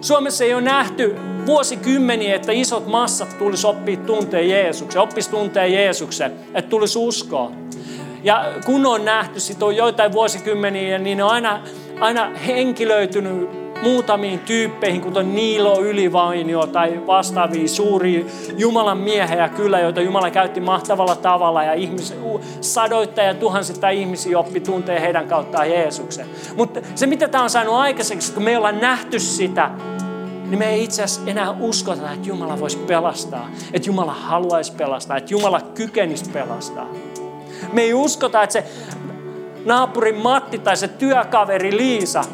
Suomessa 0.00 0.44
ei 0.44 0.54
ole 0.54 0.62
nähty 0.62 1.16
vuosikymmeniä, 1.46 2.36
että 2.36 2.52
isot 2.52 2.86
massat 2.86 3.38
tulisi 3.38 3.66
oppia 3.66 3.96
tuntee 3.96 4.42
Jeesuksen, 4.42 5.02
oppisi 5.02 5.30
tuntee 5.30 5.68
Jeesuksen, 5.68 6.32
että 6.54 6.70
tulisi 6.70 6.98
uskoa. 6.98 7.52
Ja 8.24 8.52
kun 8.66 8.86
on 8.86 9.04
nähty, 9.04 9.40
sit 9.40 9.62
on 9.62 9.76
joitain 9.76 10.12
vuosikymmeniä, 10.12 10.98
niin 10.98 11.22
on 11.22 11.30
aina 11.30 11.60
aina 12.02 12.30
henkilöitynyt 12.46 13.50
muutamiin 13.82 14.38
tyyppeihin, 14.38 15.00
kuten 15.00 15.34
Niilo 15.34 15.80
Ylivainio 15.80 16.66
tai 16.66 17.06
vastaavia 17.06 17.68
suuria 17.68 18.24
Jumalan 18.56 18.98
miehejä 18.98 19.48
kyllä, 19.48 19.80
joita 19.80 20.00
Jumala 20.00 20.30
käytti 20.30 20.60
mahtavalla 20.60 21.16
tavalla 21.16 21.64
ja 21.64 21.72
ihmis, 21.72 22.14
sadoittain 22.60 23.28
ja 23.28 23.34
tuhansittain 23.34 23.98
ihmisiä 23.98 24.38
oppi 24.38 24.60
tuntee 24.60 25.00
heidän 25.00 25.28
kauttaan 25.28 25.70
Jeesuksen. 25.70 26.26
Mutta 26.56 26.80
se, 26.94 27.06
mitä 27.06 27.28
tämä 27.28 27.44
on 27.44 27.50
saanut 27.50 27.74
aikaiseksi, 27.74 28.32
kun 28.32 28.42
me 28.42 28.56
ollaan 28.56 28.80
nähty 28.80 29.18
sitä, 29.18 29.70
niin 30.48 30.58
me 30.58 30.70
ei 30.70 30.84
itse 30.84 31.02
asiassa 31.02 31.30
enää 31.30 31.50
uskota, 31.60 32.12
että 32.12 32.28
Jumala 32.28 32.60
voisi 32.60 32.78
pelastaa, 32.78 33.50
että 33.72 33.88
Jumala 33.88 34.14
haluaisi 34.14 34.72
pelastaa, 34.72 35.16
että 35.16 35.34
Jumala 35.34 35.60
kykenisi 35.60 36.30
pelastaa. 36.30 36.88
Me 37.72 37.82
ei 37.82 37.94
uskota, 37.94 38.42
että 38.42 38.52
se 38.52 38.64
naapurin 39.64 40.16
Matti 40.16 40.58
tai 40.58 40.76
se 40.76 40.88
työkaveri 40.88 41.76
Liisa 41.76 42.24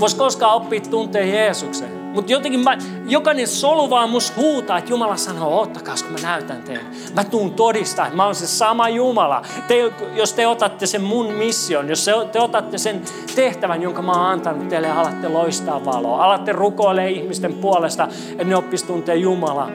vois 0.00 0.14
koskaan 0.14 0.54
oppia 0.54 0.80
tuntea 0.80 1.24
Jeesuksen. 1.24 2.04
Mutta 2.14 2.32
jotenkin 2.32 2.60
mä, 2.60 2.78
jokainen 3.08 3.48
solu 3.48 3.90
vaan 3.90 4.10
mus 4.10 4.36
huutaa, 4.36 4.78
että 4.78 4.90
Jumala 4.90 5.16
sanoo, 5.16 5.60
ottakaa, 5.60 5.94
kun 6.02 6.12
mä 6.12 6.28
näytän 6.28 6.62
teille. 6.62 6.84
Mä 7.14 7.24
tuun 7.24 7.54
todistaa, 7.54 8.06
että 8.06 8.16
mä 8.16 8.24
oon 8.24 8.34
se 8.34 8.46
sama 8.46 8.88
Jumala. 8.88 9.42
Te, 9.68 9.92
jos 10.14 10.32
te 10.32 10.46
otatte 10.46 10.86
sen 10.86 11.02
mun 11.02 11.32
mission, 11.32 11.88
jos 11.88 12.10
te 12.32 12.40
otatte 12.40 12.78
sen 12.78 13.02
tehtävän, 13.34 13.82
jonka 13.82 14.02
mä 14.02 14.12
oon 14.12 14.30
antanut 14.30 14.68
teille, 14.68 14.90
alatte 14.90 15.28
loistaa 15.28 15.84
valoa. 15.84 16.24
Alatte 16.24 16.52
rukoilee 16.52 17.10
ihmisten 17.10 17.54
puolesta, 17.54 18.08
että 18.30 18.44
ne 18.44 18.56
oppis 18.56 18.82
tuntee 18.82 19.16
Jumala 19.16 19.70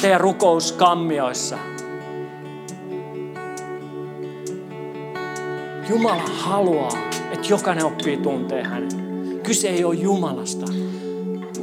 teidän 0.00 0.20
rukouskammioissa. 0.20 1.58
Jumala 5.88 6.22
haluaa, 6.40 6.90
että 7.32 7.46
jokainen 7.48 7.84
oppii 7.84 8.16
tuntee 8.16 8.64
hänet. 8.64 8.96
Kyse 9.42 9.68
ei 9.68 9.84
ole 9.84 9.94
Jumalasta. 9.94 10.66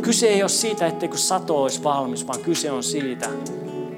Kyse 0.01 0.27
ei 0.27 0.43
ole 0.43 0.49
siitä, 0.49 0.87
etteikö 0.87 1.17
sato 1.17 1.61
olisi 1.61 1.83
valmis, 1.83 2.27
vaan 2.27 2.39
kyse 2.39 2.71
on 2.71 2.83
siitä, 2.83 3.29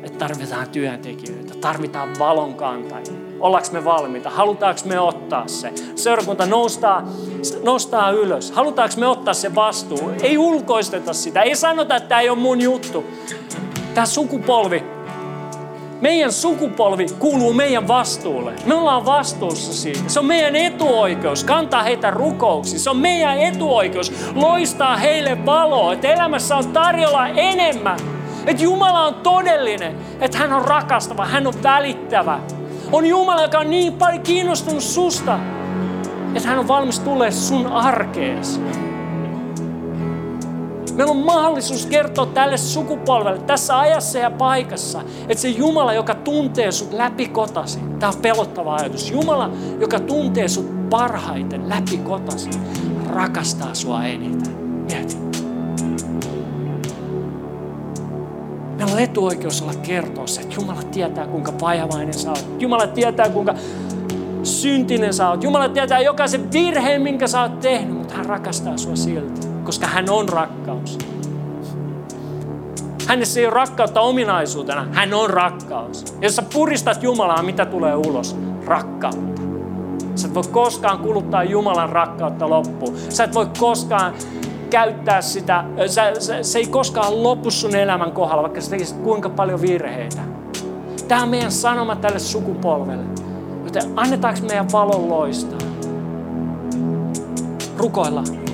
että 0.03 0.17
tarvitaan 0.19 0.69
työntekijöitä, 0.69 1.53
tarvitaan 1.61 2.19
valonkantajia. 2.19 3.13
Ollaanko 3.39 3.69
me 3.71 3.85
valmiita? 3.85 4.29
Halutaanko 4.29 4.81
me 4.85 4.99
ottaa 4.99 5.47
se? 5.47 5.73
Seurakunta 5.95 6.45
nostaa, 6.45 7.07
nostaa 7.63 8.11
ylös. 8.11 8.51
Halutaanko 8.51 8.95
me 8.97 9.07
ottaa 9.07 9.33
se 9.33 9.55
vastuu? 9.55 10.11
Ei 10.21 10.37
ulkoisteta 10.37 11.13
sitä. 11.13 11.41
Ei 11.41 11.55
sanota, 11.55 11.95
että 11.95 12.09
tämä 12.09 12.21
ei 12.21 12.29
ole 12.29 12.37
mun 12.37 12.61
juttu. 12.61 13.03
Tämä 13.93 14.05
sukupolvi 14.05 14.83
meidän 16.01 16.31
sukupolvi 16.31 17.05
kuuluu 17.19 17.53
meidän 17.53 17.87
vastuulle. 17.87 18.53
Me 18.65 18.73
ollaan 18.73 19.05
vastuussa 19.05 19.73
siitä. 19.73 19.99
Se 20.07 20.19
on 20.19 20.25
meidän 20.25 20.55
etuoikeus 20.55 21.43
kantaa 21.43 21.83
heitä 21.83 22.11
rukouksi. 22.11 22.79
Se 22.79 22.89
on 22.89 22.97
meidän 22.97 23.39
etuoikeus 23.39 24.13
loistaa 24.35 24.97
heille 24.97 25.45
valoa, 25.45 25.93
että 25.93 26.07
elämässä 26.07 26.55
on 26.55 26.67
tarjolla 26.67 27.27
enemmän. 27.27 27.99
Että 28.45 28.63
Jumala 28.63 29.03
on 29.03 29.15
todellinen, 29.15 29.95
että 30.21 30.37
hän 30.37 30.53
on 30.53 30.65
rakastava, 30.65 31.25
hän 31.25 31.47
on 31.47 31.53
välittävä. 31.63 32.39
On 32.91 33.05
Jumala, 33.05 33.41
joka 33.41 33.59
on 33.59 33.69
niin 33.69 33.93
paljon 33.93 34.21
kiinnostunut 34.21 34.83
susta, 34.83 35.39
että 36.35 36.49
hän 36.49 36.59
on 36.59 36.67
valmis 36.67 36.99
tulee 36.99 37.31
sun 37.31 37.67
arkeesi. 37.67 38.86
Meillä 40.97 41.11
on 41.11 41.17
mahdollisuus 41.25 41.85
kertoa 41.85 42.25
tälle 42.25 42.57
sukupolvelle 42.57 43.39
tässä 43.39 43.79
ajassa 43.79 44.19
ja 44.19 44.31
paikassa, 44.31 45.01
että 45.29 45.41
se 45.41 45.49
Jumala, 45.49 45.93
joka 45.93 46.15
tuntee 46.15 46.71
sut 46.71 46.93
läpi 46.93 47.27
kotasi, 47.27 47.79
tämä 47.99 48.11
on 48.11 48.21
pelottava 48.21 48.75
ajatus, 48.75 49.11
Jumala, 49.11 49.51
joka 49.79 49.99
tuntee 49.99 50.47
sut 50.47 50.89
parhaiten 50.89 51.69
läpi 51.69 51.97
kotasi, 51.97 52.49
rakastaa 53.09 53.73
sua 53.73 54.05
eniten. 54.05 54.57
Mieti. 54.57 55.17
Meillä 58.77 58.93
on 58.93 58.99
etuoikeus 58.99 59.61
olla 59.61 59.73
kertoa 59.73 60.27
se, 60.27 60.41
että 60.41 60.55
Jumala 60.55 60.83
tietää 60.83 61.27
kuinka 61.27 61.53
vajavainen 61.61 62.13
sä 62.13 62.29
oot. 62.29 62.45
Jumala 62.59 62.87
tietää 62.87 63.29
kuinka 63.29 63.53
syntinen 64.43 65.13
sä 65.13 65.29
oot. 65.29 65.43
Jumala 65.43 65.69
tietää 65.69 65.99
jokaisen 65.99 66.51
virheen, 66.51 67.01
minkä 67.01 67.27
sä 67.27 67.41
oot 67.41 67.59
tehnyt, 67.59 67.97
mutta 67.97 68.13
hän 68.13 68.25
rakastaa 68.25 68.77
sua 68.77 68.95
silti 68.95 69.56
koska 69.67 69.87
hän 69.87 70.09
on 70.09 70.29
rakkaus. 70.29 70.97
Hänessä 73.07 73.39
ei 73.39 73.45
ole 73.45 73.53
rakkautta 73.53 74.01
ominaisuutena, 74.01 74.87
hän 74.91 75.13
on 75.13 75.29
rakkaus. 75.29 76.05
Jos 76.21 76.35
sä 76.35 76.43
puristat 76.53 77.03
Jumalaa, 77.03 77.43
mitä 77.43 77.65
tulee 77.65 77.95
ulos? 77.95 78.37
Rakkautta. 78.65 79.41
Sä 80.15 80.27
et 80.27 80.33
voi 80.33 80.43
koskaan 80.51 80.99
kuluttaa 80.99 81.43
Jumalan 81.43 81.89
rakkautta 81.89 82.49
loppuun. 82.49 82.97
Sä 83.09 83.23
et 83.23 83.33
voi 83.33 83.47
koskaan 83.59 84.13
käyttää 84.69 85.21
sitä, 85.21 85.63
sä, 85.87 86.13
sä, 86.19 86.43
se 86.43 86.59
ei 86.59 86.67
koskaan 86.67 87.23
loppu 87.23 87.51
sun 87.51 87.75
elämän 87.75 88.11
kohdalla, 88.11 88.43
vaikka 88.43 88.61
sä 88.61 88.69
tekisit 88.69 88.97
kuinka 88.97 89.29
paljon 89.29 89.61
virheitä. 89.61 90.21
Tämä 91.07 91.23
on 91.23 91.29
meidän 91.29 91.51
sanoma 91.51 91.95
tälle 91.95 92.19
sukupolvelle. 92.19 93.05
Joten 93.63 93.83
annetaanko 93.95 94.39
meidän 94.47 94.71
valon 94.71 95.09
loistaa? 95.09 95.59
Rukoillaan. 97.77 98.46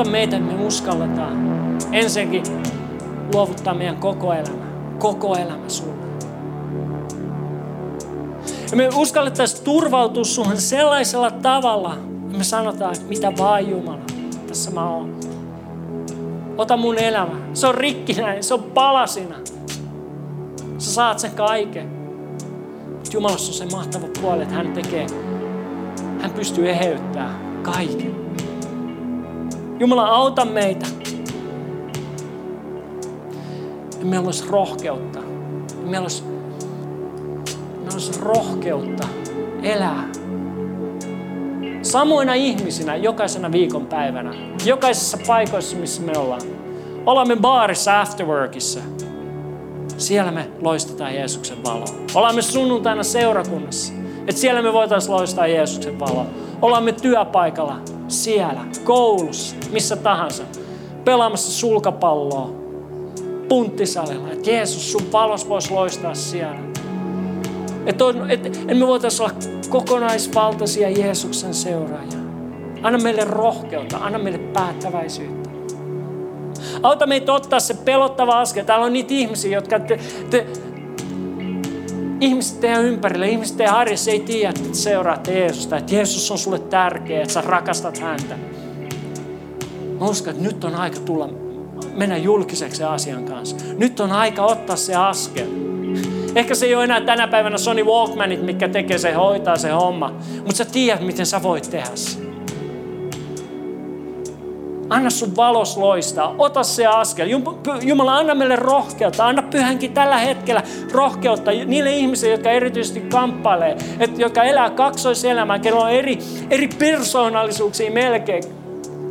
Auta 0.00 0.10
meitä, 0.10 0.36
että 0.36 0.52
me 0.52 0.64
uskalletaan 0.66 1.32
ensinnäkin 1.92 2.42
luovuttaa 3.34 3.74
meidän 3.74 3.96
koko 3.96 4.32
elämä. 4.32 4.64
Koko 4.98 5.36
elämä 5.36 5.68
sulle. 5.68 5.92
Ja 8.70 8.76
me 8.76 8.88
uskallettaisiin 8.94 9.64
turvautua 9.64 10.24
suhun 10.24 10.56
sellaisella 10.56 11.30
tavalla, 11.30 11.94
että 11.94 12.38
me 12.38 12.44
sanotaan, 12.44 12.94
että 12.94 13.06
mitä 13.08 13.32
vaan 13.38 13.70
Jumala, 13.70 13.98
tässä 14.46 14.70
mä 14.70 14.90
oon. 14.90 15.20
Ota 16.56 16.76
mun 16.76 16.98
elämä. 16.98 17.34
Se 17.52 17.66
on 17.66 17.74
rikkinäinen, 17.74 18.44
se 18.44 18.54
on 18.54 18.62
palasina. 18.62 19.36
Sä 20.78 20.92
saat 20.92 21.18
sen 21.18 21.30
kaiken. 21.30 21.90
Jumalassa 23.12 23.52
on 23.52 23.70
se 23.70 23.76
mahtava 23.76 24.06
puoli, 24.20 24.42
että 24.42 24.54
hän 24.54 24.72
tekee, 24.72 25.06
hän 26.20 26.30
pystyy 26.30 26.70
eheyttämään 26.70 27.62
kaiken. 27.62 28.20
Jumala, 29.80 30.06
auta 30.06 30.44
meitä. 30.44 30.86
Ja 33.98 34.04
meillä 34.04 34.26
olisi 34.26 34.48
rohkeutta. 34.48 35.18
Meillä 35.84 36.04
olisi, 36.04 36.22
meillä 36.22 37.92
olisi 37.92 38.20
rohkeutta 38.20 39.08
elää 39.62 40.08
samoina 41.82 42.34
ihmisinä 42.34 42.96
jokaisena 42.96 43.52
viikonpäivänä, 43.52 44.34
jokaisessa 44.64 45.18
paikoissa, 45.26 45.76
missä 45.76 46.02
me 46.02 46.12
ollaan. 46.18 46.40
Olemme 47.06 47.36
baarissa 47.36 48.00
afterworkissa. 48.00 48.80
Siellä 49.96 50.32
me 50.32 50.50
loistetaan 50.60 51.14
Jeesuksen 51.14 51.64
valoa. 51.64 51.88
Olemme 52.14 52.42
sunnuntaina 52.42 53.02
seurakunnassa. 53.02 53.92
Että 54.20 54.40
siellä 54.40 54.62
me 54.62 54.72
voitaisiin 54.72 55.14
loistaa 55.14 55.46
Jeesuksen 55.46 56.00
valoa. 56.00 56.26
Olemme 56.62 56.92
työpaikalla, 56.92 57.76
siellä, 58.10 58.60
koulussa, 58.84 59.56
missä 59.72 59.96
tahansa. 59.96 60.42
Pelaamassa 61.04 61.52
sulkapalloa, 61.52 62.50
punttisalilla. 63.48 64.30
Että 64.30 64.50
Jeesus, 64.50 64.92
sun 64.92 65.12
valos 65.12 65.48
voisi 65.48 65.70
loistaa 65.70 66.14
siellä. 66.14 66.60
Että 67.86 68.04
et, 68.28 68.46
et 68.46 68.78
me 68.78 68.86
voitaisiin 68.86 69.30
olla 69.30 69.38
kokonaisvaltaisia 69.68 70.90
Jeesuksen 70.90 71.54
seuraajia. 71.54 72.18
Anna 72.82 72.98
meille 72.98 73.24
rohkeutta, 73.24 73.96
anna 73.96 74.18
meille 74.18 74.38
päättäväisyyttä. 74.38 75.50
Auta 76.82 77.06
meitä 77.06 77.32
ottaa 77.32 77.60
se 77.60 77.74
pelottava 77.74 78.40
askel. 78.40 78.64
Täällä 78.64 78.86
on 78.86 78.92
niitä 78.92 79.14
ihmisiä, 79.14 79.58
jotka 79.58 79.80
te, 79.80 80.00
te, 80.30 80.46
ihmiset 82.20 82.60
teidän 82.60 82.84
ympärillä, 82.84 83.26
ihmiset 83.26 83.56
teidän 83.56 83.74
arjessa 83.74 84.10
ei 84.10 84.20
tiedä, 84.20 84.48
että 84.48 84.76
seuraatte 84.76 85.38
Jeesusta, 85.38 85.76
että 85.76 85.94
Jeesus 85.94 86.30
on 86.30 86.38
sulle 86.38 86.58
tärkeä, 86.58 87.22
että 87.22 87.34
sä 87.34 87.40
rakastat 87.40 87.98
häntä. 87.98 88.34
Mä 90.00 90.06
uskon, 90.06 90.30
että 90.30 90.42
nyt 90.42 90.64
on 90.64 90.74
aika 90.74 91.00
tulla, 91.00 91.28
mennä 91.94 92.16
julkiseksi 92.16 92.82
asian 92.82 93.24
kanssa. 93.24 93.56
Nyt 93.78 94.00
on 94.00 94.12
aika 94.12 94.42
ottaa 94.42 94.76
se 94.76 94.94
askel. 94.94 95.46
Ehkä 96.34 96.54
se 96.54 96.66
ei 96.66 96.74
ole 96.74 96.84
enää 96.84 97.00
tänä 97.00 97.28
päivänä 97.28 97.58
Sony 97.58 97.84
Walkmanit, 97.84 98.42
mikä 98.42 98.68
tekee 98.68 98.98
se, 98.98 99.12
hoitaa 99.12 99.56
se 99.56 99.70
homma. 99.70 100.12
Mutta 100.36 100.56
sä 100.56 100.64
tiedät, 100.64 101.06
miten 101.06 101.26
sä 101.26 101.42
voit 101.42 101.70
tehdä 101.70 101.90
sen. 101.94 102.29
Anna 104.90 105.10
sun 105.10 105.36
valos 105.36 105.76
loistaa. 105.76 106.34
Ota 106.38 106.62
se 106.62 106.86
askel. 106.86 107.28
Jumala, 107.82 108.16
anna 108.16 108.34
meille 108.34 108.56
rohkeutta. 108.56 109.26
Anna 109.26 109.42
pyhänkin 109.42 109.92
tällä 109.92 110.18
hetkellä 110.18 110.62
rohkeutta 110.92 111.50
niille 111.50 111.92
ihmisille, 111.92 112.32
jotka 112.32 112.50
erityisesti 112.50 113.00
kamppailee, 113.00 113.76
että, 113.98 114.20
jotka 114.22 114.42
elää 114.42 114.70
kaksoiselämää, 114.70 115.58
kenellä 115.58 115.84
on 115.84 115.90
eri, 115.90 116.18
eri 116.50 116.68
persoonallisuuksia 116.68 117.90
melkein. 117.90 118.42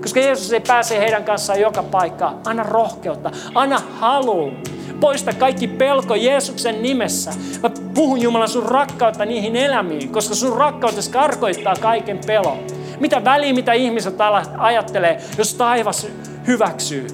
Koska 0.01 0.19
Jeesus 0.19 0.53
ei 0.53 0.59
pääse 0.59 0.99
heidän 0.99 1.23
kanssaan 1.23 1.61
joka 1.61 1.83
paikkaan. 1.83 2.35
Anna 2.45 2.63
rohkeutta. 2.63 3.31
Anna 3.55 3.81
halu. 3.99 4.51
Poista 4.99 5.33
kaikki 5.33 5.67
pelko 5.67 6.15
Jeesuksen 6.15 6.83
nimessä. 6.83 7.31
Mä 7.63 7.69
puhun 7.93 8.21
Jumala 8.21 8.47
sun 8.47 8.65
rakkautta 8.65 9.25
niihin 9.25 9.55
elämiin, 9.55 10.09
koska 10.09 10.35
sun 10.35 10.57
rakkautesi 10.57 11.11
karkoittaa 11.11 11.73
kaiken 11.81 12.19
pelon. 12.27 12.57
Mitä 12.99 13.23
väliä, 13.23 13.53
mitä 13.53 13.73
ihmiset 13.73 14.15
ajattelee, 14.57 15.21
jos 15.37 15.53
taivas 15.53 16.07
hyväksyy. 16.47 17.07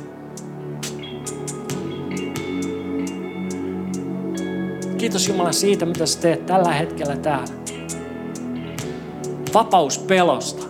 Kiitos 4.97 5.27
Jumala 5.27 5.51
siitä, 5.51 5.85
mitä 5.85 6.05
sä 6.05 6.19
teet 6.21 6.45
tällä 6.45 6.73
hetkellä 6.73 7.15
täällä. 7.15 7.53
Vapaus 9.53 9.99
pelosta. 9.99 10.65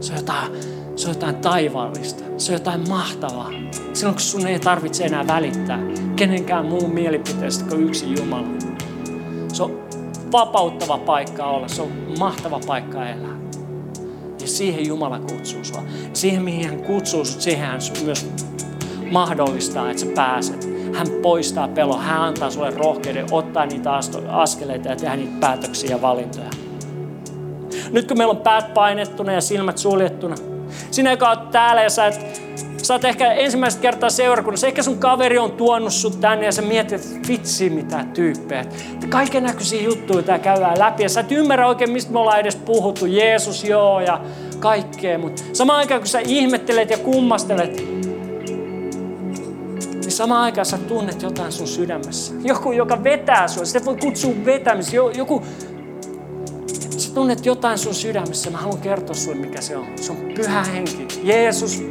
Se 0.00 0.12
on 0.12 0.18
jotain, 0.18 0.52
se 0.96 1.08
on 1.08 1.14
jotain 1.14 1.36
taivaallista. 1.36 2.24
Se 2.36 2.52
on 2.52 2.58
jotain 2.58 2.88
mahtavaa. 2.88 3.50
Silloin 3.92 4.14
kun 4.14 4.20
sun 4.20 4.46
ei 4.46 4.58
tarvitse 4.58 5.04
enää 5.04 5.26
välittää 5.26 5.78
kenenkään 6.16 6.66
muun 6.66 6.90
mielipiteestä 6.90 7.64
kuin 7.68 7.82
yksi 7.82 8.14
Jumala. 8.18 8.48
Se 9.52 9.62
on 9.62 9.82
vapauttava 10.32 10.98
paikka 10.98 11.44
olla. 11.44 11.68
Se 11.68 11.82
on 11.82 11.92
mahtava 12.18 12.60
paikka 12.66 13.08
elää. 13.08 13.36
Ja 14.42 14.48
siihen 14.48 14.86
Jumala 14.86 15.18
kutsuu 15.18 15.64
sua. 15.64 15.80
Ja 15.80 16.10
siihen, 16.12 16.42
mihin 16.42 16.68
hän 16.68 16.82
kutsuu 16.82 17.24
sut, 17.24 17.40
siihen 17.40 17.66
hän 17.66 17.80
myös 18.04 18.30
mahdollistaa, 19.10 19.90
että 19.90 20.02
sä 20.02 20.06
pääset. 20.14 20.68
Hän 20.94 21.06
poistaa 21.22 21.68
pelon. 21.68 22.00
Hän 22.00 22.20
antaa 22.20 22.50
sulle 22.50 22.70
rohkeuden 22.70 23.26
ottaa 23.30 23.66
niitä 23.66 23.92
askeleita 24.28 24.88
ja 24.88 24.96
tehdä 24.96 25.16
niitä 25.16 25.40
päätöksiä 25.40 25.90
ja 25.90 26.02
valintoja. 26.02 26.50
Nyt 27.90 28.08
kun 28.08 28.18
meillä 28.18 28.30
on 28.30 28.36
päät 28.36 28.74
painettuna 28.74 29.32
ja 29.32 29.40
silmät 29.40 29.78
suljettuna, 29.78 30.34
sinä 30.90 31.10
joka 31.10 31.28
oot 31.28 31.50
täällä 31.50 31.82
ja 31.82 31.90
sä 31.90 32.06
et 32.06 32.31
Sä 32.92 32.96
oot 32.96 33.04
ehkä 33.04 33.32
ensimmäistä 33.32 33.80
kertaa 33.80 34.10
seurakunnassa, 34.10 34.66
ehkä 34.66 34.82
sun 34.82 34.98
kaveri 34.98 35.38
on 35.38 35.52
tuonut 35.52 35.92
sut 35.92 36.20
tänne 36.20 36.46
ja 36.46 36.52
sä 36.52 36.62
mietit, 36.62 36.92
että 36.92 37.28
vitsi 37.28 37.70
mitä 37.70 38.04
tyyppejä. 38.14 38.64
Kaiken 39.08 39.42
näköisiä 39.42 39.82
juttuja 39.82 40.22
tää 40.22 40.38
käydään 40.38 40.78
läpi 40.78 41.02
ja 41.02 41.08
sä 41.08 41.20
et 41.20 41.32
ymmärrä 41.32 41.68
oikein, 41.68 41.90
mistä 41.90 42.12
me 42.12 42.18
ollaan 42.18 42.40
edes 42.40 42.56
puhuttu. 42.56 43.06
Jeesus 43.06 43.64
joo 43.64 44.00
ja 44.00 44.20
kaikkea, 44.60 45.18
mutta 45.18 45.42
samaan 45.52 45.78
aikaan 45.78 46.00
kun 46.00 46.08
sä 46.08 46.20
ihmettelet 46.20 46.90
ja 46.90 46.98
kummastelet, 46.98 47.76
niin 49.90 50.12
samaan 50.12 50.42
aikaan 50.42 50.66
sä 50.66 50.78
tunnet 50.78 51.22
jotain 51.22 51.52
sun 51.52 51.66
sydämessä. 51.66 52.34
Joku, 52.44 52.72
joka 52.72 53.04
vetää 53.04 53.48
sua, 53.48 53.64
sitä 53.64 53.84
voi 53.84 53.96
kutsua 53.96 54.32
vetämistä. 54.44 54.96
Joku, 54.96 55.42
sä 56.96 57.14
tunnet 57.14 57.46
jotain 57.46 57.78
sun 57.78 57.94
sydämessä, 57.94 58.50
mä 58.50 58.58
haluan 58.58 58.80
kertoa 58.80 59.14
sulle 59.14 59.36
mikä 59.36 59.60
se 59.60 59.76
on. 59.76 59.86
Se 59.96 60.12
on 60.12 60.18
pyhä 60.34 60.62
henki. 60.64 61.06
Jeesus 61.22 61.82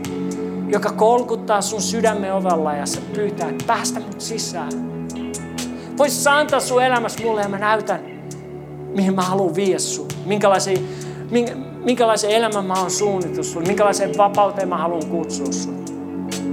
joka 0.72 0.91
kolkuttaa 0.91 1.61
sun 1.61 1.82
sydämen 1.82 2.34
ovella 2.34 2.74
ja 2.74 2.86
se 2.86 3.01
pyytää, 3.01 3.49
että 3.49 3.65
päästä 3.67 3.99
mut 3.99 4.22
sisään. 4.22 4.72
Voisit 5.97 6.19
sä 6.19 6.36
antaa 6.36 6.59
sun 6.59 6.84
elämässä 6.84 7.24
mulle 7.24 7.41
ja 7.41 7.49
mä 7.49 7.57
näytän, 7.57 8.01
mihin 8.95 9.15
mä 9.15 9.22
haluan 9.22 9.55
viedä 9.55 9.80
sun. 9.80 10.07
Minkälaisen, 10.26 10.78
minkälaisen 11.84 12.30
elämän 12.30 12.65
mä 12.65 12.74
oon 12.74 12.91
suunnitellut 12.91 13.45
sulle, 13.45 13.67
minkälaiseen 13.67 14.17
vapauteen 14.17 14.69
mä 14.69 14.78
haluan 14.78 15.05
kutsua 15.05 15.51
sun. 15.51 15.81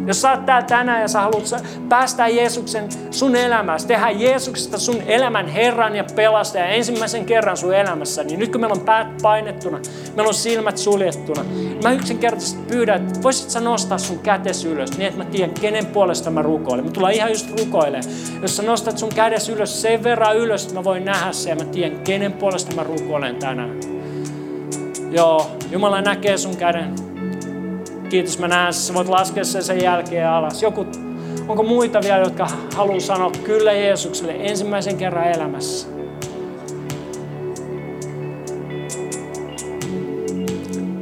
Jos 0.08 0.22
sä 0.22 0.30
oot 0.30 0.46
täällä 0.46 0.66
tänään 0.66 1.00
ja 1.00 1.08
sä 1.08 1.20
haluat 1.20 1.64
päästä 1.88 2.28
Jeesuksen 2.28 2.88
sun 3.10 3.36
elämässä, 3.36 3.88
tehdä 3.88 4.10
Jeesuksesta 4.10 4.78
sun 4.78 5.02
elämän 5.06 5.48
Herran 5.48 5.96
ja 5.96 6.04
pelastaja 6.14 6.66
ensimmäisen 6.66 7.24
kerran 7.24 7.56
sun 7.56 7.74
elämässä, 7.74 8.24
niin 8.24 8.38
nyt 8.38 8.52
kun 8.52 8.60
meillä 8.60 8.74
on 8.74 8.84
päät 8.84 9.08
painettuna, 9.22 9.78
meillä 10.16 10.28
on 10.28 10.34
silmät 10.34 10.78
suljettuna, 10.78 11.44
mä 11.82 11.92
yksinkertaisesti 11.92 12.62
pyydän, 12.68 13.06
että 13.06 13.22
voisit 13.22 13.50
sä 13.50 13.60
nostaa 13.60 13.98
sun 13.98 14.18
kätes 14.18 14.64
ylös 14.64 14.98
niin, 14.98 15.08
että 15.08 15.24
mä 15.24 15.30
tiedän, 15.30 15.54
kenen 15.54 15.86
puolesta 15.86 16.30
mä 16.30 16.42
rukoilen. 16.42 16.84
Mä 16.84 16.90
tullaan 16.90 17.12
ihan 17.12 17.30
just 17.30 17.60
rukoilemaan. 17.60 18.12
Jos 18.42 18.56
sä 18.56 18.62
nostat 18.62 18.98
sun 18.98 19.08
kädes 19.14 19.48
ylös 19.48 19.82
sen 19.82 20.02
verran 20.04 20.36
ylös, 20.36 20.62
että 20.62 20.74
mä 20.74 20.84
voin 20.84 21.04
nähdä 21.04 21.32
sen 21.32 21.50
ja 21.50 21.64
mä 21.64 21.70
tiedän, 21.70 21.98
kenen 21.98 22.32
puolesta 22.32 22.76
mä 22.76 22.82
rukoilen 22.82 23.36
tänään. 23.36 23.80
Joo, 25.10 25.50
Jumala 25.70 26.00
näkee 26.00 26.36
sun 26.36 26.56
käden. 26.56 27.07
Kiitos, 28.10 28.38
mä 28.38 28.48
näen, 28.48 28.72
sä 28.72 28.94
voit 28.94 29.08
laskea 29.08 29.44
sen 29.44 29.62
sen 29.62 29.82
jälkeen 29.82 30.28
alas. 30.28 30.62
Joku, 30.62 30.86
onko 31.48 31.62
muita 31.62 32.00
vielä, 32.02 32.18
jotka 32.18 32.48
haluaa 32.76 33.00
sanoa 33.00 33.30
kyllä 33.44 33.72
Jeesukselle 33.72 34.36
ensimmäisen 34.38 34.96
kerran 34.96 35.32
elämässä? 35.32 35.88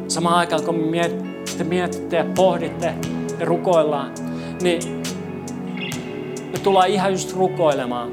Samaan 0.08 0.36
aikaan, 0.36 0.62
kun 0.62 0.92
te 1.58 1.64
mietitte 1.64 2.16
ja 2.16 2.24
pohditte 2.34 2.94
ja 3.40 3.46
rukoillaan, 3.46 4.12
niin 4.62 5.02
me 6.52 6.58
tullaan 6.62 6.88
ihan 6.88 7.12
just 7.12 7.36
rukoilemaan 7.36 8.12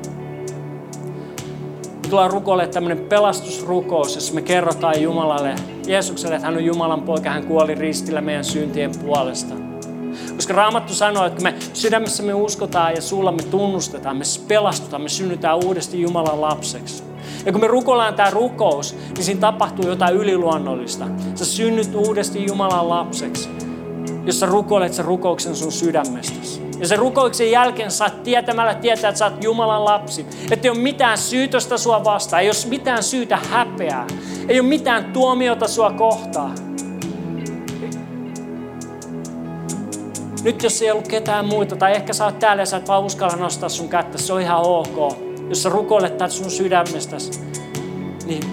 tullaan 2.14 2.32
rukoilemaan 2.32 2.74
tämmöinen 2.74 3.06
pelastusrukous, 3.06 4.16
jossa 4.16 4.34
me 4.34 4.42
kerrotaan 4.42 5.02
Jumalalle, 5.02 5.56
Jeesukselle, 5.88 6.36
että 6.36 6.48
hän 6.48 6.58
on 6.58 6.66
Jumalan 6.66 7.02
poika, 7.02 7.30
hän 7.30 7.48
kuoli 7.48 7.76
ristillä 7.76 8.22
meidän 8.22 8.44
syntien 8.44 8.92
puolesta. 9.06 9.54
Koska 10.36 10.54
Raamattu 10.54 10.94
sanoo, 10.94 11.26
että 11.26 11.36
kun 11.36 11.44
me 11.44 11.56
sydämessämme 11.74 12.34
uskotaan 12.34 12.94
ja 12.96 13.02
suulla 13.02 13.32
me 13.32 13.44
tunnustetaan, 13.44 14.18
me 14.18 14.24
pelastutaan, 14.48 15.02
me 15.02 15.10
synnytään 15.10 15.66
uudesti 15.66 16.02
Jumalan 16.02 16.42
lapseksi. 16.42 17.04
Ja 17.46 17.52
kun 17.52 17.62
me 17.62 17.68
rukoillaan 17.68 18.14
tämä 18.14 18.30
rukous, 18.30 18.96
niin 19.16 19.24
siinä 19.24 19.42
tapahtuu 19.42 19.88
jotain 19.88 20.16
yliluonnollista. 20.16 21.06
Sä 21.36 21.46
synnyt 21.46 21.96
uudesti 21.96 22.46
Jumalan 22.46 22.90
lapseksi, 22.90 23.50
jos 24.26 24.40
sä 24.40 24.46
rukoilet 24.46 24.94
sen 24.94 25.06
rukouksen 25.06 25.56
sun 25.56 25.72
sydämestäsi. 25.72 26.62
Ja 26.84 26.88
sen 26.88 27.00
rukouksen 27.00 27.52
jälkeen 27.52 27.92
saat 27.92 28.24
tietämällä 28.24 28.76
tietää, 28.76 29.10
että 29.10 29.20
sä 29.20 29.26
oot 29.26 29.44
Jumalan 29.44 29.86
lapsi. 29.86 30.26
Että 30.52 30.68
ei 30.68 30.70
ole 30.70 30.80
mitään 30.80 31.18
syytöstä 31.18 31.78
sua 31.78 32.04
vastaan, 32.04 32.42
ei 32.42 32.50
ole 32.50 32.70
mitään 32.70 33.04
syytä 33.04 33.38
häpeää. 33.38 34.08
Ei 34.48 34.60
ole 34.60 34.68
mitään 34.68 35.06
tuomiota 35.06 35.68
sua 35.68 35.92
kohtaan. 35.92 36.56
Nyt 40.44 40.64
jos 40.64 40.82
ei 40.82 40.92
ollut 40.92 41.08
ketään 41.08 41.46
muita, 41.46 41.76
tai 41.76 41.96
ehkä 41.96 42.14
sä 42.14 42.26
oot 42.26 42.40
täällä 42.40 42.62
ja 42.62 42.66
sä 42.66 42.78
et 42.78 42.88
vaan 42.88 43.04
uskalla 43.04 43.36
nostaa 43.36 43.70
sun 43.70 43.90
kättä, 43.90 44.18
se 44.18 44.34
on 44.34 44.42
ihan 44.42 44.62
ok. 44.62 45.18
Jos 45.50 45.64
sä 45.64 45.70
rukoilet 45.70 46.18
tätä 46.18 46.34
sun 46.34 46.52
sydämestäsi, 46.52 47.42
niin 48.26 48.44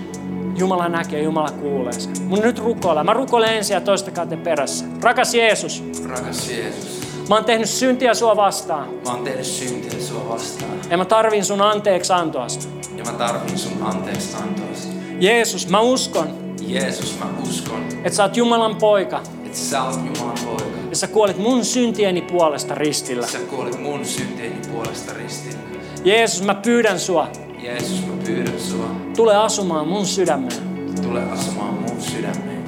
Jumala 0.57 0.89
näkee, 0.89 1.22
Jumala 1.22 1.51
kuulee 1.51 1.93
sen. 1.93 2.12
Mun 2.22 2.39
nyt 2.39 2.59
rukoilla. 2.59 3.05
Mä 3.05 3.12
rukoilen 3.12 3.57
ensin 3.57 3.74
ja 3.74 3.81
toista 3.81 4.26
te 4.26 4.37
perässä. 4.37 4.85
Rakas 5.03 5.35
Jeesus. 5.35 5.85
Rakas 6.09 6.51
Jeesus. 6.51 6.99
Mä 7.29 7.35
oon 7.35 7.45
tehnyt 7.45 7.68
syntiä 7.68 8.14
sua 8.14 8.37
vastaan. 8.37 8.89
Mä 9.05 9.12
oon 9.12 9.25
tehnyt 9.25 9.47
syntiä 9.47 10.01
sua 10.01 10.29
vastaan. 10.29 10.71
Ja 10.91 10.97
mä 10.97 11.05
tarvin 11.05 11.45
sun 11.45 11.61
anteeksi 11.61 12.12
antoasta. 12.12 12.66
Ja 12.97 13.05
mä 13.05 13.12
tarvin 13.12 13.59
sun 13.59 13.83
anteeksi 13.83 14.37
antoasta. 14.37 14.89
Jeesus, 15.21 15.68
mä 15.68 15.81
uskon. 15.81 16.55
Jeesus, 16.61 17.18
mä 17.18 17.27
uskon. 17.49 17.85
Että 18.05 18.16
sä 18.16 18.23
oot 18.23 18.37
Jumalan 18.37 18.77
poika. 18.77 19.23
Että 19.45 19.59
sä 19.59 19.83
oot 19.85 19.97
Jumalan 19.97 20.39
poika. 20.45 20.64
Ja 20.91 20.97
sä 20.97 21.07
kuolit 21.07 21.39
mun 21.39 21.64
syntieni 21.64 22.23
puolesta 22.23 22.75
ristillä. 22.75 23.27
Sä 23.27 23.39
kuolit 23.39 23.81
mun 23.81 24.05
syntieni 24.05 24.57
puolesta 24.73 25.12
ristillä. 25.14 25.59
Jeesus, 26.05 26.43
mä 26.43 26.55
pyydän 26.55 27.01
sua. 27.01 27.29
Jeesus, 27.62 28.07
mä 28.07 28.25
pyydän 28.25 28.61
sua. 28.61 28.91
Tule 29.16 29.37
asumaan 29.37 29.89
mun 29.89 30.07
sydämeen. 30.07 30.95
Tule 31.03 31.23
asumaan 31.25 31.75
mun 31.75 32.01
sydämeen. 32.01 32.64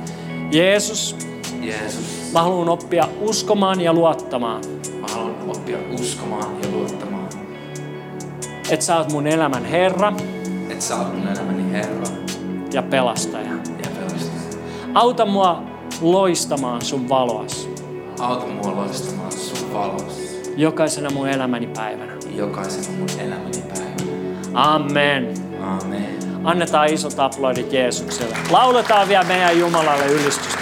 Jeesus. 0.53 1.16
Jeesus. 1.61 2.11
Mä 2.32 2.42
haluan 2.42 2.68
oppia 2.68 3.08
uskomaan 3.20 3.80
ja 3.80 3.92
luottamaan. 3.92 4.62
Mä 5.00 5.06
haluan 5.12 5.34
oppia 5.48 5.78
uskomaan 6.00 6.62
ja 6.62 6.68
luottamaan. 6.72 7.28
Että 8.70 8.86
sä 8.86 8.98
oot 8.98 9.12
mun 9.12 9.26
elämän 9.26 9.64
Herra. 9.64 10.12
Että 10.70 10.84
sä 10.84 10.96
oot 10.96 11.14
mun 11.14 11.28
elämäni 11.28 11.72
Herra. 11.72 12.06
Ja 12.72 12.82
pelastaja. 12.82 13.52
Ja 13.52 13.90
pelastaja. 13.98 14.60
Auta 14.94 15.26
mua 15.26 15.62
loistamaan 16.00 16.82
sun 16.82 17.08
valoas. 17.08 17.68
Auta 18.20 18.46
mua 18.46 18.76
loistamaan 18.76 19.32
sun 19.32 19.72
valoas. 19.72 20.20
Jokaisena 20.56 21.10
mun 21.10 21.28
elämäni 21.28 21.66
päivänä. 21.66 22.12
Jokaisena 22.36 22.98
mun 22.98 23.08
elämäni 23.18 23.62
päivänä. 23.68 24.18
Amen. 24.54 25.34
Amen. 25.62 26.18
Annetaan 26.44 26.86
isot 26.86 27.18
aplodit 27.18 27.72
Jeesukselle. 27.72 28.36
Lauletaan 28.50 29.08
vielä 29.08 29.24
meidän 29.24 29.58
Jumalalle 29.58 30.06
ylistystä. 30.06 30.61